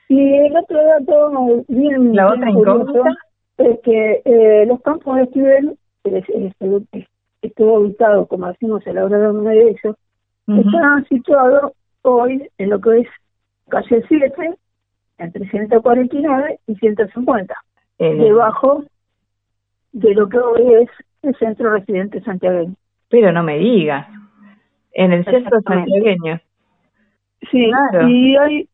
Y 0.08 0.36
el 0.36 0.56
otro 0.56 0.78
dato 0.82 1.64
bien, 1.68 2.16
la 2.16 2.32
otra 2.32 2.50
incógnita. 2.50 3.10
es 3.58 3.78
que 3.80 4.22
eh, 4.24 4.64
los 4.66 4.80
campos 4.80 5.16
de 5.16 5.22
Esquivel, 5.24 5.76
que 6.02 7.06
estuvo 7.42 7.80
ubicado, 7.80 8.26
como 8.26 8.46
decimos, 8.48 8.86
en 8.86 8.94
la 8.94 9.04
hora 9.04 9.18
de 9.18 9.70
eso, 9.70 9.98
están 10.46 11.06
situados 11.10 11.72
hoy 12.00 12.48
en 12.56 12.70
lo 12.70 12.80
que 12.80 13.00
es 13.00 13.08
calle 13.68 14.02
7, 14.08 14.54
entre 15.18 15.50
149 15.50 16.58
y 16.68 16.74
150, 16.74 17.54
debajo 17.98 18.84
de 19.94 20.14
lo 20.14 20.28
que 20.28 20.38
hoy 20.38 20.74
es 20.82 20.90
el 21.22 21.34
centro 21.36 21.72
residente 21.72 22.20
santiagueño. 22.20 22.74
Pero 23.08 23.32
no 23.32 23.42
me 23.42 23.58
digas, 23.58 24.06
en 24.92 25.12
el 25.12 25.24
centro 25.24 25.60
santiagueño. 25.62 26.40
Sí, 27.50 27.70
y 28.08 28.36
hay 28.36 28.68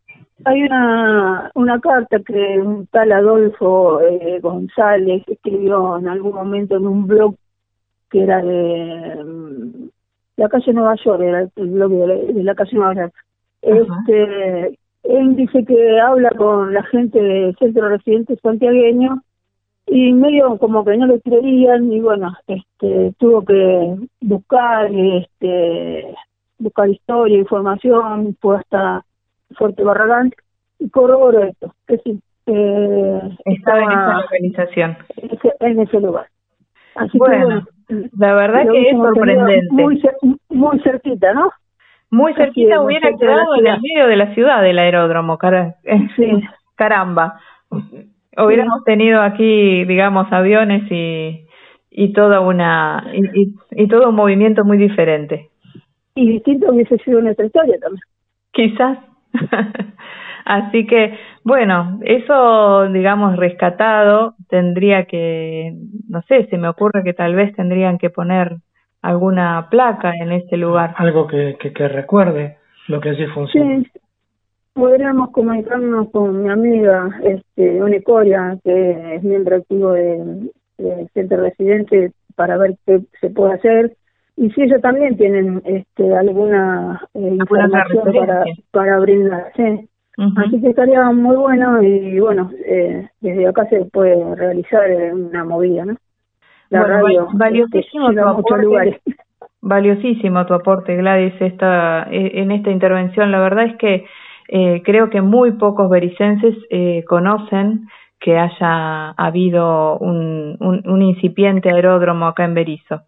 hay 0.45 0.62
una, 0.62 1.51
una 1.55 1.81
carta 1.81 2.18
que 2.21 2.59
un 2.59 2.87
tal 2.87 3.12
Adolfo 3.12 4.01
eh, 4.01 4.41
González 4.41 5.23
escribió 5.27 5.99
en 5.99 6.09
algún 6.09 6.35
momento 6.35 6.77
en 6.77 6.87
un 6.87 7.07
blog 7.07 7.35
que 8.11 8.23
era 8.23 8.43
de 8.43 9.23
mm, 9.23 9.89
la 10.37 10.49
calle 10.49 10.73
Nueva 10.73 10.95
York, 11.05 11.21
era 11.21 11.41
el 11.41 11.71
blog 11.71 11.91
de 11.91 12.43
la, 12.43 12.55
calle 12.55 12.71
Nueva 12.73 12.95
York. 12.95 13.14
Este, 13.61 14.79
él 15.03 15.37
dice 15.37 15.64
que 15.66 16.01
habla 16.01 16.31
con 16.31 16.73
la 16.73 16.83
gente 16.85 17.21
del 17.21 17.55
centro 17.57 17.91
residente 17.91 18.37
santiagueño 18.37 19.23
y 19.91 20.12
medio 20.12 20.57
como 20.59 20.84
que 20.84 20.97
no 20.97 21.07
le 21.07 21.20
creían 21.20 21.93
y 21.93 22.01
bueno, 22.01 22.32
este, 22.47 23.12
tuvo 23.18 23.45
que 23.45 23.97
buscar, 24.20 24.88
este, 24.95 26.14
buscar 26.59 26.88
historia, 26.88 27.38
información, 27.38 28.36
fue 28.41 28.59
hasta 28.59 29.05
Fuerte 29.57 29.82
Barragán, 29.82 30.30
y 30.78 30.88
corroboro 30.91 31.43
esto, 31.43 31.74
que 31.88 31.99
sí. 31.99 32.20
Eh, 32.47 33.20
Estaba 33.45 33.78
en 33.80 33.91
esa 33.91 34.20
localización. 34.20 34.99
En 35.61 35.80
ese, 35.80 36.01
lugar. 36.01 36.26
Así 36.95 37.18
bueno, 37.18 37.62
la 38.16 38.34
verdad 38.34 38.62
que 38.70 38.91
es 38.91 38.97
sorprendente. 38.97 39.66
Muy, 39.70 40.01
muy 40.49 40.80
cerquita, 40.80 41.34
¿no? 41.34 41.51
Muy 42.11 42.32
cerquita 42.34 42.80
hubiera 42.80 43.11
quedado 43.16 43.57
en 43.57 43.66
el 43.66 43.80
medio 43.80 44.07
de 44.07 44.16
la 44.16 44.34
ciudad 44.34 44.62
del 44.62 44.78
aeródromo, 44.78 45.38
eh, 45.43 46.09
sí. 46.16 46.43
caramba. 46.76 47.41
Hubiéramos 48.37 48.85
tenido 48.85 49.20
aquí, 49.22 49.85
digamos, 49.85 50.33
aviones 50.33 50.91
y, 50.91 51.47
y 51.91 52.12
toda 52.12 52.41
una 52.41 53.11
y, 53.12 53.55
y, 53.72 53.89
todo 53.89 54.09
un 54.11 54.14
movimiento 54.14 54.64
muy 54.64 54.78
diferente. 54.78 55.51
Y 56.14 56.28
distinto 56.28 56.72
hubiese 56.72 56.97
sido 56.99 57.20
nuestra 57.20 57.47
historia 57.47 57.76
también. 57.81 58.03
Quizás. 58.53 58.99
Así 60.45 60.87
que, 60.87 61.18
bueno, 61.45 62.01
eso, 62.03 62.89
digamos, 62.89 63.37
rescatado, 63.37 64.35
tendría 64.49 65.05
que, 65.05 65.74
no 66.09 66.22
sé, 66.22 66.47
se 66.47 66.59
me 66.59 66.68
ocurre 66.68 67.05
que 67.05 67.12
tal 67.12 67.35
vez 67.35 67.55
tendrían 67.55 67.99
que 67.99 68.11
poner 68.11 68.57
alguna 69.03 69.68
placa 69.70 70.12
en 70.20 70.33
ese 70.33 70.57
lugar. 70.57 70.95
Algo 70.97 71.26
que, 71.26 71.57
que, 71.59 71.89
recuerde 71.89 72.57
lo 72.89 73.01
que 73.01 73.11
allí 73.11 73.26
funciona. 73.26 73.83
Sí, 73.83 73.91
podríamos 74.73 75.31
comunicarnos 75.31 76.11
con 76.11 76.43
mi 76.43 76.51
amiga, 76.51 77.11
este, 77.23 77.83
Unicoria, 77.83 78.59
que 78.64 79.16
es 79.16 79.23
miembro 79.23 79.57
activo 79.57 79.93
del 79.93 80.51
Centro 81.14 81.43
Residente, 81.43 82.12
para 82.37 82.57
ver 82.57 82.77
qué 82.87 83.01
se 83.21 83.31
puede 83.31 83.55
hacer 83.55 83.97
y 84.41 84.51
si 84.53 84.62
ellos 84.62 84.81
también 84.81 85.18
tienen 85.18 85.61
este, 85.66 86.16
alguna 86.16 86.99
eh, 87.12 87.37
información 87.39 88.11
para, 88.11 88.45
para 88.71 88.99
brindar. 88.99 89.53
Así 90.37 90.61
que 90.61 90.68
estaría 90.68 91.05
muy 91.12 91.37
bueno 91.37 91.83
y 91.83 92.18
bueno, 92.21 92.51
eh, 92.64 93.07
desde 93.21 93.47
acá 93.47 93.66
se 93.68 93.85
puede 93.87 94.35
realizar 94.35 94.91
eh, 94.91 95.12
una 95.12 95.45
movida, 95.45 95.85
¿no? 95.85 95.97
La 96.71 96.85
radio 96.85 97.25
este, 97.25 97.37
valiosísimo 97.37 98.12
tu 98.12 98.21
aporte, 98.21 99.01
Valiosísimo 99.61 100.47
tu 100.47 100.55
aporte, 100.55 100.97
Gladys, 100.97 101.35
esta, 101.41 102.07
en 102.11 102.51
esta 102.51 102.71
intervención. 102.71 103.31
La 103.31 103.41
verdad 103.41 103.66
es 103.66 103.77
que 103.77 104.07
eh, 104.53 104.82
creo 104.84 105.11
que 105.11 105.20
muy 105.20 105.53
pocos 105.53 105.88
bericenses 105.88 106.57
eh, 106.70 107.05
conocen 107.07 107.86
que 108.18 108.36
haya 108.36 109.11
habido 109.11 109.96
un, 109.98 110.57
un, 110.59 110.82
un 110.84 111.03
incipiente 111.03 111.70
aeródromo 111.70 112.26
acá 112.26 112.44
en 112.44 112.55
Berizo. 112.55 113.03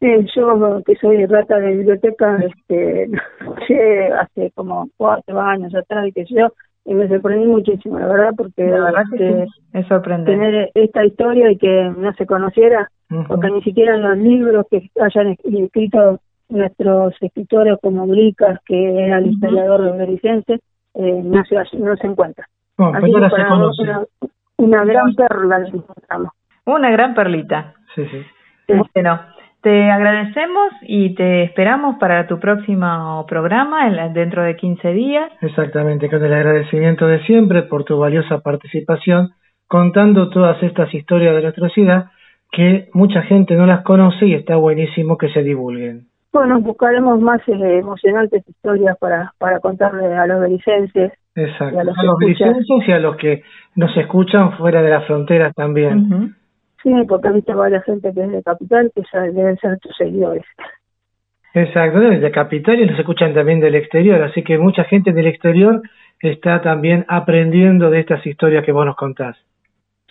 Sí, 0.00 0.08
yo 0.34 0.82
que 0.84 0.94
soy 0.96 1.26
rata 1.26 1.58
de 1.58 1.76
biblioteca, 1.76 2.38
este, 2.38 3.10
hace 4.18 4.50
como 4.54 4.88
cuatro 4.96 5.40
años 5.40 5.74
atrás 5.74 6.08
y 6.08 6.12
que 6.12 6.24
yo, 6.24 6.48
y 6.86 6.94
me 6.94 7.06
sorprendí 7.08 7.46
muchísimo, 7.46 7.98
la 7.98 8.06
verdad, 8.06 8.30
porque 8.36 8.66
este, 9.12 9.46
es 9.74 9.86
sorprendente. 9.88 10.32
tener 10.32 10.70
esta 10.74 11.04
historia 11.04 11.50
y 11.50 11.58
que 11.58 11.92
no 11.96 12.12
se 12.14 12.24
conociera, 12.24 12.90
porque 13.28 13.50
ni 13.50 13.62
siquiera 13.62 13.94
en 13.94 14.02
los 14.02 14.18
libros 14.18 14.66
que 14.70 14.90
hayan 15.00 15.36
escrito 15.44 16.20
nuestros 16.48 17.14
escritores 17.20 17.78
como 17.82 18.06
Glicas, 18.06 18.60
que 18.64 19.04
era 19.04 19.18
el 19.18 19.32
historiador 19.32 19.96
de 19.96 20.06
Vicente, 20.06 20.60
eh, 20.94 21.22
no, 21.22 21.44
se, 21.44 21.56
no 21.78 21.96
se 21.96 22.06
encuentra. 22.06 22.48
Así 22.78 23.12
que 23.12 23.20
para 23.20 23.54
una, 23.56 24.04
una 24.56 24.84
gran 24.84 25.14
perla 25.14 25.58
encontramos. 25.66 26.32
Una 26.64 26.90
gran 26.90 27.14
perlita. 27.14 27.74
Sí, 27.94 28.04
sí. 28.06 28.22
Bueno, 28.94 29.20
te 29.62 29.90
agradecemos 29.90 30.72
y 30.82 31.14
te 31.14 31.44
esperamos 31.44 31.96
para 31.98 32.26
tu 32.26 32.38
próximo 32.38 33.24
programa 33.28 33.90
dentro 34.10 34.42
de 34.42 34.56
15 34.56 34.92
días. 34.92 35.32
Exactamente, 35.40 36.08
con 36.08 36.24
el 36.24 36.32
agradecimiento 36.32 37.06
de 37.06 37.22
siempre 37.24 37.62
por 37.62 37.84
tu 37.84 37.98
valiosa 37.98 38.40
participación 38.40 39.30
contando 39.68 40.30
todas 40.30 40.62
estas 40.62 40.92
historias 40.94 41.34
de 41.34 41.42
nuestra 41.42 41.68
ciudad 41.70 42.06
que 42.52 42.88
mucha 42.92 43.22
gente 43.22 43.54
no 43.56 43.66
las 43.66 43.82
conoce 43.82 44.26
y 44.26 44.34
está 44.34 44.56
buenísimo 44.56 45.18
que 45.18 45.30
se 45.30 45.42
divulguen. 45.42 46.06
Bueno, 46.36 46.60
buscaremos 46.60 47.18
más 47.18 47.40
eh, 47.48 47.78
emocionantes 47.78 48.46
historias 48.46 48.98
para, 48.98 49.32
para 49.38 49.58
contarle 49.58 50.14
a 50.14 50.26
los 50.26 50.42
belicenses 50.42 51.10
Exacto. 51.34 51.80
a 51.80 51.84
los, 51.84 51.96
y 52.86 52.92
a 52.92 52.98
los 52.98 53.16
que 53.16 53.42
nos 53.74 53.96
escuchan 53.96 54.52
fuera 54.58 54.82
de 54.82 54.90
las 54.90 55.06
fronteras 55.06 55.54
también. 55.54 56.36
Sí, 56.82 56.92
porque 57.08 57.30
visto 57.30 57.56
varias 57.56 57.82
gente 57.84 58.12
que 58.12 58.22
es 58.22 58.30
de 58.30 58.42
Capital 58.42 58.92
que 58.94 59.02
deben 59.32 59.56
ser 59.56 59.78
tus 59.78 59.96
seguidores. 59.96 60.44
Exacto, 61.54 62.00
de 62.00 62.30
Capital 62.30 62.80
y 62.80 62.84
los 62.84 62.98
escuchan 62.98 63.32
también 63.32 63.60
del 63.60 63.74
exterior, 63.74 64.20
así 64.20 64.44
que 64.44 64.58
mucha 64.58 64.84
gente 64.84 65.14
del 65.14 65.28
exterior 65.28 65.80
está 66.20 66.60
también 66.60 67.06
aprendiendo 67.08 67.88
de 67.88 68.00
estas 68.00 68.26
historias 68.26 68.62
que 68.62 68.72
vos 68.72 68.84
nos 68.84 68.96
contás. 68.96 69.38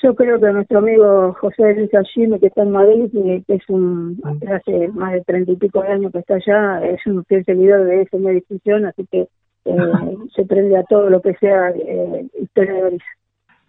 Yo 0.03 0.13
creo 0.13 0.39
que 0.39 0.51
nuestro 0.51 0.79
amigo 0.79 1.33
José 1.39 1.73
Luis 1.73 1.89
Gallime, 1.89 2.39
que 2.39 2.47
está 2.47 2.63
en 2.63 2.71
Madrid, 2.71 3.09
que 3.47 3.53
es 3.53 3.69
un, 3.69 4.21
hace 4.47 4.89
más 4.89 5.13
de 5.13 5.21
treinta 5.21 5.51
y 5.51 5.55
pico 5.55 5.81
de 5.81 5.87
años 5.87 6.11
que 6.11 6.19
está 6.19 6.35
allá, 6.35 6.85
es 6.85 7.05
un 7.05 7.23
fiel 7.25 7.45
seguidor 7.45 7.85
de 7.85 8.01
esa 8.01 8.17
discusión, 8.17 8.85
así 8.85 9.07
que 9.09 9.27
eh, 9.65 9.75
se 10.35 10.45
prende 10.45 10.77
a 10.77 10.83
todo 10.83 11.09
lo 11.09 11.21
que 11.21 11.33
sea 11.35 11.69
eh, 11.69 12.27
historia 12.39 12.73
de 12.73 12.83
Boris. 12.83 13.03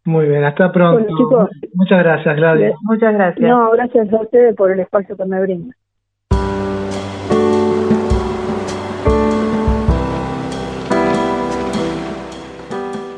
Muy 0.05 0.29
bien, 0.29 0.45
hasta 0.45 0.71
pronto. 0.71 1.49
Muchas 1.75 1.99
gracias, 1.99 2.37
Gladys. 2.37 2.75
Muchas 2.83 3.15
gracias. 3.15 3.49
No, 3.49 3.71
gracias 3.73 4.13
a 4.13 4.21
ustedes 4.21 4.55
por 4.55 4.71
el 4.71 4.81
espacio 4.81 5.17
que 5.17 5.25
me 5.25 5.41
brindan. 5.41 5.75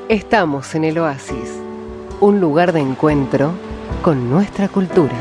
Estamos 0.09 0.75
en 0.75 0.85
el 0.85 0.97
Oasis, 0.99 1.58
un 2.21 2.41
lugar 2.41 2.73
de 2.73 2.81
encuentro 2.81 3.53
con 4.03 4.29
nuestra 4.29 4.69
cultura. 4.69 5.15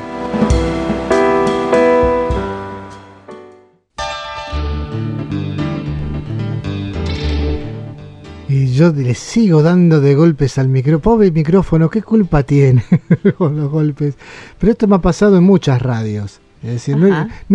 Y 8.49 8.71
yo 8.73 8.91
le 8.93 9.13
sigo 9.13 9.61
dando 9.61 9.99
de 9.99 10.15
golpes 10.15 10.57
al 10.57 10.69
micrófono. 10.69 11.01
Pobre 11.01 11.31
micrófono, 11.31 11.89
¿qué 11.89 12.01
culpa 12.01 12.43
tiene 12.43 12.83
con 13.37 13.57
los 13.57 13.69
golpes? 13.69 14.15
Pero 14.57 14.71
esto 14.71 14.87
me 14.87 14.95
ha 14.95 15.01
pasado 15.01 15.37
en 15.37 15.43
muchas 15.43 15.81
radios. 15.81 16.39
Es 16.63 16.71
decir, 16.71 16.97
no 16.97 17.07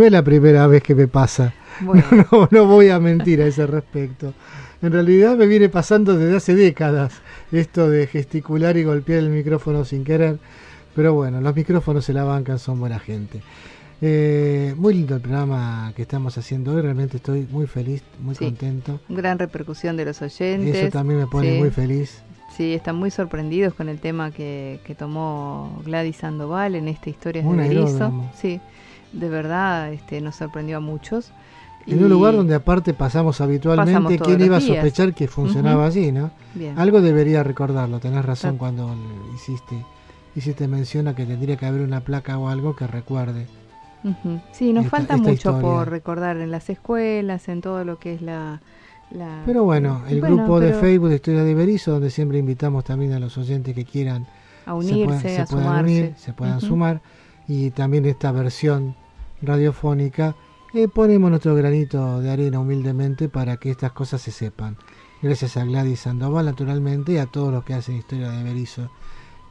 es, 0.05 0.13
la 0.13 0.23
primera 0.23 0.67
vez 0.69 0.83
que 0.83 0.95
me 0.95 1.09
pasa. 1.09 1.55
no 2.51 2.67
voy 2.67 2.91
a 2.91 3.01
mentir 3.01 3.43
a 3.43 3.47
ese 3.47 3.67
respecto. 3.67 4.35
En 4.83 4.91
realidad 4.93 5.37
me 5.37 5.47
viene 5.47 5.69
pasando 5.69 6.17
desde 6.17 6.37
hace 6.37 6.55
décadas 6.57 7.23
esto 7.53 7.89
de 7.89 8.09
gesticular 8.09 8.77
y 8.77 8.83
golpear 8.83 9.21
el 9.21 9.31
micrófono 9.31 9.85
sin 9.85 10.03
querer. 10.03 10.39
Pero 10.95 11.15
bueno, 11.15 11.41
los 11.41 11.55
micrófonos 11.55 12.05
se 12.05 12.13
la 12.13 12.25
bancan, 12.25 12.59
son 12.59 12.81
buena 12.81 12.99
gente. 12.99 13.41
Eh, 14.05 14.75
muy 14.77 14.95
lindo 14.95 15.15
el 15.15 15.21
programa 15.21 15.93
que 15.95 16.03
estamos 16.03 16.37
haciendo 16.37 16.75
hoy, 16.75 16.83
realmente 16.83 17.19
estoy 17.19 17.47
muy 17.49 17.69
feliz, 17.69 18.03
muy 18.21 18.35
contento. 18.35 19.01
Gran 19.09 19.39
repercusión 19.39 19.97
de 19.97 20.05
los 20.07 20.21
oyentes. 20.21 20.75
Eso 20.75 20.91
también 20.91 21.21
me 21.21 21.27
pone 21.29 21.59
muy 21.61 21.71
feliz. 21.71 22.21
Sí, 22.57 22.75
están 22.75 22.97
muy 22.97 23.13
sorprendidos 23.13 23.75
con 23.75 23.89
el 23.89 24.01
tema 24.01 24.33
que, 24.33 24.81
tomó 24.99 25.81
Gladys 25.85 26.17
Sandoval 26.17 26.75
en 26.75 26.89
esta 26.89 27.09
historia 27.09 27.43
de 27.43 27.57
Berizo. 27.57 28.13
Sí, 28.37 28.61
de 29.13 29.29
verdad 29.29 29.93
este, 29.93 30.21
nos 30.21 30.35
sorprendió 30.35 30.79
a 30.79 30.81
muchos. 30.81 31.33
En 31.87 32.03
un 32.03 32.09
lugar 32.09 32.35
donde 32.37 32.55
aparte 32.55 32.95
pasamos 32.95 33.41
habitualmente, 33.41 34.19
¿quién 34.19 34.41
iba 34.41 34.59
a 34.59 34.61
sospechar 34.61 35.15
que 35.15 35.29
funcionaba 35.29 35.87
así, 35.87 36.13
no? 36.13 36.31
Algo 36.77 37.01
debería 37.01 37.43
recordarlo, 37.43 37.99
tenés 37.99 38.25
razón 38.25 38.57
cuando 38.59 38.95
hiciste, 39.35 39.85
hiciste 40.37 40.69
mención 40.69 41.09
a 41.09 41.15
que 41.15 41.27
tendría 41.27 41.57
que 41.57 41.67
haber 41.67 41.83
una 41.83 42.01
placa 42.01 42.39
o 42.39 42.49
algo 42.49 42.77
que 42.77 42.87
recuerde. 42.87 43.47
Sí, 44.53 44.73
nos 44.73 44.87
falta 44.87 45.17
mucho 45.17 45.61
por 45.61 45.89
recordar 45.91 46.37
en 46.39 46.51
las 46.51 46.69
escuelas, 46.71 47.49
en 47.49 47.61
todo 47.61 47.85
lo 47.85 47.99
que 47.99 48.15
es 48.15 48.23
la... 48.23 48.61
pero 49.47 49.65
bueno, 49.65 50.03
el 50.09 50.21
grupo 50.21 50.61
de 50.61 50.75
Facebook 50.75 51.09
de 51.09 51.17
Historia 51.17 51.45
de 51.45 51.55
Berizo, 51.55 51.93
donde 51.93 52.11
siempre 52.11 52.39
invitamos 52.39 52.85
también 52.85 53.13
a 53.13 53.21
los 53.21 53.39
oyentes 53.39 53.75
que 53.75 53.85
quieran 53.85 54.27
a 54.67 54.75
unirse, 54.75 55.37
se, 55.37 55.47
puedan 55.47 55.85
unir, 55.85 56.15
se 56.17 56.33
puedan 56.33 56.61
sumar, 56.61 57.01
y 57.49 57.71
también 57.71 58.05
esta 58.07 58.31
versión 58.33 58.95
radiofónica 59.41 60.37
eh, 60.75 60.89
ponemos 60.89 61.31
nuestro 61.31 61.55
granito 61.55 62.21
de 62.21 62.31
arena 62.31 62.61
humildemente 62.61 63.29
para 63.29 63.57
que 63.57 63.71
estas 63.71 63.93
cosas 63.93 64.23
se 64.23 64.31
sepan. 64.31 64.77
Gracias 65.23 65.57
a 65.57 65.65
Gladys 65.65 66.01
Sandoval, 66.01 66.47
naturalmente, 66.47 67.13
y 67.13 67.19
a 67.19 67.27
todos 67.27 67.53
los 67.53 67.65
que 67.65 67.75
hacen 67.75 67.97
historia 67.97 68.31
de 68.31 68.43
Berizo 68.43 68.91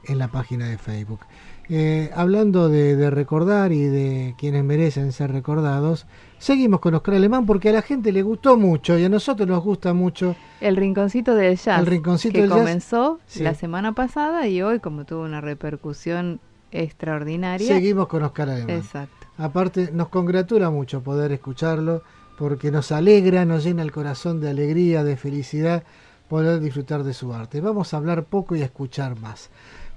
en 0.04 0.18
la 0.18 0.30
página 0.30 0.68
de 0.68 0.78
Facebook. 0.78 1.22
Eh, 1.70 2.12
hablando 2.14 2.68
de, 2.68 3.10
recordar 3.10 3.72
y 3.72 3.84
de 3.84 4.36
quienes 4.38 4.64
merecen 4.64 5.14
ser 5.14 5.32
recordados, 5.32 6.06
seguimos 6.38 6.82
con 6.82 6.96
Oscar 6.96 7.16
Alemán 7.16 7.46
porque 7.46 7.70
a 7.70 7.72
la 7.72 7.82
gente 7.82 8.12
le 8.12 8.24
gustó 8.24 8.58
mucho 8.58 8.98
y 8.98 9.06
a 9.06 9.10
nosotros 9.10 9.48
nos 9.48 9.64
gusta 9.64 9.94
mucho. 9.94 10.36
El 10.60 10.76
rinconcito 10.76 11.34
del 11.34 11.56
jazz. 11.58 11.80
El 11.80 11.86
rinconcito 11.86 12.34
que 12.34 12.50
comenzó 12.50 13.20
la 13.38 13.54
semana 13.54 13.94
pasada 13.94 14.48
y 14.48 14.62
hoy, 14.62 14.80
como 14.80 15.06
tuvo 15.06 15.24
una 15.24 15.40
repercusión 15.40 16.42
extraordinaria. 16.72 17.68
Seguimos 17.68 18.08
con 18.08 18.24
Oscar 18.24 18.50
Alemán. 18.50 18.76
Exacto. 18.76 19.21
Aparte, 19.42 19.90
nos 19.92 20.10
congratula 20.10 20.70
mucho 20.70 21.02
poder 21.02 21.32
escucharlo, 21.32 22.04
porque 22.38 22.70
nos 22.70 22.92
alegra, 22.92 23.44
nos 23.44 23.64
llena 23.64 23.82
el 23.82 23.92
corazón 23.92 24.40
de 24.40 24.52
alegría, 24.52 25.04
de 25.04 25.18
felicidad, 25.18 25.84
poder 26.30 26.60
disfrutar 26.60 27.04
de 27.04 27.16
su 27.16 27.34
arte. 27.34 27.60
Vamos 27.60 27.92
a 27.92 27.98
hablar 27.98 28.26
poco 28.26 28.56
y 28.56 28.62
a 28.62 28.66
escuchar 28.66 29.20
más. 29.20 29.50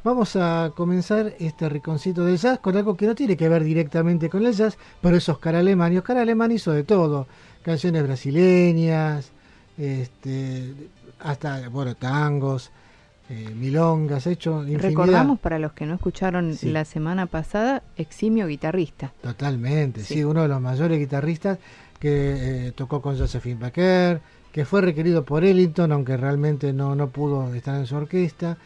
Vamos 0.02 0.34
a 0.36 0.72
comenzar 0.74 1.34
este 1.38 1.68
riconcito 1.68 2.24
del 2.24 2.38
jazz 2.38 2.58
con 2.58 2.74
algo 2.74 2.96
que 2.96 3.06
no 3.06 3.14
tiene 3.14 3.36
que 3.36 3.50
ver 3.50 3.64
directamente 3.64 4.30
con 4.30 4.46
el 4.46 4.54
jazz, 4.54 4.78
pero 5.02 5.18
es 5.18 5.28
Oscar 5.28 5.56
Alemán. 5.56 5.92
Y 5.92 5.98
Oscar 5.98 6.16
Alemán 6.16 6.50
hizo 6.50 6.72
de 6.72 6.84
todo, 6.84 7.26
canciones 7.62 8.02
brasileñas, 8.02 9.30
este, 9.76 10.74
hasta, 11.20 11.68
bueno, 11.68 11.94
tangos, 11.96 12.70
eh, 13.30 13.54
milongas, 13.54 14.26
hecho 14.26 14.62
Recordamos 14.62 15.38
para 15.38 15.58
los 15.58 15.72
que 15.72 15.86
no 15.86 15.94
escucharon 15.94 16.54
la 16.60 16.84
semana 16.84 17.24
pasada, 17.24 17.82
eximio 17.96 18.46
guitarrista. 18.46 19.14
Totalmente, 19.22 20.02
sí, 20.02 20.22
uno 20.22 20.42
de 20.42 20.48
los 20.48 20.60
mayores 20.60 20.98
guitarristas 20.98 21.58
que 21.98 22.66
eh, 22.66 22.72
tocó 22.72 23.00
con 23.00 23.16
Josephine 23.16 23.58
Baker, 23.58 24.20
que 24.52 24.66
fue 24.66 24.82
requerido 24.82 25.24
por 25.24 25.42
Ellington, 25.42 25.90
aunque 25.92 26.18
realmente 26.18 26.74
no, 26.74 26.94
no 26.94 27.08
pudo 27.08 27.54
estar 27.54 27.76
en 27.76 27.86
su 27.86 27.96
orquesta, 27.96 28.58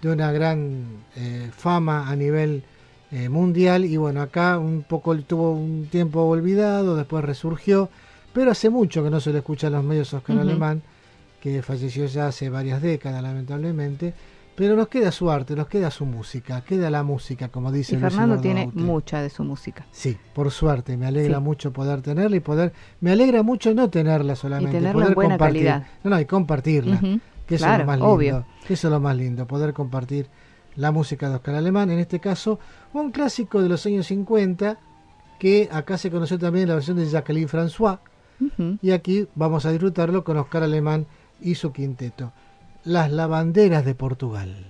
de 0.00 0.12
una 0.12 0.30
gran 0.30 0.84
eh, 1.16 1.50
fama 1.56 2.08
a 2.08 2.14
nivel 2.14 2.62
mundial. 3.30 3.84
Y 3.84 3.96
bueno, 3.96 4.22
acá 4.22 4.58
un 4.58 4.82
poco 4.82 5.16
tuvo 5.18 5.52
un 5.52 5.86
tiempo 5.90 6.22
olvidado, 6.22 6.96
después 6.96 7.24
resurgió, 7.24 7.88
pero 8.32 8.52
hace 8.52 8.70
mucho 8.70 9.02
que 9.02 9.10
no 9.10 9.20
se 9.20 9.32
le 9.32 9.38
escucha 9.38 9.68
en 9.68 9.72
los 9.72 9.84
medios 9.84 10.12
Oscar 10.14 10.38
Alemán 10.38 10.82
que 11.44 11.62
falleció 11.62 12.06
ya 12.06 12.28
hace 12.28 12.48
varias 12.48 12.80
décadas, 12.80 13.22
lamentablemente. 13.22 14.14
Pero 14.56 14.76
nos 14.76 14.88
queda 14.88 15.12
su 15.12 15.30
arte, 15.30 15.54
nos 15.54 15.66
queda 15.66 15.90
su 15.90 16.06
música, 16.06 16.62
queda 16.62 16.88
la 16.88 17.02
música, 17.02 17.48
como 17.48 17.70
dice 17.70 17.96
y 17.96 17.98
Fernando 17.98 18.40
tiene 18.40 18.70
mucha 18.72 19.20
de 19.20 19.28
su 19.28 19.44
música. 19.44 19.84
Sí, 19.90 20.16
por 20.32 20.50
suerte, 20.50 20.96
me 20.96 21.06
alegra 21.06 21.40
mucho 21.40 21.70
poder 21.70 22.00
tenerla 22.00 22.36
y 22.36 22.40
poder, 22.40 22.72
me 23.00 23.12
alegra 23.12 23.42
mucho 23.42 23.74
no 23.74 23.90
tenerla 23.90 24.36
solamente, 24.36 24.78
y 24.78 24.80
tenerla 24.80 25.08
en 25.08 25.14
buena 25.14 25.36
calidad. 25.36 25.86
No, 26.02 26.10
no, 26.10 26.20
y 26.20 26.24
compartirla, 26.24 26.98
que 27.46 27.56
eso 27.56 27.70
es 27.70 27.78
lo 27.78 27.84
más 27.84 28.00
lindo, 28.00 28.46
que 28.66 28.74
eso 28.74 28.88
es 28.88 28.92
lo 28.92 29.00
más 29.00 29.16
lindo, 29.16 29.46
poder 29.46 29.74
compartir 29.74 30.28
la 30.76 30.92
música 30.92 31.28
de 31.28 31.34
Oscar 31.34 31.56
Alemán, 31.56 31.90
en 31.90 31.98
este 31.98 32.20
caso, 32.20 32.58
un 32.94 33.10
clásico 33.10 33.60
de 33.60 33.68
los 33.68 33.84
años 33.84 34.06
50, 34.06 34.78
que 35.38 35.68
acá 35.70 35.98
se 35.98 36.10
conoció 36.10 36.38
también 36.38 36.68
la 36.68 36.74
versión 36.76 36.96
de 36.96 37.06
Jacqueline 37.06 37.48
François, 37.48 37.98
y 38.80 38.92
aquí 38.92 39.28
vamos 39.34 39.66
a 39.66 39.72
disfrutarlo 39.72 40.24
con 40.24 40.38
Oscar 40.38 40.62
Alemán 40.62 41.06
y 41.44 41.54
su 41.54 41.72
quinteto, 41.72 42.32
Las 42.84 43.12
Lavanderas 43.12 43.84
de 43.84 43.94
Portugal. 43.94 44.66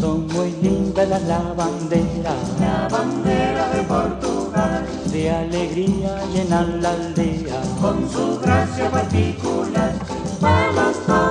Son 0.00 0.26
muy 0.28 0.52
lindas 0.62 1.08
las 1.08 1.22
lavanderas, 1.24 2.60
lavandera 2.60 3.68
de 3.74 3.82
Portugal, 3.82 4.86
de 5.12 5.30
alegría 5.30 6.18
llenan 6.32 6.80
la 6.80 6.92
aldea, 6.92 7.60
con 7.80 8.08
su 8.10 8.40
gracia 8.40 8.90
particular, 8.90 9.92
vamos 10.40 11.06
todos 11.06 11.21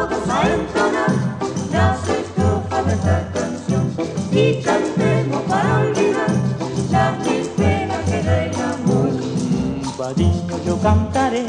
Yo 10.66 10.80
cantaré, 10.80 11.46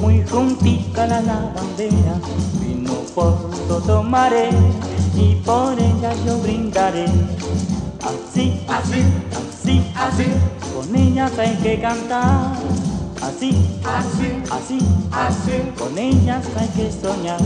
muy 0.00 0.20
juntita 0.28 1.04
a 1.04 1.06
la 1.06 1.20
lavandera, 1.20 2.18
vino 2.60 2.94
porto 3.14 3.80
tomaré 3.86 4.50
y 5.14 5.36
por 5.36 5.78
ella 5.78 6.12
yo 6.26 6.36
brindaré. 6.38 7.04
Así, 8.02 8.60
así, 8.66 9.04
así, 9.30 9.92
así, 9.94 10.26
con 10.74 10.96
ellas 10.96 11.30
hay 11.38 11.54
que 11.58 11.80
cantar. 11.80 12.54
Así, 13.22 13.80
así, 13.84 14.42
así, 14.50 14.78
así, 15.12 15.72
con 15.78 15.96
ellas 15.96 16.44
hay 16.58 16.68
que 16.70 16.90
soñar. 16.90 17.38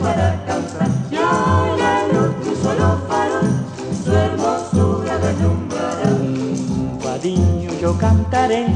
para 0.00 0.44
cantar 0.46 0.88
y 1.10 1.16
a 1.16 1.76
la 1.78 2.08
luz 2.12 2.34
tu 2.42 2.56
solo 2.62 3.00
farol 3.08 3.50
su 4.04 4.12
hermosura 4.12 5.18
deslumbrará. 5.18 6.08
Un 6.08 6.98
guadiño 7.00 7.70
yo 7.80 7.96
cantaré 7.98 8.66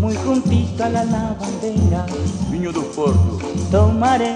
muy 0.00 0.16
juntito 0.16 0.84
a 0.84 0.88
la 0.88 1.04
lavandera. 1.04 2.06
Vinho 2.50 2.72
do 2.72 2.82
Porto 2.82 3.38
tomaré 3.70 4.34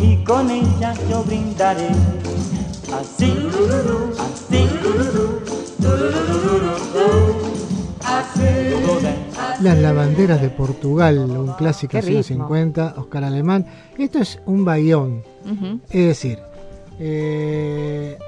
y 0.00 0.16
con 0.24 0.50
ella 0.50 0.94
yo 1.10 1.22
brindaré. 1.24 1.90
Así, 2.92 3.32
así, 4.18 4.68
así. 8.00 9.25
Las 9.62 9.78
lavanderas 9.78 10.40
de 10.42 10.50
Portugal, 10.50 11.18
un 11.18 11.52
clásico 11.52 11.98
de 12.00 12.10
los 12.10 12.26
50, 12.26 12.94
Oscar 12.98 13.24
Alemán. 13.24 13.66
Esto 13.96 14.18
es 14.18 14.38
un 14.46 14.64
bayón. 14.64 15.22
Es 15.90 16.06
decir, 16.06 16.38
eh, 16.98 18.18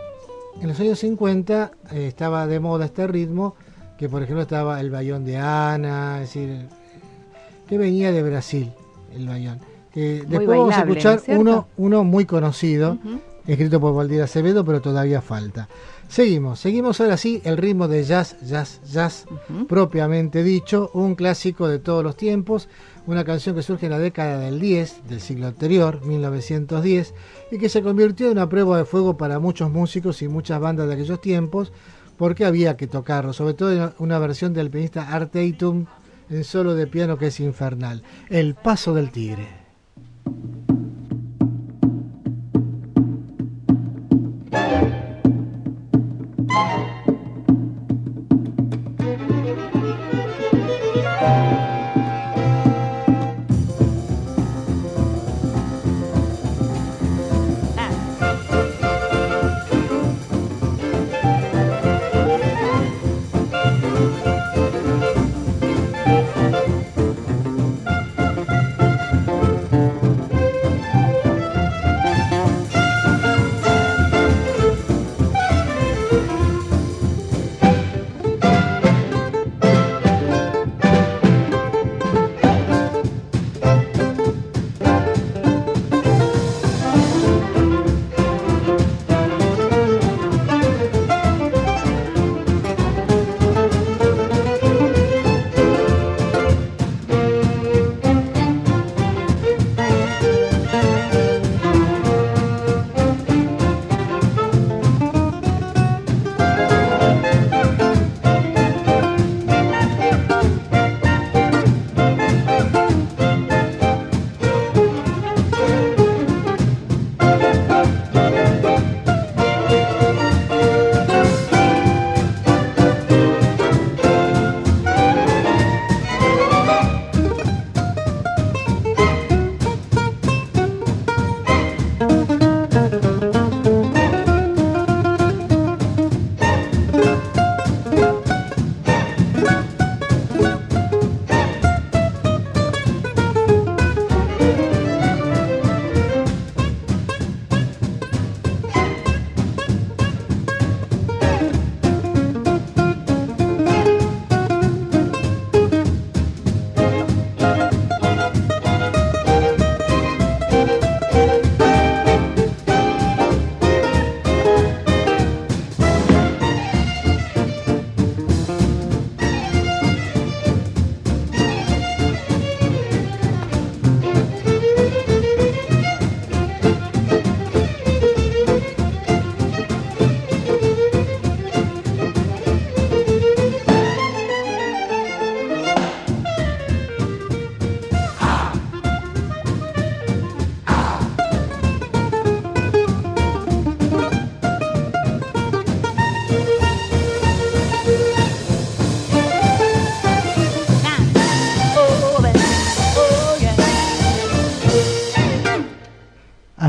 en 0.61 0.69
los 0.69 0.81
años 0.81 0.99
50 0.99 1.73
eh, 1.93 2.07
estaba 2.09 2.47
de 2.47 2.61
moda 2.61 2.87
este 2.87 3.07
ritmo, 3.07 3.55
que 3.99 4.09
por 4.09 4.23
ejemplo 4.23 4.43
estaba 4.43 4.81
el 4.81 4.91
bayón 4.91 5.25
de 5.25 5.37
Ana, 5.37 6.23
es 6.23 6.33
decir, 6.33 6.67
que 7.67 7.77
venía 7.77 8.11
de 8.11 8.23
Brasil, 8.23 8.73
el 9.15 9.27
bayón. 9.27 9.61
después 9.95 10.47
vamos 10.47 10.75
a 10.75 10.81
escuchar 10.81 11.21
uno, 11.29 11.69
uno 11.77 12.05
muy 12.05 12.25
conocido, 12.25 12.99
escrito 13.49 13.81
por 13.81 13.95
Valdir 13.95 14.23
Acevedo, 14.23 14.65
pero 14.65 14.81
todavía 14.81 15.23
falta. 15.23 15.69
Seguimos, 16.09 16.61
seguimos 16.61 17.01
ahora 17.01 17.17
sí 17.17 17.41
el 17.45 17.57
ritmo 17.57 17.89
de 17.89 18.05
jazz, 18.05 18.37
jazz, 18.47 18.81
jazz, 18.91 19.27
propiamente 19.69 20.43
dicho, 20.43 20.91
un 20.95 21.15
clásico 21.15 21.67
de 21.67 21.79
todos 21.79 22.05
los 22.05 22.17
tiempos, 22.17 22.69
una 23.07 23.25
canción 23.25 23.57
que 23.57 23.63
surge 23.63 23.87
en 23.87 23.93
la 23.93 23.99
década 23.99 24.39
del 24.39 24.61
10, 24.61 25.09
del 25.09 25.21
siglo 25.21 25.47
anterior, 25.47 26.05
1910, 26.05 27.15
y 27.51 27.59
que 27.59 27.69
se 27.69 27.83
convirtió 27.83 28.27
en 28.27 28.33
una 28.33 28.49
prueba 28.49 28.77
de 28.77 28.85
fuego 28.85 29.17
para 29.17 29.39
muchos 29.39 29.71
músicos 29.71 30.21
y 30.23 30.29
muchas 30.29 30.61
bandas 30.61 30.87
de 30.87 30.95
aquellos 30.95 31.21
tiempos, 31.21 31.73
porque 32.19 32.45
había 32.45 32.77
que 32.77 32.87
tocarlo, 32.87 33.33
sobre 33.33 33.55
todo 33.55 33.73
en 33.73 33.93
una 33.99 34.19
versión 34.19 34.53
del 34.53 34.71
pianista 34.71 35.09
Art 35.09 35.33
Tatum 35.33 35.87
en 36.29 36.45
solo 36.45 36.75
de 36.75 36.87
piano 36.87 37.17
que 37.17 37.29
es 37.29 37.41
infernal, 37.41 38.03
El 38.29 38.55
Paso 38.55 38.93
del 38.93 39.11
Tigre. 39.11 39.49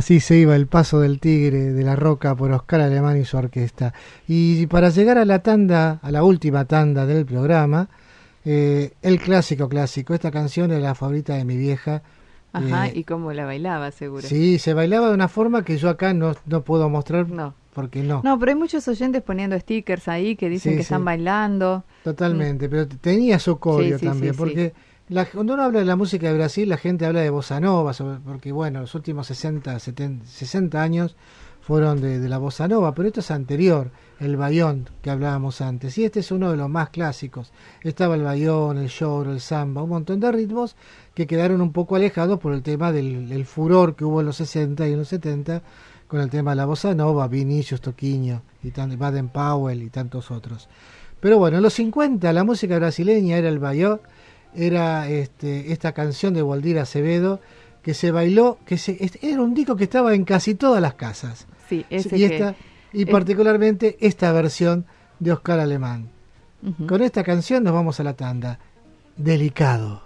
Así 0.10 0.22
se 0.22 0.38
iba 0.38 0.56
el 0.56 0.66
paso 0.66 1.00
del 1.02 1.20
tigre 1.20 1.72
de 1.72 1.84
la 1.84 1.96
roca 1.96 2.34
por 2.34 2.52
Oscar 2.52 2.82
Alemán 2.82 3.22
y 3.22 3.26
su 3.26 3.38
orquesta. 3.38 3.94
Y 4.28 4.66
para 4.66 4.90
llegar 4.90 5.20
a 5.20 5.24
la 5.24 5.44
tanda, 5.44 6.00
a 6.02 6.10
la 6.10 6.24
última 6.24 6.66
tanda 6.66 7.06
del 7.06 7.28
programa, 7.28 7.90
eh, 8.44 8.94
el 9.04 9.20
clásico 9.20 9.70
clásico, 9.70 10.16
esta 10.16 10.32
canción 10.32 10.72
es 10.72 10.82
la 10.82 10.96
favorita 10.96 11.36
de 11.36 11.46
mi 11.46 11.58
vieja. 11.58 12.02
Ajá, 12.54 12.88
eh, 12.88 12.94
y 12.96 13.04
cómo 13.04 13.34
la 13.34 13.46
bailaba, 13.46 13.92
seguro. 13.92 14.24
Sí, 14.24 14.58
se 14.58 14.74
bailaba 14.74 15.10
de 15.10 15.14
una 15.14 15.28
forma 15.28 15.64
que 15.64 15.78
yo 15.78 15.90
acá 15.90 16.12
no, 16.12 16.34
no 16.48 16.64
puedo 16.64 16.90
mostrar. 16.90 17.30
No. 17.30 17.54
Porque 17.76 18.02
no. 18.02 18.22
No, 18.24 18.40
pero 18.40 18.54
hay 18.54 18.58
muchos 18.58 18.88
oyentes 18.88 19.22
poniendo 19.22 19.60
stickers 19.60 20.08
ahí 20.08 20.36
que 20.36 20.50
dicen 20.50 20.74
que 20.74 20.82
están 20.82 21.06
bailando. 21.06 21.84
Totalmente, 22.04 22.68
pero 22.68 22.88
tenía 22.88 23.38
su 23.38 23.60
coreo 23.60 24.00
también, 24.00 24.36
porque 24.36 24.74
cuando 25.32 25.56
uno 25.56 25.64
habla 25.64 25.80
de 25.80 25.86
la 25.86 25.96
música 25.96 26.28
de 26.28 26.36
Brasil, 26.36 26.70
la 26.70 26.78
gente 26.78 27.06
habla 27.06 27.22
de 27.22 27.32
bossa 27.32 27.60
nova, 27.60 27.94
porque 28.24 28.52
bueno, 28.52 28.82
los 28.82 28.94
últimos 28.94 29.26
60, 29.28 29.80
70, 29.80 30.26
60 30.26 30.82
años 30.82 31.16
fueron 31.62 32.00
de, 32.00 32.20
la 32.30 32.38
bossa 32.38 32.68
nova, 32.68 32.94
pero 32.94 33.08
esto 33.08 33.20
es 33.20 33.32
anterior, 33.32 33.90
el 34.20 34.38
bayón 34.38 34.88
que 35.02 35.10
hablábamos 35.10 35.62
antes, 35.62 35.98
y 35.98 36.04
este 36.04 36.20
es 36.20 36.32
uno 36.32 36.52
de 36.52 36.58
los 36.58 36.70
más 36.70 36.90
clásicos. 36.90 37.52
Estaba 37.82 38.16
el 38.16 38.24
bayón, 38.24 38.78
el 38.78 38.90
lloro, 38.90 39.32
el 39.32 39.40
samba, 39.40 39.82
un 39.82 39.90
montón 39.90 40.20
de 40.20 40.32
ritmos 40.32 40.76
que 41.16 41.26
quedaron 41.26 41.62
un 41.62 41.74
poco 41.74 41.96
alejados 41.96 42.40
por 42.40 42.54
el 42.54 42.62
tema 42.62 42.92
del, 42.92 43.46
furor 43.46 43.96
que 43.96 44.06
hubo 44.06 44.20
en 44.20 44.28
los 44.28 44.38
60 44.38 44.88
y 44.88 44.94
en 44.94 45.00
los 45.00 45.08
70 45.08 45.64
con 46.08 46.22
el 46.22 46.30
tema 46.30 46.52
de 46.52 46.58
la 46.58 46.66
bossa 46.66 46.94
nova, 46.94 47.28
Vinicius 47.28 47.82
Toquinho, 47.82 48.44
y 48.62 48.72
Baden 48.72 49.30
Powell 49.30 49.82
y 49.82 49.90
tantos 49.90 50.30
otros. 50.30 50.70
Pero 51.20 51.40
bueno, 51.40 51.58
en 51.58 51.64
los 51.64 51.74
50 51.74 52.32
la 52.32 52.44
música 52.44 52.78
brasileña 52.78 53.38
era 53.38 53.50
el 53.50 53.60
bayón 53.60 54.02
era 54.56 55.08
este, 55.10 55.72
esta 55.72 55.94
canción 55.94 56.34
de 56.34 56.44
Waldir 56.44 56.80
Acevedo 56.80 57.40
que 57.82 57.94
se 57.94 58.12
bailó, 58.12 58.60
que 58.66 58.78
se, 58.78 58.98
era 59.22 59.42
un 59.42 59.54
disco 59.54 59.76
que 59.76 59.86
estaba 59.86 60.14
en 60.14 60.26
casi 60.26 60.56
todas 60.56 60.82
las 60.82 60.96
casas. 60.96 61.48
Sí, 61.70 61.86
y, 61.90 62.24
esta, 62.24 62.56
y 62.92 63.06
particularmente 63.06 63.98
esta 64.02 64.32
versión 64.32 64.86
de 65.20 65.32
Oscar 65.32 65.60
Alemán. 65.60 66.10
Con 66.88 67.02
esta 67.02 67.24
canción 67.24 67.64
nos 67.64 67.74
vamos 67.74 68.00
a 68.00 68.04
la 68.04 68.14
tanda. 68.14 68.60
Delicado. 69.16 70.02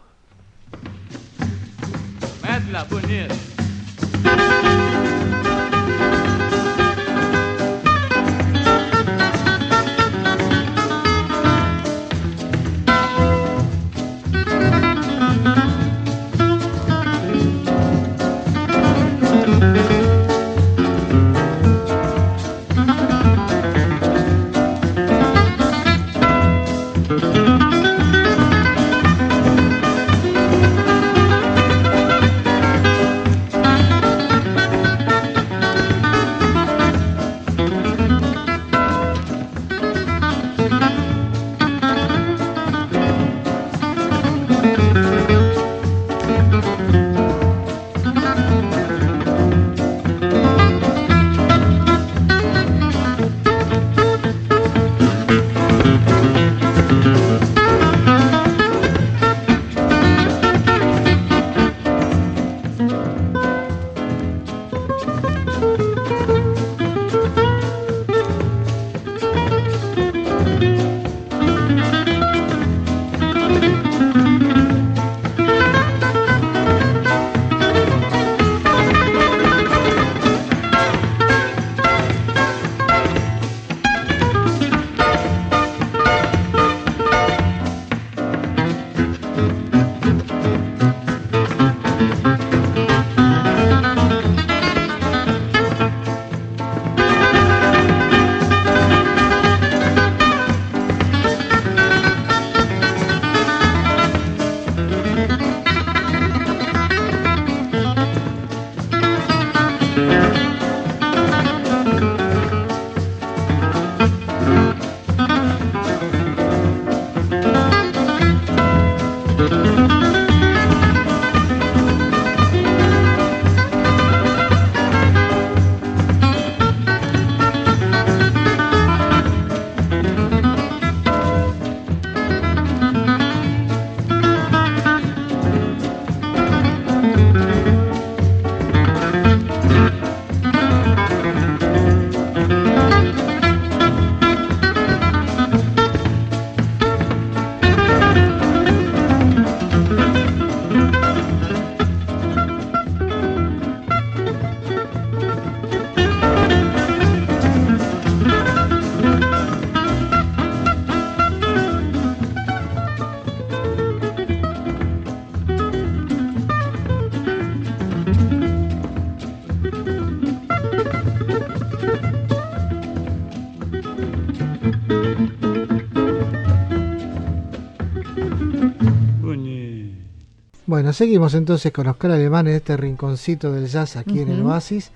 Bueno, 180.83 180.91
seguimos 180.91 181.33
entonces 181.33 181.71
con 181.71 181.87
Oscar 181.87 182.11
Alemán 182.11 182.45
en 182.45 182.55
este 182.55 182.75
rinconcito 182.75 183.53
del 183.53 183.67
jazz 183.67 183.95
aquí 183.95 184.19
en 184.19 184.27
el 184.27 184.41
Oasis. 184.41 184.91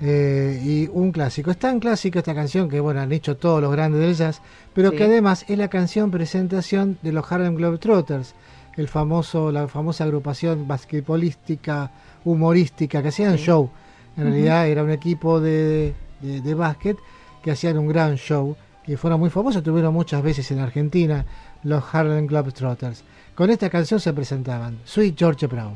Eh, 0.00 0.62
y 0.64 0.88
un 0.92 1.10
clásico. 1.10 1.50
Es 1.50 1.56
tan 1.56 1.80
clásico 1.80 2.20
esta 2.20 2.36
canción 2.36 2.68
que, 2.68 2.78
bueno, 2.78 3.00
han 3.00 3.10
hecho 3.10 3.36
todos 3.36 3.60
los 3.60 3.72
grandes 3.72 4.00
del 4.00 4.14
jazz, 4.14 4.40
pero 4.74 4.92
que 4.92 5.02
además 5.02 5.44
es 5.48 5.58
la 5.58 5.66
canción 5.66 6.12
presentación 6.12 6.98
de 7.02 7.10
los 7.10 7.32
Harlem 7.32 7.56
Globetrotters, 7.56 8.36
el 8.76 8.86
famoso, 8.86 9.50
la 9.50 9.66
famosa 9.66 10.04
agrupación 10.04 10.68
basquetbolística, 10.68 11.90
humorística, 12.24 13.02
que 13.02 13.08
hacían 13.08 13.36
show. 13.36 13.70
En 14.16 14.26
realidad 14.26 14.68
era 14.68 14.84
un 14.84 14.90
equipo 14.90 15.40
de, 15.40 15.94
de, 16.20 16.42
de 16.42 16.54
básquet 16.54 16.96
que 17.42 17.50
hacían 17.50 17.76
un 17.76 17.88
gran 17.88 18.14
show 18.14 18.54
y 18.86 18.94
fueron 18.94 19.18
muy 19.18 19.30
famosos, 19.30 19.64
tuvieron 19.64 19.94
muchas 19.94 20.22
veces 20.22 20.48
en 20.52 20.60
Argentina 20.60 21.26
los 21.64 21.82
Harlem 21.92 22.28
Globetrotters. 22.28 23.02
Con 23.34 23.50
esta 23.50 23.68
canción 23.68 23.98
se 23.98 24.12
presentaban 24.12 24.78
Sweet 24.84 25.18
George 25.18 25.46
Brown. 25.48 25.74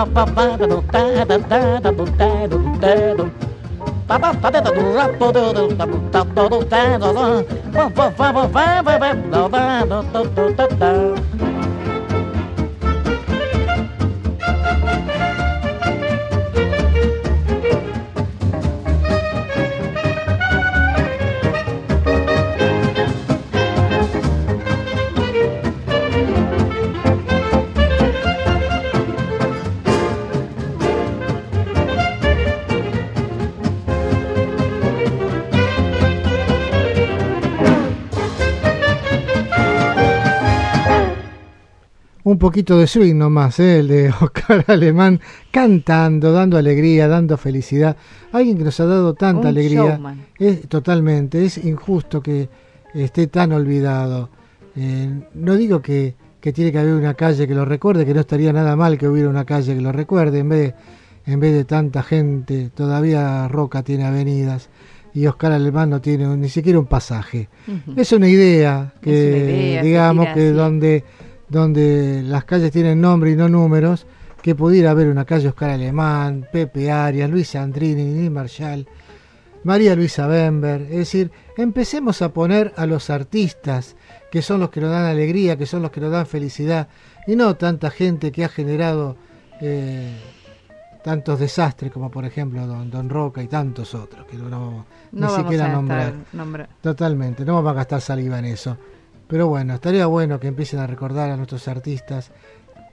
ba 0.00 0.06
ba 0.06 0.24
ba 0.36 0.56
da 0.56 0.66
do 0.66 0.80
da 0.92 1.24
da 1.28 1.36
da 1.50 1.80
da 1.84 1.90
do 1.92 2.04
da 2.18 2.46
do 2.48 2.58
da 2.80 2.94
do 3.18 3.24
ba 4.08 4.16
ba 4.18 4.32
ba 4.40 4.48
da 4.50 4.60
da 4.60 4.70
do 4.76 4.82
ra 4.96 5.06
ba 5.20 5.26
do 5.32 5.42
do 5.52 5.68
da 5.76 5.84
do 5.84 5.98
da 6.12 6.22
do 6.24 6.58
da 6.72 6.82
do 6.98 7.08
da 7.74 7.84
ba 7.96 8.08
ba 8.16 8.32
ba 8.32 8.32
ba 8.32 8.64
ba 8.82 8.82
ba 8.82 8.98
ba 8.98 9.10
da 9.32 9.42
da 9.84 10.00
do 10.12 10.20
do 10.36 10.44
do 10.56 10.59
un 42.30 42.38
poquito 42.38 42.78
de 42.78 42.86
swing 42.86 43.16
nomás, 43.16 43.58
¿eh? 43.58 43.80
el 43.80 43.88
de 43.88 44.08
Oscar 44.08 44.64
Alemán, 44.68 45.20
cantando, 45.50 46.32
dando 46.32 46.56
alegría, 46.56 47.08
dando 47.08 47.36
felicidad. 47.36 47.96
Alguien 48.32 48.56
que 48.56 48.64
nos 48.64 48.78
ha 48.78 48.86
dado 48.86 49.14
tanta 49.14 49.48
alegría. 49.48 50.00
Es, 50.38 50.68
totalmente, 50.68 51.44
es 51.44 51.58
injusto 51.58 52.22
que 52.22 52.48
esté 52.94 53.26
tan 53.26 53.52
olvidado. 53.52 54.30
Eh, 54.76 55.10
no 55.34 55.56
digo 55.56 55.82
que, 55.82 56.14
que, 56.40 56.52
tiene 56.52 56.70
que 56.70 56.78
haber 56.78 56.94
una 56.94 57.14
calle 57.14 57.48
que 57.48 57.54
lo 57.54 57.64
recuerde, 57.64 58.06
que 58.06 58.14
no 58.14 58.20
estaría 58.20 58.52
nada 58.52 58.76
mal 58.76 58.96
que 58.96 59.08
hubiera 59.08 59.28
una 59.28 59.44
calle 59.44 59.74
que 59.74 59.80
lo 59.80 59.90
recuerde, 59.90 60.38
en 60.38 60.48
vez 60.48 60.74
de, 61.26 61.32
en 61.32 61.40
vez 61.40 61.52
de 61.52 61.64
tanta 61.64 62.04
gente, 62.04 62.70
todavía 62.72 63.48
Roca 63.48 63.82
tiene 63.82 64.04
avenidas 64.04 64.70
y 65.12 65.26
Oscar 65.26 65.50
Alemán 65.50 65.90
no 65.90 66.00
tiene 66.00 66.28
ni 66.36 66.48
siquiera 66.48 66.78
un 66.78 66.86
pasaje. 66.86 67.48
Es 67.96 68.12
una 68.12 68.28
idea 68.28 68.94
que, 69.02 69.80
digamos, 69.82 70.28
que 70.28 70.52
donde 70.52 71.04
donde 71.50 72.22
las 72.22 72.44
calles 72.44 72.70
tienen 72.70 73.00
nombre 73.00 73.32
y 73.32 73.36
no 73.36 73.48
números, 73.48 74.06
que 74.40 74.54
pudiera 74.54 74.92
haber 74.92 75.08
una 75.08 75.24
calle 75.24 75.48
Oscar 75.48 75.70
Alemán, 75.70 76.46
Pepe 76.50 76.90
Arias, 76.90 77.28
Luis 77.28 77.54
Andrini, 77.56 78.04
Nini 78.04 78.30
Marshall, 78.30 78.86
María 79.64 79.94
Luisa 79.94 80.26
Bember. 80.26 80.82
Es 80.82 80.96
decir, 80.96 81.30
empecemos 81.56 82.22
a 82.22 82.32
poner 82.32 82.72
a 82.76 82.86
los 82.86 83.10
artistas, 83.10 83.96
que 84.30 84.40
son 84.40 84.60
los 84.60 84.70
que 84.70 84.80
nos 84.80 84.90
dan 84.90 85.04
alegría, 85.04 85.58
que 85.58 85.66
son 85.66 85.82
los 85.82 85.90
que 85.90 86.00
nos 86.00 86.12
dan 86.12 86.26
felicidad, 86.26 86.88
y 87.26 87.36
no 87.36 87.56
tanta 87.56 87.90
gente 87.90 88.32
que 88.32 88.44
ha 88.44 88.48
generado 88.48 89.16
eh, 89.60 90.16
tantos 91.02 91.38
desastres 91.38 91.92
como 91.92 92.10
por 92.10 92.24
ejemplo 92.24 92.66
Don, 92.66 92.90
Don 92.90 93.10
Roca 93.10 93.42
y 93.42 93.48
tantos 93.48 93.94
otros, 93.94 94.26
que 94.26 94.36
no, 94.36 94.86
no 95.12 95.36
ni 95.36 95.42
siquiera 95.42 95.68
nombrar. 95.68 96.14
Totalmente, 96.80 97.44
no 97.44 97.54
vamos 97.54 97.72
a 97.72 97.74
gastar 97.74 98.00
saliva 98.00 98.38
en 98.38 98.46
eso. 98.46 98.78
Pero 99.30 99.46
bueno, 99.46 99.74
estaría 99.74 100.06
bueno 100.06 100.40
que 100.40 100.48
empiecen 100.48 100.80
a 100.80 100.88
recordar 100.88 101.30
a 101.30 101.36
nuestros 101.36 101.68
artistas. 101.68 102.32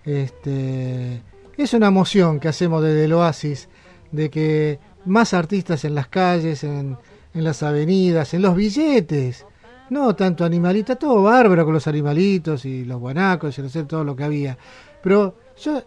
Este, 0.05 1.23
es 1.57 1.73
una 1.73 1.89
moción 1.89 2.39
que 2.39 2.47
hacemos 2.47 2.83
desde 2.83 3.05
el 3.05 3.13
Oasis 3.13 3.67
de 4.11 4.29
que 4.29 4.79
más 5.05 5.33
artistas 5.33 5.83
en 5.83 5.95
las 5.95 6.07
calles, 6.07 6.63
en, 6.63 6.95
las 7.33 7.63
avenidas, 7.63 8.35
en 8.35 8.43
los 8.43 8.55
billetes. 8.55 9.45
No 9.89 10.15
tanto 10.15 10.45
animalitos, 10.45 10.99
todo 10.99 11.23
bárbaro 11.23 11.65
con 11.65 11.73
los 11.73 11.87
animalitos 11.87 12.65
y 12.65 12.85
los 12.85 12.99
guanacos 12.99 13.57
y 13.57 13.61
no 13.63 13.69
sé 13.69 13.83
todo 13.85 14.03
lo 14.03 14.15
que 14.15 14.23
había. 14.23 14.57
Pero 15.01 15.35
yo 15.59 15.81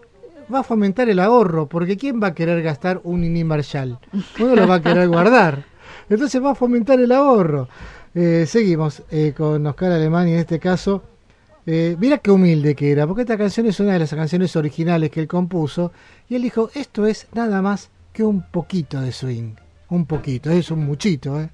va 0.53 0.61
a 0.61 0.65
fomentar 0.65 1.09
el 1.09 1.21
ahorro, 1.21 1.69
porque 1.69 1.97
¿quién 1.97 2.21
va 2.21 2.29
a 2.29 2.35
querer 2.35 2.61
gastar 2.63 3.01
un 3.05 3.47
Marshall? 3.47 3.99
Uno 4.41 4.57
lo 4.57 4.67
va 4.67 4.77
a 4.77 4.83
querer 4.83 5.07
guardar. 5.07 5.65
Entonces 6.09 6.43
va 6.43 6.53
a 6.53 6.55
fomentar 6.57 6.99
el 6.99 7.13
ahorro. 7.13 7.69
Eh, 8.15 8.45
seguimos 8.47 9.03
eh, 9.11 9.33
con 9.37 9.65
Oscar 9.67 9.93
Alemán 9.93 10.29
y 10.29 10.33
en 10.33 10.41
este 10.41 10.59
caso, 10.59 11.05
eh, 11.65 11.97
mira 11.99 12.19
qué 12.19 12.33
humilde 12.33 12.75
que 12.75 12.91
era, 12.91 13.07
porque 13.07 13.23
esta 13.23 13.39
canción 13.39 13.67
es 13.67 13.79
una 13.79 13.93
de 13.93 14.01
las 14.01 14.11
canciones 14.11 14.57
originales 14.57 15.11
que 15.11 15.21
él 15.21 15.29
compuso 15.29 15.93
y 16.29 16.35
él 16.35 16.43
dijo, 16.43 16.71
esto 16.75 17.07
es 17.07 17.29
nada 17.35 17.63
más 17.63 17.91
que 18.13 18.25
un 18.25 18.43
poquito 18.51 19.01
de 19.01 19.13
swing, 19.13 19.55
un 19.91 20.07
poquito, 20.07 20.51
es 20.51 20.73
un 20.73 20.85
muchito. 20.85 21.41
¿eh? 21.41 21.51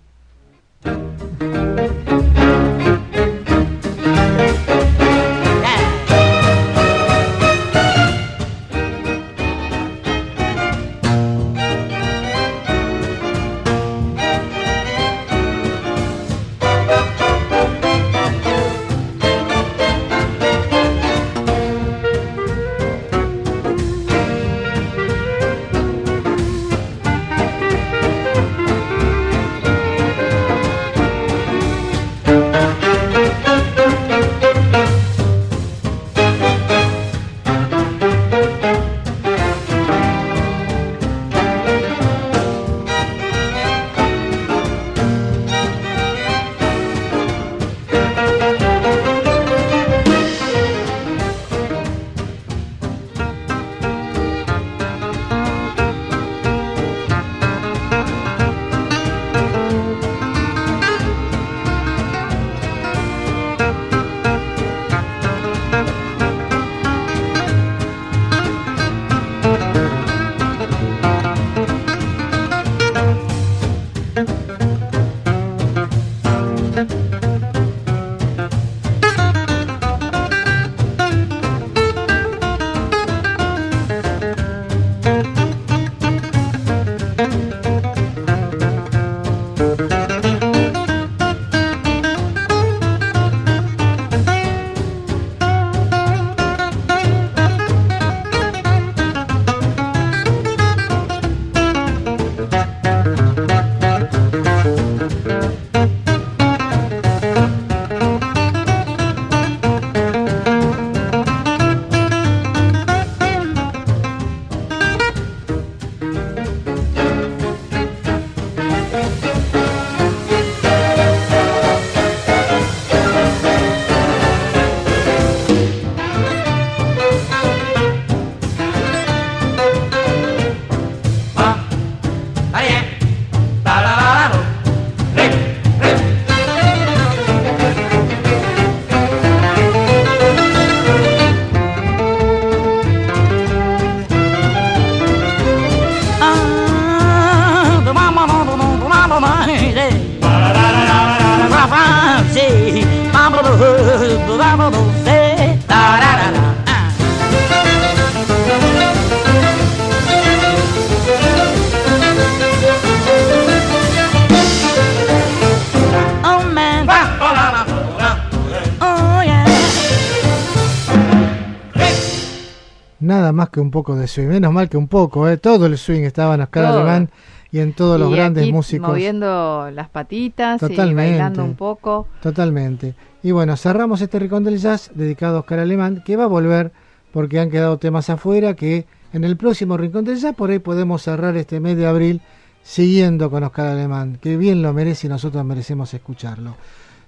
Poco 173.76 173.94
de 173.94 174.08
swing. 174.08 174.28
Menos 174.28 174.54
mal 174.54 174.70
que 174.70 174.78
un 174.78 174.88
poco, 174.88 175.28
¿eh? 175.28 175.36
todo 175.36 175.66
el 175.66 175.76
swing 175.76 176.04
estaba 176.04 176.34
en 176.34 176.40
Oscar 176.40 176.64
Alemán 176.64 177.10
y 177.52 177.58
en 177.58 177.74
todos 177.74 178.00
los 178.00 178.10
grandes 178.10 178.50
músicos. 178.50 178.88
Moviendo 178.88 179.70
las 179.70 179.90
patitas 179.90 180.62
y 180.62 180.94
bailando 180.94 181.44
un 181.44 181.56
poco. 181.56 182.08
Totalmente. 182.22 182.94
Y 183.22 183.32
bueno, 183.32 183.54
cerramos 183.58 184.00
este 184.00 184.18
Rincón 184.18 184.44
del 184.44 184.56
Jazz 184.56 184.90
dedicado 184.94 185.36
a 185.36 185.40
Oscar 185.40 185.58
Alemán, 185.58 186.02
que 186.06 186.16
va 186.16 186.24
a 186.24 186.26
volver 186.26 186.72
porque 187.12 187.38
han 187.38 187.50
quedado 187.50 187.76
temas 187.76 188.08
afuera 188.08 188.54
que 188.54 188.86
en 189.12 189.24
el 189.24 189.36
próximo 189.36 189.76
Rincón 189.76 190.06
del 190.06 190.16
Jazz 190.16 190.34
por 190.34 190.48
ahí 190.48 190.58
podemos 190.58 191.02
cerrar 191.02 191.36
este 191.36 191.60
mes 191.60 191.76
de 191.76 191.86
abril 191.86 192.22
siguiendo 192.62 193.30
con 193.30 193.44
Oscar 193.44 193.66
Alemán, 193.66 194.16
que 194.22 194.38
bien 194.38 194.62
lo 194.62 194.72
merece 194.72 195.06
y 195.06 195.10
nosotros 195.10 195.44
merecemos 195.44 195.92
escucharlo. 195.92 196.56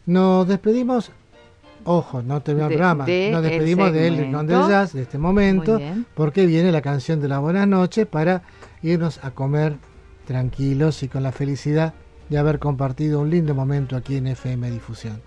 Nos 0.05 0.47
despedimos, 0.47 1.13
ojo, 1.89 2.23
no 2.23 2.43
terminamos 2.43 2.73
el 2.73 2.79
programa, 2.79 3.07
nos 3.33 3.43
despedimos 3.43 3.93
del 3.93 4.19
Rincón 4.19 4.47
del 4.47 4.69
Jazz 4.69 4.93
de 4.93 5.03
este 5.03 5.17
momento, 5.17 5.81
porque 6.15 6.45
viene 6.45 6.71
la 6.71 6.83
canción 6.83 7.21
de 7.21 7.29
las 7.29 7.41
buenas 7.41 7.67
noches 7.67 8.07
para 8.07 8.43
irnos 8.83 9.19
a 9.25 9.31
comer 9.31 9.77
tranquilos 10.27 11.03
y 11.03 11.09
con 11.09 11.23
la 11.23 11.33
felicidad 11.33 11.95
de 12.29 12.37
haber 12.37 12.59
compartido 12.59 13.21
un 13.21 13.31
lindo 13.31 13.55
momento 13.55 13.97
aquí 13.97 14.17
en 14.17 14.27
FM 14.27 14.71
Difusión. 14.71 15.23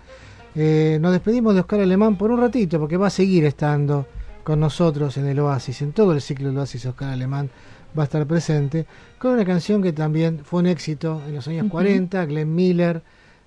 Eh, 0.54 0.98
nos 1.00 1.10
despedimos 1.12 1.54
de 1.54 1.60
Oscar 1.60 1.80
Alemán 1.80 2.16
por 2.16 2.30
un 2.30 2.40
ratito, 2.40 2.78
porque 2.78 2.96
va 2.96 3.08
a 3.08 3.10
seguir 3.10 3.44
estando 3.44 4.06
con 4.44 4.60
nosotros 4.60 5.16
en 5.16 5.26
el 5.26 5.40
Oasis, 5.40 5.82
en 5.82 5.92
todo 5.92 6.12
el 6.12 6.20
ciclo 6.20 6.48
del 6.48 6.58
Oasis 6.58 6.86
Oscar 6.86 7.08
Alemán 7.08 7.50
va 7.98 8.02
a 8.02 8.04
estar 8.04 8.24
presente, 8.26 8.86
con 9.18 9.32
una 9.32 9.44
canción 9.44 9.82
que 9.82 9.92
también 9.92 10.40
fue 10.44 10.60
un 10.60 10.66
éxito 10.66 11.20
en 11.26 11.34
los 11.34 11.48
años 11.48 11.66
40, 11.68 12.24
Glenn 12.26 12.54
Miller, 12.54 13.02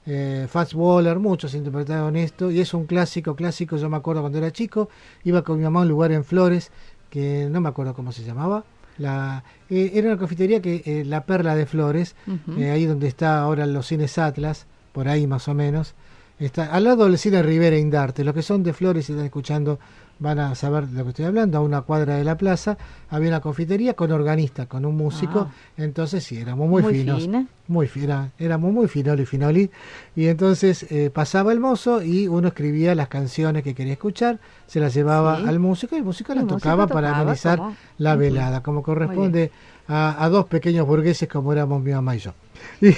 eh, 0.05 0.47
Fats 0.49 0.73
Waller, 0.73 1.19
muchos 1.19 1.53
interpretaron 1.55 2.15
esto, 2.15 2.51
y 2.51 2.59
es 2.59 2.73
un 2.73 2.85
clásico, 2.85 3.35
clásico, 3.35 3.77
yo 3.77 3.89
me 3.89 3.97
acuerdo 3.97 4.21
cuando 4.21 4.37
era 4.37 4.51
chico, 4.51 4.89
iba 5.23 5.43
con 5.43 5.57
mi 5.57 5.63
mamá 5.63 5.79
a 5.79 5.83
un 5.83 5.89
lugar 5.89 6.11
en 6.11 6.23
Flores, 6.23 6.71
que 7.09 7.47
no 7.49 7.61
me 7.61 7.69
acuerdo 7.69 7.93
cómo 7.93 8.11
se 8.11 8.23
llamaba, 8.23 8.63
la, 8.97 9.43
eh, 9.69 9.91
era 9.93 10.07
una 10.07 10.17
confitería 10.17 10.61
que 10.61 10.83
eh, 10.85 11.03
La 11.05 11.25
Perla 11.25 11.55
de 11.55 11.65
Flores, 11.65 12.15
ahí 12.57 12.85
donde 12.85 13.07
está 13.07 13.39
ahora 13.39 13.65
los 13.65 13.87
cines 13.87 14.17
Atlas, 14.17 14.67
por 14.93 15.07
ahí 15.07 15.27
más 15.27 15.47
o 15.47 15.53
menos, 15.53 15.95
está 16.39 16.73
al 16.73 16.83
lado 16.83 17.05
del 17.05 17.17
cine 17.17 17.41
Rivera 17.41 17.77
Indarte, 17.77 18.23
los 18.23 18.33
que 18.33 18.41
son 18.41 18.63
de 18.63 18.73
Flores 18.73 19.09
y 19.09 19.13
están 19.13 19.25
escuchando 19.25 19.79
van 20.19 20.39
a 20.39 20.55
saber 20.55 20.87
de 20.87 20.97
lo 20.97 21.03
que 21.03 21.09
estoy 21.09 21.25
hablando, 21.25 21.57
a 21.57 21.61
una 21.61 21.81
cuadra 21.81 22.15
de 22.15 22.23
la 22.23 22.37
plaza 22.37 22.77
había 23.09 23.29
una 23.29 23.41
confitería 23.41 23.93
con 23.93 24.11
organista, 24.11 24.65
con 24.65 24.85
un 24.85 24.95
músico, 24.95 25.49
ah. 25.49 25.53
entonces 25.77 26.23
sí, 26.23 26.37
éramos 26.37 26.69
muy, 26.69 26.83
finos, 26.83 27.27
muy 27.67 27.87
fina, 27.87 28.31
éramos 28.39 28.71
muy 28.71 28.87
finoli 28.87 29.23
y 29.23 29.25
finoli, 29.25 29.71
y 30.15 30.27
entonces 30.27 30.85
eh, 30.89 31.09
pasaba 31.13 31.51
el 31.51 31.59
mozo 31.59 32.01
y 32.01 32.27
uno 32.27 32.47
escribía 32.47 32.95
las 32.95 33.09
canciones 33.09 33.63
que 33.63 33.75
quería 33.75 33.93
escuchar, 33.93 34.39
se 34.67 34.79
las 34.79 34.93
llevaba 34.93 35.37
al 35.37 35.59
músico 35.59 35.95
y 35.95 35.99
el 35.99 36.05
músico 36.05 36.33
las 36.33 36.47
tocaba, 36.47 36.87
para 36.87 37.19
amenizar 37.19 37.59
la 37.97 38.15
velada, 38.15 38.63
como 38.63 38.83
corresponde 38.83 39.51
a, 39.87 40.23
a, 40.23 40.29
dos 40.29 40.45
pequeños 40.45 40.87
burgueses 40.87 41.29
como 41.29 41.51
éramos 41.51 41.83
mi 41.83 41.91
mamá 41.91 42.15
y 42.15 42.19
yo. 42.19 42.33
Y, 42.81 42.95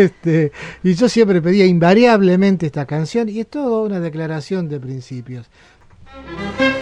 este, 0.00 0.52
y 0.82 0.94
yo 0.94 1.08
siempre 1.08 1.42
pedía 1.42 1.66
invariablemente 1.66 2.66
esta 2.66 2.86
canción 2.86 3.28
y 3.28 3.40
es 3.40 3.48
toda 3.48 3.82
una 3.82 4.00
declaración 4.00 4.68
de 4.68 4.80
principios. 4.80 5.50
Thank 6.26 6.60
you. 6.60 6.79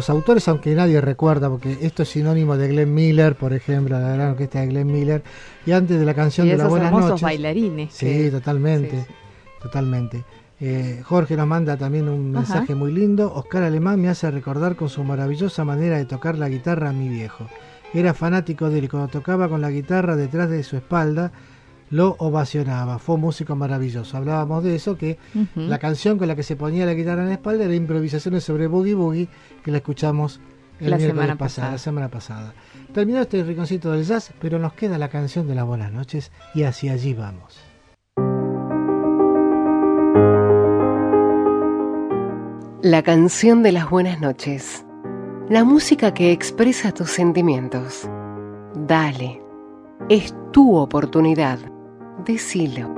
Los 0.00 0.08
autores, 0.08 0.48
aunque 0.48 0.74
nadie 0.74 0.98
recuerda, 1.02 1.50
porque 1.50 1.76
esto 1.82 2.04
es 2.04 2.08
sinónimo 2.08 2.56
de 2.56 2.68
Glenn 2.68 2.94
Miller, 2.94 3.34
por 3.34 3.52
ejemplo, 3.52 4.00
la 4.00 4.14
gran 4.14 4.30
orquesta 4.30 4.60
de 4.60 4.68
Glenn 4.68 4.90
Miller, 4.90 5.22
y 5.66 5.72
antes 5.72 6.00
de 6.00 6.06
la 6.06 6.14
canción 6.14 6.48
de 6.48 6.56
la 6.56 6.68
Buenas 6.68 6.90
Noches. 6.90 7.20
bailarines. 7.20 7.92
Sí, 7.92 8.30
totalmente, 8.30 9.06
totalmente. 9.60 10.24
Eh, 10.58 11.02
Jorge 11.04 11.36
nos 11.36 11.46
manda 11.46 11.76
también 11.76 12.08
un 12.08 12.30
mensaje 12.30 12.74
muy 12.74 12.92
lindo. 12.92 13.30
Oscar 13.34 13.62
Alemán 13.62 14.00
me 14.00 14.08
hace 14.08 14.30
recordar 14.30 14.74
con 14.74 14.88
su 14.88 15.04
maravillosa 15.04 15.66
manera 15.66 15.98
de 15.98 16.06
tocar 16.06 16.38
la 16.38 16.48
guitarra 16.48 16.88
a 16.88 16.92
mi 16.94 17.10
viejo. 17.10 17.46
Era 17.92 18.14
fanático 18.14 18.70
de 18.70 18.78
él 18.78 18.84
y 18.84 18.88
cuando 18.88 19.08
tocaba 19.08 19.50
con 19.50 19.60
la 19.60 19.70
guitarra 19.70 20.16
detrás 20.16 20.48
de 20.48 20.62
su 20.62 20.76
espalda, 20.78 21.30
lo 21.90 22.14
ovacionaba. 22.18 22.98
Fue 22.98 23.16
un 23.16 23.22
músico 23.22 23.54
maravilloso. 23.56 24.16
Hablábamos 24.16 24.64
de 24.64 24.76
eso, 24.76 24.96
que 24.96 25.18
la 25.56 25.78
canción 25.78 26.18
con 26.18 26.28
la 26.28 26.36
que 26.36 26.42
se 26.42 26.56
ponía 26.56 26.86
la 26.86 26.94
guitarra 26.94 27.22
en 27.22 27.28
la 27.28 27.34
espalda 27.34 27.64
era 27.64 27.74
improvisaciones 27.74 28.44
sobre 28.44 28.68
Boogie 28.68 28.94
Boogie, 28.94 29.28
que 29.62 29.70
la 29.70 29.78
escuchamos 29.78 30.40
el 30.78 30.90
la 30.90 30.98
semana 30.98 31.36
pasada, 31.36 31.72
la 31.72 31.78
semana 31.78 32.08
pasada. 32.08 32.54
Terminó 32.94 33.20
este 33.20 33.42
rinconcito 33.42 33.90
del 33.92 34.04
jazz, 34.04 34.32
pero 34.40 34.58
nos 34.58 34.72
queda 34.72 34.98
la 34.98 35.08
canción 35.08 35.46
de 35.46 35.54
las 35.54 35.66
buenas 35.66 35.92
noches 35.92 36.32
y 36.54 36.62
hacia 36.62 36.92
allí 36.92 37.12
vamos. 37.12 37.60
La 42.82 43.02
canción 43.02 43.62
de 43.62 43.72
las 43.72 43.90
buenas 43.90 44.20
noches. 44.20 44.86
La 45.50 45.64
música 45.64 46.14
que 46.14 46.32
expresa 46.32 46.92
tus 46.92 47.10
sentimientos. 47.10 48.08
Dale. 48.74 49.42
Es 50.08 50.34
tu 50.52 50.76
oportunidad 50.76 51.58
Decilo. 52.24 52.88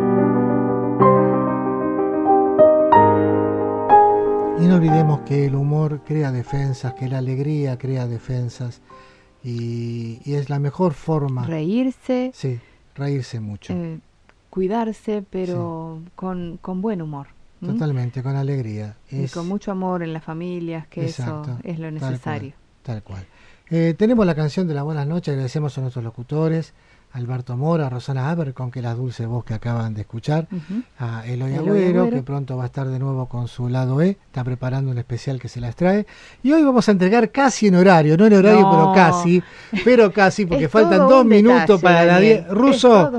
Y 4.61 4.66
no 4.66 4.77
olvidemos 4.77 5.20
que 5.20 5.47
el 5.47 5.55
humor 5.55 6.03
crea 6.05 6.33
defensas, 6.33 6.95
que 6.95 7.09
la 7.09 7.18
alegría 7.18 7.79
crea 7.79 8.07
defensas 8.07 8.81
y, 9.43 10.20
es 10.25 10.51
la 10.51 10.59
mejor 10.59 10.95
forma. 10.95 11.47
Reírse. 11.47 12.31
Sí, 12.35 12.61
reírse 12.95 13.41
mucho. 13.41 13.73
Eh, 13.73 14.01
cuidarse, 14.51 15.25
pero 15.29 16.01
con, 16.14 16.59
con 16.61 16.81
buen 16.81 17.03
humor. 17.03 17.29
Totalmente, 17.61 18.23
con 18.23 18.35
alegría. 18.35 18.97
Y 19.11 19.29
con 19.29 19.47
mucho 19.47 19.70
amor 19.70 20.03
en 20.03 20.12
las 20.12 20.25
familias, 20.25 20.89
que 20.89 21.05
eso 21.05 21.45
es 21.62 21.79
lo 21.79 21.91
necesario. 21.91 22.55
Tal 22.83 23.03
cual. 23.03 23.25
Eh, 23.70 23.95
tenemos 23.97 24.27
la 24.27 24.35
canción 24.35 24.66
de 24.66 24.75
la 24.75 24.83
buenas 24.83 25.07
noches, 25.07 25.33
agradecemos 25.33 25.79
a 25.79 25.81
nuestros 25.81 26.05
locutores, 26.05 26.75
Alberto 27.14 27.56
Mora, 27.58 27.90
Rosana 27.90 28.30
Aber, 28.30 28.54
con 28.54 28.70
que 28.70 28.80
la 28.80 28.94
dulce 28.94 29.26
voz 29.26 29.44
que 29.44 29.52
acaban 29.52 29.92
de 29.92 30.00
escuchar, 30.00 30.48
a 30.98 31.26
Eloy, 31.26 31.54
Agüero, 31.54 32.08
que 32.08 32.22
pronto 32.22 32.56
va 32.56 32.62
a 32.62 32.66
estar 32.66 32.88
de 32.88 32.98
nuevo 32.98 33.28
con 33.28 33.48
su 33.48 33.68
lado 33.68 34.00
E, 34.00 34.16
está 34.26 34.42
preparando 34.42 34.90
un 34.90 34.98
especial 34.98 35.38
que 35.38 35.48
se 35.48 35.60
las 35.60 35.76
trae. 35.76 36.06
Y 36.42 36.52
hoy 36.52 36.62
vamos 36.62 36.88
a 36.88 36.92
entregar 36.92 37.30
casi 37.30 37.66
en 37.66 37.74
horario, 37.74 38.16
no 38.16 38.26
en 38.26 38.32
horario, 38.32 38.66
pero 38.70 38.92
casi, 38.94 39.42
pero 39.84 40.12
casi, 40.12 40.46
porque 40.46 40.68
faltan 40.68 41.06
dos 41.06 41.24
minutos 41.26 41.82
para 41.82 42.04
las 42.04 42.20
10. 42.20 42.48
Ruso, 42.48 43.12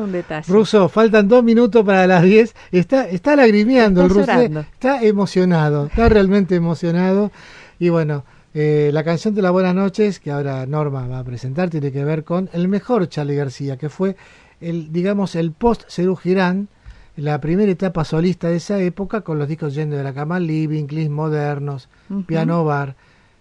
Ruso, 0.47 0.89
faltan 0.89 1.27
dos 1.27 1.43
minutos 1.43 1.85
para 1.85 2.07
las 2.07 2.23
10. 2.23 2.55
Está, 2.71 3.07
está 3.07 3.35
lagrimeando 3.35 4.03
el 4.03 4.09
ruso, 4.09 4.31
está 4.31 5.03
emocionado, 5.03 5.85
está 5.85 6.09
realmente 6.09 6.55
emocionado. 6.55 7.31
Y 7.77 7.89
bueno, 7.89 8.23
eh, 8.53 8.91
la 8.93 9.03
canción 9.03 9.33
de 9.33 9.41
las 9.41 9.51
buenas 9.51 9.73
noches, 9.73 10.19
que 10.19 10.31
ahora 10.31 10.65
Norma 10.65 11.07
va 11.07 11.19
a 11.19 11.23
presentar, 11.23 11.69
tiene 11.69 11.91
que 11.91 12.03
ver 12.03 12.23
con 12.23 12.49
el 12.53 12.67
mejor 12.67 13.09
Charlie 13.09 13.35
García, 13.35 13.77
que 13.77 13.89
fue 13.89 14.15
el, 14.61 14.91
digamos, 14.91 15.35
el 15.35 15.51
post 15.51 15.83
Cerú 15.89 16.15
Girán, 16.15 16.67
la 17.15 17.39
primera 17.41 17.71
etapa 17.71 18.05
solista 18.05 18.49
de 18.49 18.57
esa 18.57 18.79
época, 18.79 19.21
con 19.21 19.39
los 19.39 19.47
discos 19.47 19.75
Yendo 19.75 19.97
de 19.97 20.03
la 20.03 20.13
Cama, 20.13 20.39
Living, 20.39 20.85
Clips 20.85 21.09
Modernos, 21.09 21.89
Piano 22.25 22.63
Bar, 22.63 22.95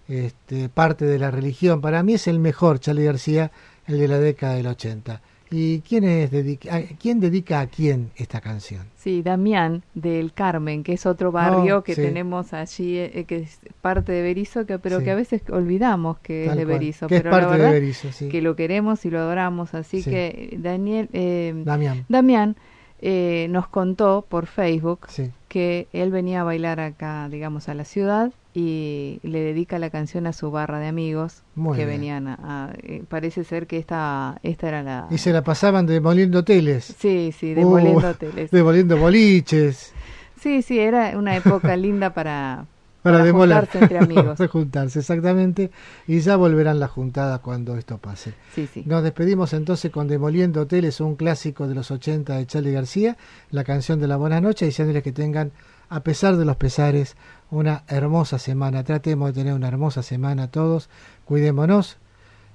este, 0.09 0.69
parte 0.69 1.05
de 1.05 1.19
la 1.19 1.31
religión. 1.31 1.81
Para 1.81 2.03
mí 2.03 2.15
es 2.15 2.27
el 2.27 2.39
mejor 2.39 2.81
Charlie 2.81 3.05
García, 3.05 3.51
el 3.87 3.99
de 3.99 4.09
la 4.09 4.19
década 4.19 4.55
del 4.55 4.67
80. 4.67 5.23
¿Y 5.53 5.81
quién, 5.81 6.05
es 6.05 6.31
dedica, 6.31 6.81
quién 6.99 7.21
dedica 7.21 7.61
a 7.61 7.67
quién 7.67 8.11
esta 8.17 8.41
canción? 8.41 8.87
Sí, 8.97 9.23
Damián 9.23 9.83
del 9.95 10.33
Carmen, 10.33 10.83
que 10.83 10.95
es 10.95 11.07
otro 11.07 11.31
barrio 11.33 11.79
oh, 11.79 11.83
que 11.83 11.95
tenemos 11.95 12.53
allí, 12.53 12.99
eh, 12.99 13.25
que 13.27 13.39
es 13.39 13.59
parte 13.81 14.13
de 14.13 14.23
Berizo, 14.23 14.65
que, 14.65 14.79
pero 14.79 15.03
que 15.03 15.11
a 15.11 15.15
veces 15.15 15.43
olvidamos 15.51 16.19
que 16.21 16.47
es 16.47 16.57
de 16.57 16.65
Berizo. 16.65 17.07
pero 17.09 17.31
es 17.31 17.37
parte 17.37 17.63
de 17.63 17.71
Berizo, 17.71 18.13
sí. 18.13 18.29
Que 18.29 18.41
lo 18.41 18.57
queremos 18.57 19.05
y 19.05 19.11
lo 19.11 19.19
adoramos. 19.19 19.75
Así 19.75 20.03
que 20.03 20.57
Daniel, 20.59 21.09
eh, 21.13 21.53
Damián, 21.65 22.05
Damián 22.09 22.57
eh, 23.01 23.49
nos 23.51 23.69
contó 23.69 24.25
por 24.29 24.47
Facebook 24.47 25.09
que 25.49 25.89
él 25.93 26.11
venía 26.11 26.41
a 26.41 26.45
bailar 26.45 26.81
acá, 26.81 27.29
digamos, 27.29 27.69
a 27.69 27.75
la 27.75 27.85
ciudad 27.85 28.33
y 28.55 29.19
le 29.23 29.41
dedica 29.41 29.79
la 29.79 29.91
canción 29.91 30.27
a 30.27 30.33
su 30.33 30.51
barra 30.51 30.79
de 30.79 30.87
amigos 30.87 31.43
que 31.75 31.87
venían 31.87 32.29
a, 32.29 32.73
eh, 32.83 33.03
parece 33.09 33.45
ser 33.45 33.67
que 33.67 33.79
esta 33.79 34.39
esta 34.43 34.69
era 34.69 34.83
la 34.83 35.07
y 35.11 35.19
se 35.19 35.33
la 35.33 35.43
pasaban 35.43 35.87
demoliendo 35.87 36.41
hoteles. 36.41 36.95
Sí 36.99 37.33
sí 37.33 37.55
demoliendo 37.55 38.07
uh, 38.07 38.11
hoteles. 38.11 38.51
demoliendo 38.53 38.99
boliches. 38.99 39.93
Sí 40.39 40.61
sí 40.63 40.79
era 40.79 41.17
una 41.17 41.35
época 41.37 41.77
linda 41.77 42.13
para 42.13 42.67
para, 43.03 43.29
juntarse 43.33 43.79
entre 43.79 43.99
amigos. 43.99 44.25
Para 44.39 44.49
juntarse 44.49 45.01
exactamente. 45.01 45.71
Y 46.07 46.21
ya 46.21 46.37
volverán 46.37 46.79
las 46.79 46.91
juntadas 46.91 47.41
cuando 47.41 47.77
esto 47.77 47.99
pase. 47.99 48.35
Sí, 48.55 48.69
sí. 48.73 48.85
nos 48.87 49.03
despedimos 49.03 49.53
entonces 49.55 49.91
con 49.91 50.07
demoliendo 50.07 50.61
hoteles 50.61 51.01
un 51.01 51.17
clásico 51.17 51.67
de 51.67 51.75
los 51.75 51.91
80 51.91 52.37
de 52.37 52.47
Charlie 52.47 52.73
García 52.73 53.17
la 53.51 53.65
canción 53.65 53.99
de 53.99 54.07
la 54.07 54.17
buena 54.17 54.41
noche 54.41 54.67
diciéndoles 54.67 55.03
que 55.03 55.11
tengan 55.11 55.53
a 55.93 56.01
pesar 56.01 56.37
de 56.39 56.47
los 56.47 56.57
pesares 56.57 57.17
una 57.51 57.85
hermosa 57.87 58.39
semana. 58.39 58.83
Tratemos 58.83 59.29
de 59.29 59.43
tener 59.43 59.53
una 59.53 59.69
hermosa 59.69 60.03
semana 60.03 60.51
todos. 60.51 60.89
Cuidémonos 61.27 61.99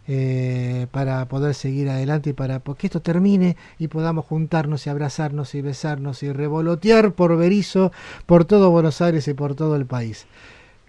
eh, 0.08 0.88
para 0.90 1.24
poder 1.28 1.54
seguir 1.54 1.88
adelante 1.90 2.32
y 2.32 2.34
para 2.34 2.60
que 2.60 2.88
esto 2.88 3.02
termine 3.02 3.56
y 3.78 3.90
podamos 3.90 4.26
juntarnos 4.26 4.88
y 4.88 4.90
abrazarnos 4.90 5.54
y 5.54 5.62
besarnos 5.62 6.24
y 6.24 6.32
revolotear 6.32 7.14
por 7.14 7.38
Berizo, 7.38 7.92
por 8.26 8.46
todo 8.46 8.72
Buenos 8.72 9.02
Aires 9.02 9.28
y 9.28 9.36
por 9.36 9.54
todo 9.54 9.76
el 9.76 9.86
país. 9.86 10.26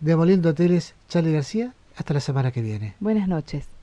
Demoliendo 0.01 0.49
Hoteles, 0.49 0.95
Charlie 1.09 1.33
García, 1.33 1.75
hasta 1.97 2.15
la 2.15 2.21
semana 2.21 2.51
que 2.51 2.63
viene. 2.63 2.95
Buenas 2.99 3.29
noches. 3.29 3.78